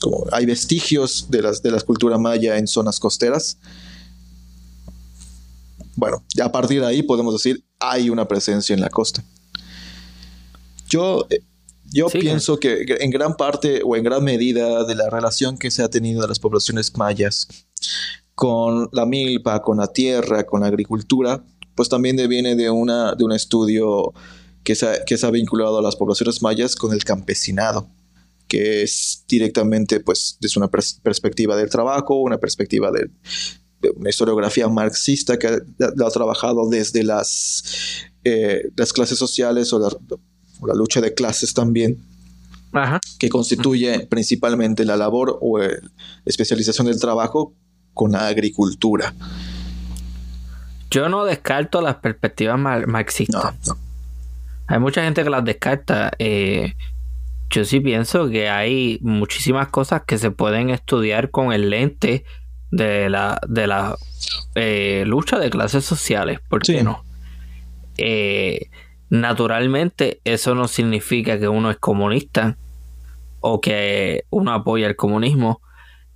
[0.00, 3.58] como hay vestigios de las, de la cultura maya en zonas costeras.
[5.96, 9.24] Bueno, a partir de ahí podemos decir hay una presencia en la costa.
[10.88, 11.40] Yo eh,
[11.92, 15.82] yo pienso que en gran parte o en gran medida de la relación que se
[15.82, 17.48] ha tenido de las poblaciones mayas
[18.34, 21.44] con la milpa, con la tierra, con la agricultura,
[21.74, 24.12] pues también viene de, una, de un estudio
[24.62, 27.88] que se, ha, que se ha vinculado a las poblaciones mayas con el campesinado,
[28.48, 33.10] que es directamente pues desde una perspectiva del trabajo, una perspectiva de,
[33.96, 39.88] una historiografía marxista que ha, ha trabajado desde las, eh, las clases sociales o la,
[40.66, 41.98] la lucha de clases también,
[43.18, 45.58] que constituye principalmente la labor o
[46.24, 47.54] especialización del trabajo
[47.94, 49.14] con la agricultura.
[50.90, 53.54] Yo no descarto las perspectivas marxistas.
[54.66, 56.12] Hay mucha gente que las descarta.
[56.18, 56.74] Eh,
[57.48, 62.24] yo sí pienso que hay muchísimas cosas que se pueden estudiar con el lente
[62.70, 63.96] de la, de la
[64.54, 66.38] eh, lucha de clases sociales.
[66.48, 67.04] ¿Por qué no?
[67.98, 68.70] Eh,
[69.10, 72.56] Naturalmente, eso no significa que uno es comunista
[73.40, 75.60] o que uno apoya el comunismo.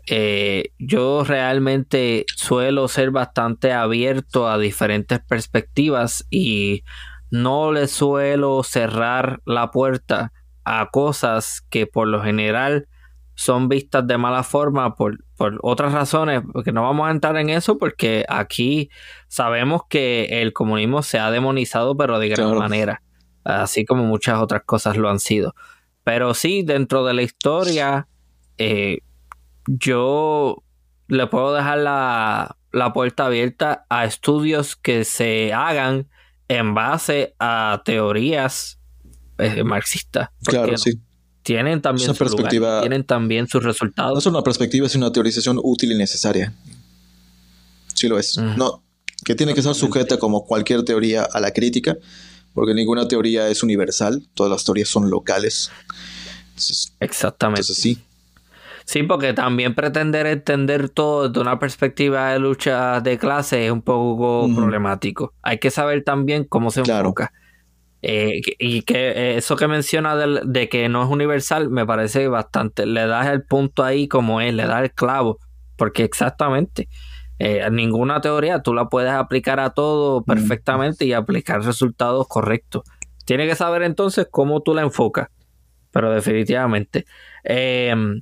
[0.07, 6.85] Eh, yo realmente suelo ser bastante abierto a diferentes perspectivas y
[7.31, 10.33] no le suelo cerrar la puerta
[10.65, 12.87] a cosas que por lo general
[13.35, 15.19] son vistas de mala forma por,
[15.63, 18.91] otras razones, porque no vamos a entrar en eso porque aquí
[19.29, 23.03] sabemos que el comunismo se ha demonizado, pero de gran manera,
[23.43, 25.55] así como muchas otras cosas lo han sido.
[26.05, 28.07] Pero sí, dentro de la historia,
[28.59, 28.99] eh,
[29.67, 30.63] yo
[31.09, 32.57] le puedo dejar la,
[32.93, 36.09] puerta abierta a estudios que se hagan
[36.49, 38.81] en base a teorías
[39.39, 40.29] eh, marxistas.
[40.45, 41.01] Claro, sí
[41.45, 44.15] tienen también su perspectiva, tienen también sus resultados.
[44.15, 46.53] No es una perspectiva, es una teorización útil y necesaria.
[47.95, 48.39] Sí lo es.
[48.39, 48.83] No,
[49.25, 51.97] que tiene que ser sujeta como cualquier teoría a la crítica,
[52.55, 55.71] porque ninguna teoría es universal, todas las teorías son locales.
[56.99, 57.61] Exactamente.
[57.61, 58.03] Entonces sí.
[58.87, 63.83] Sí, porque también pretender entender todo desde una perspectiva de lucha de clase es un
[63.83, 65.33] poco problemático.
[65.43, 67.33] Hay que saber también cómo se enfoca.
[68.07, 72.85] Eh, y que eh, eso que menciona de, que no es universal me parece bastante.
[72.85, 75.39] Le das el punto ahí como es, le das el clavo.
[75.77, 76.91] Porque exactamente,
[77.39, 82.83] eh, ninguna teoría tú la puedes aplicar a todo perfectamente y aplicar resultados correctos.
[83.25, 85.29] Tienes que saber entonces cómo tú la enfocas.
[85.91, 87.07] Pero definitivamente.
[87.43, 88.21] Em,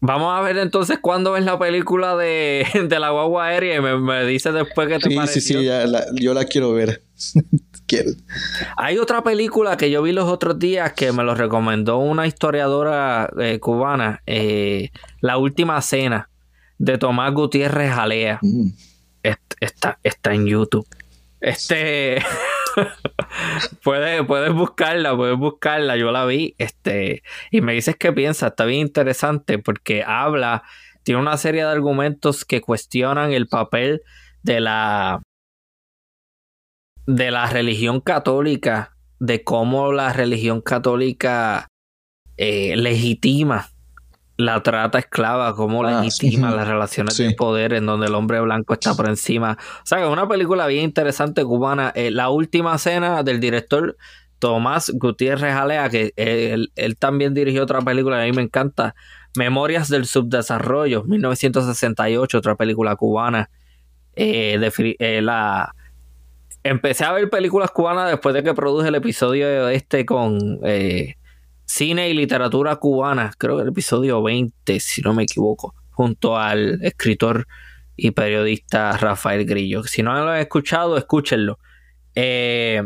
[0.00, 2.64] Vamos a ver entonces cuándo ves la película de,
[2.98, 5.68] la guagua aérea y me, me dices después que te sí, Sí, sí,
[6.14, 7.02] yo la quiero ver.
[7.86, 8.10] quiero.
[8.76, 13.30] Hay otra película que yo vi los otros días que me lo recomendó una historiadora
[13.40, 16.28] eh, cubana, eh, La Última Cena,
[16.78, 18.38] de Tomás Gutiérrez Jalea.
[18.42, 18.68] Mm.
[19.60, 20.86] Está, está en YouTube.
[21.40, 22.22] Este...
[23.82, 28.64] puedes, puedes buscarla, puedes buscarla, yo la vi, este, y me dices qué piensas, está
[28.64, 30.62] bien interesante porque habla,
[31.02, 34.02] tiene una serie de argumentos que cuestionan el papel
[34.42, 35.22] de la
[37.06, 41.68] de la religión católica, de cómo la religión católica
[42.36, 43.70] eh, legitima
[44.38, 48.72] la trata esclava, cómo ah, legitima las relaciones de poder en donde el hombre blanco
[48.72, 49.58] está por encima.
[49.82, 51.92] O sea, que es una película bien interesante cubana.
[51.96, 53.96] Eh, la última cena del director
[54.38, 56.70] Tomás Gutiérrez Alea, que él,
[57.00, 58.94] también dirigió otra película que a mí me encanta,
[59.36, 63.50] Memorias del Subdesarrollo, 1968, otra película cubana.
[64.14, 64.70] Eh,
[65.00, 65.74] eh, la...
[66.62, 70.60] Empecé a ver películas cubanas después de que produje el episodio este con
[71.68, 76.82] Cine y literatura cubana, creo que el episodio 20, si no me equivoco, junto al
[76.82, 77.46] escritor
[77.94, 79.82] y periodista Rafael Grillo.
[79.84, 81.58] Si no lo han escuchado, escúchenlo.
[82.14, 82.82] Eh,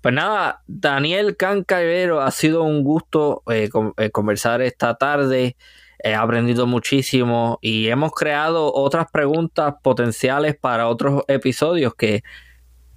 [0.00, 5.56] pues nada, Daniel Cancavero, ha sido un gusto eh, eh, conversar esta tarde.
[5.98, 12.22] He aprendido muchísimo y hemos creado otras preguntas potenciales para otros episodios que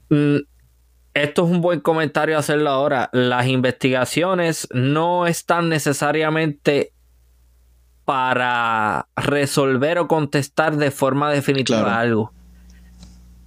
[0.10, 0.38] mm,
[1.16, 3.10] esto es un buen comentario hacerlo ahora.
[3.14, 6.94] Las investigaciones no están necesariamente
[8.04, 12.36] para resolver o contestar de forma definitiva algo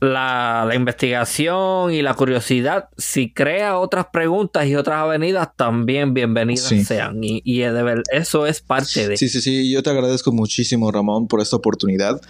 [0.01, 7.23] la, investigación y la curiosidad, si crea otras preguntas y otras avenidas, también bienvenidas sean.
[7.23, 9.17] Y, y de eso es parte de.
[9.17, 9.71] Sí, sí, sí.
[9.71, 12.21] Yo te agradezco muchísimo, Ramón, por esta oportunidad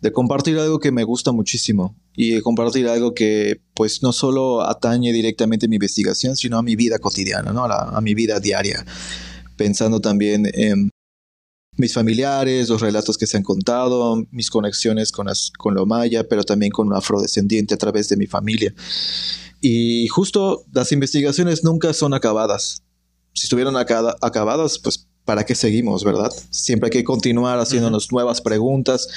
[0.00, 4.62] de compartir algo que me gusta muchísimo y de compartir algo que, pues, no solo
[4.62, 7.64] atañe directamente a mi investigación, sino a mi vida cotidiana, ¿no?
[7.64, 8.84] a, a mi vida diaria.
[9.56, 10.90] Pensando también en
[11.80, 15.26] mis familiares, los relatos que se han contado, mis conexiones con,
[15.58, 18.72] con lo maya, pero también con un afrodescendiente a través de mi familia.
[19.60, 22.82] Y justo las investigaciones nunca son acabadas.
[23.34, 26.32] Si estuvieran acabadas, pues ¿para qué seguimos, verdad?
[26.50, 29.08] Siempre hay que continuar haciéndonos nuevas preguntas.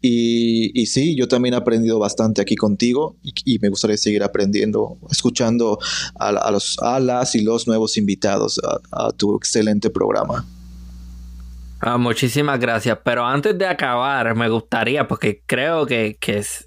[0.00, 5.78] Y, sí, yo también he aprendido bastante aquí contigo y, me gustaría seguir aprendiendo, escuchando
[6.14, 8.60] a, los, a las y los nuevos invitados
[8.92, 10.46] a tu excelente programa.
[11.88, 12.98] Ah, muchísimas gracias.
[13.04, 16.18] Pero antes de acabar, me gustaría, porque creo que,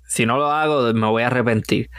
[0.07, 1.89] si no lo hago, me voy a arrepentir.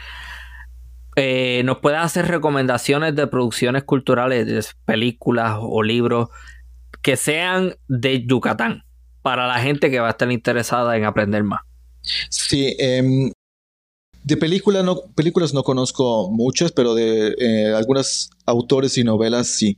[1.15, 6.29] Eh, ¿Nos puedes hacer recomendaciones de producciones culturales, de películas o libros
[7.03, 8.85] que sean de Yucatán
[9.21, 11.61] para la gente que va a estar interesada en aprender más?
[12.31, 13.31] Sí, em,
[14.23, 19.77] de película no, películas no conozco muchas, pero de eh, algunos autores y novelas sí.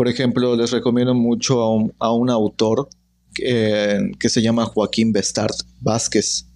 [0.00, 1.60] Por ejemplo, les recomiendo mucho
[1.98, 2.88] a un, autor
[3.34, 6.46] que se llama Joaquín Bestard Vázquez,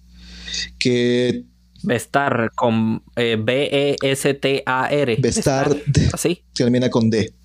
[0.79, 1.45] que...
[1.83, 5.17] Bestar con eh, B-E-S-T-A-R.
[5.17, 5.77] Bestard.
[6.11, 6.41] ¿Así?
[6.55, 7.35] Termina con D.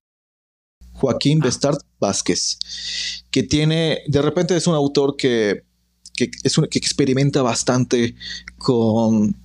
[0.95, 1.45] Joaquín ah.
[1.45, 2.57] Bestard Vázquez,
[3.31, 5.65] que tiene, de repente es un autor que,
[6.17, 8.15] es que experimenta bastante
[8.57, 9.37] con,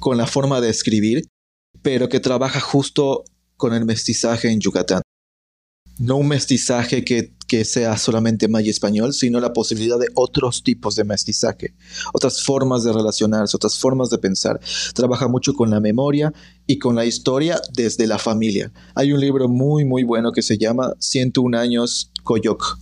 [0.00, 1.24] con la forma de escribir,
[1.80, 3.24] pero que trabaja justo
[3.56, 5.00] con el mestizaje en Yucatán
[6.02, 7.32] no un mestizaje que,
[7.66, 11.74] sea solamente maya español, sino la posibilidad de otros tipos de mestizaje,
[12.14, 14.58] otras formas de relacionarse, otras formas de pensar.
[14.94, 16.32] Trabaja mucho con la memoria
[16.66, 18.72] y con la historia desde la familia.
[18.94, 22.78] Hay un libro muy, muy bueno que se llama 101 años Coyoc,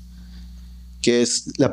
[1.02, 1.72] que es la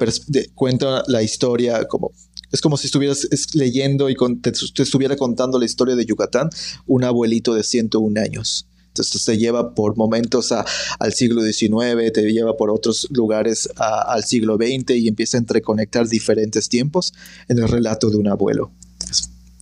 [0.56, 2.14] cuenta la historia como
[2.52, 6.50] es como si estuvieras leyendo y te, te, estuviera contando la historia de Yucatán,
[6.88, 8.66] un abuelito de 101 años.
[9.00, 14.56] Entonces te lleva por momentos al siglo XIX, te lleva por otros lugares al siglo
[14.56, 17.14] XX y empieza a entreconectar diferentes tiempos
[17.48, 18.72] en el relato de un abuelo.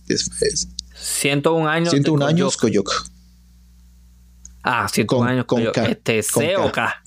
[0.08, 0.30] Es,
[0.94, 1.90] 101 años.
[1.90, 2.90] 101 años Coyoc.
[4.62, 5.86] Ah, 101 años con K.
[5.86, 7.04] Este, C o K.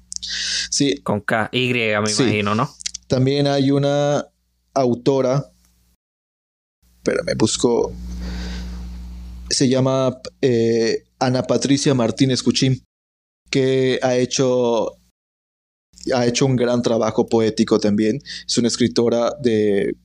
[0.70, 0.98] Sí.
[1.04, 2.74] Con K, Y me imagino, ¿no?
[3.08, 4.26] También hay una
[4.74, 5.52] autora,
[7.04, 7.92] pero me busco,
[9.50, 12.82] se llama eh, Ana Patricia Martínez Cuchín,
[13.50, 14.94] que ha hecho,
[16.14, 18.22] ha hecho un gran trabajo poético también.
[18.48, 19.96] Es una escritora de,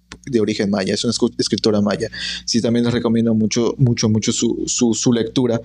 [0.40, 2.10] origen maya, es una escritora maya.
[2.46, 5.60] Sí, también les recomiendo mucho, mucho, mucho su, su, lectura,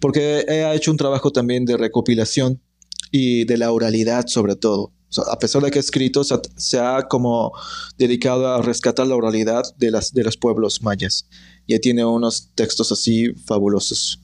[0.00, 2.62] porque ha hecho un trabajo también de recopilación
[3.10, 4.92] y de la oralidad sobre todo.
[5.30, 7.52] a pesar de que ha escrito, se ha, como
[7.98, 11.28] dedicado a rescatar la oralidad de, las, de los pueblos mayas.
[11.66, 14.20] Y tiene unos textos así fabulosos.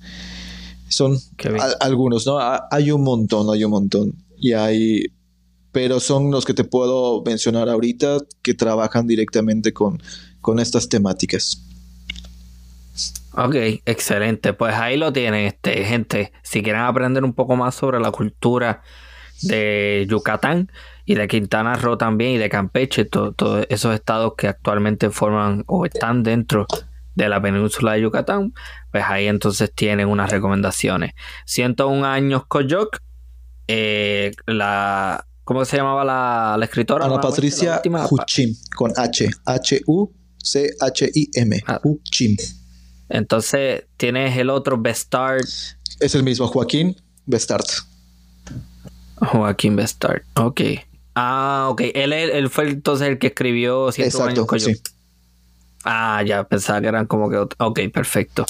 [0.93, 1.19] Son
[1.81, 2.39] algunos, ¿no?
[2.70, 4.14] Hay un montón, hay un montón.
[4.39, 5.06] Y hay,
[5.73, 10.02] pero son los que te puedo mencionar ahorita que trabajan directamente con,
[10.40, 11.62] con estas temáticas.
[13.35, 13.55] Ok,
[13.86, 14.52] excelente.
[14.52, 16.32] Pues ahí lo tienen, este, gente.
[16.43, 18.82] Si quieren aprender un poco más sobre la cultura
[19.43, 20.70] de Yucatán
[21.06, 25.86] y de Quintana Roo también y de Campeche, todos esos estados que actualmente forman o
[25.86, 26.66] están dentro
[27.14, 28.52] de la península de Yucatán,
[28.90, 31.12] pues ahí entonces tienen unas recomendaciones.
[31.47, 32.98] 101 años Coyoc,
[33.68, 37.06] eh, la, ¿cómo se llamaba la, escritora?
[37.06, 37.80] Ana Patricia
[38.10, 39.93] Huchim, con H, H-U-C-H-I-M,
[41.66, 41.80] ah.
[41.82, 42.36] Huchim.
[43.09, 45.44] Entonces tienes el otro Bestart.
[46.01, 47.66] Es el mismo, Joaquín Bestart.
[49.16, 50.60] Joaquín Bestart, ok.
[51.14, 51.82] Ah, ok.
[51.94, 54.80] Él, fue entonces el que escribió 100 años sí.
[55.85, 57.37] Ah, ya, pensaba que eran como que...
[57.37, 58.47] Ok, perfecto.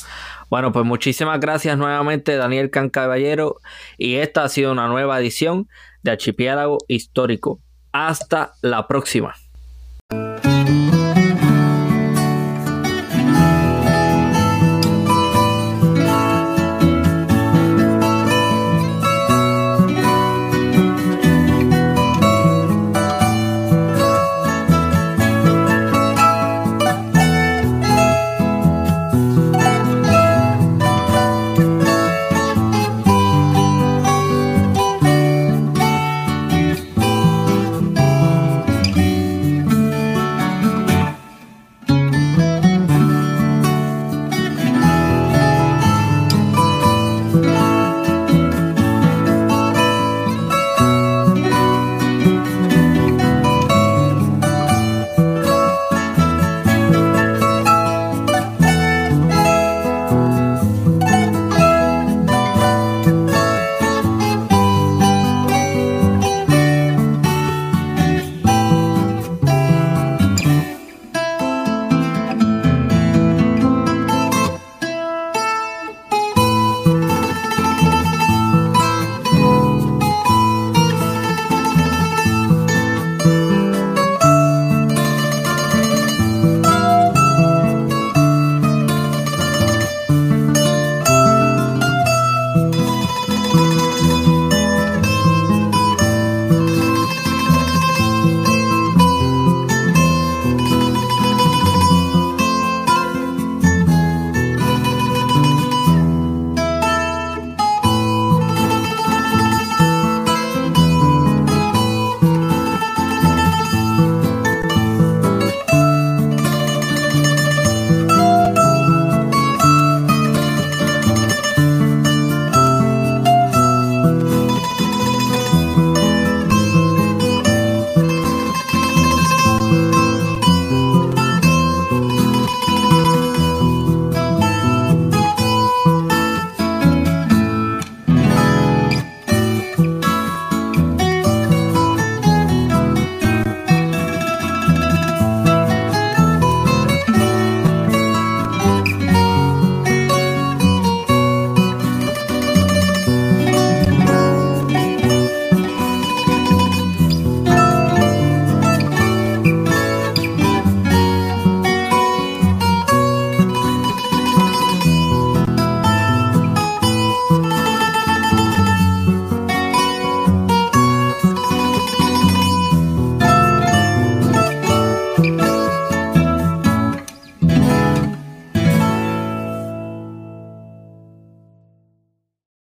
[0.51, 3.57] Bueno, pues muchísimas gracias nuevamente Daniel Can Caballero
[3.97, 5.69] y esta ha sido una nueva edición
[6.03, 7.61] de Archipiélago Histórico.
[7.93, 9.35] Hasta la próxima.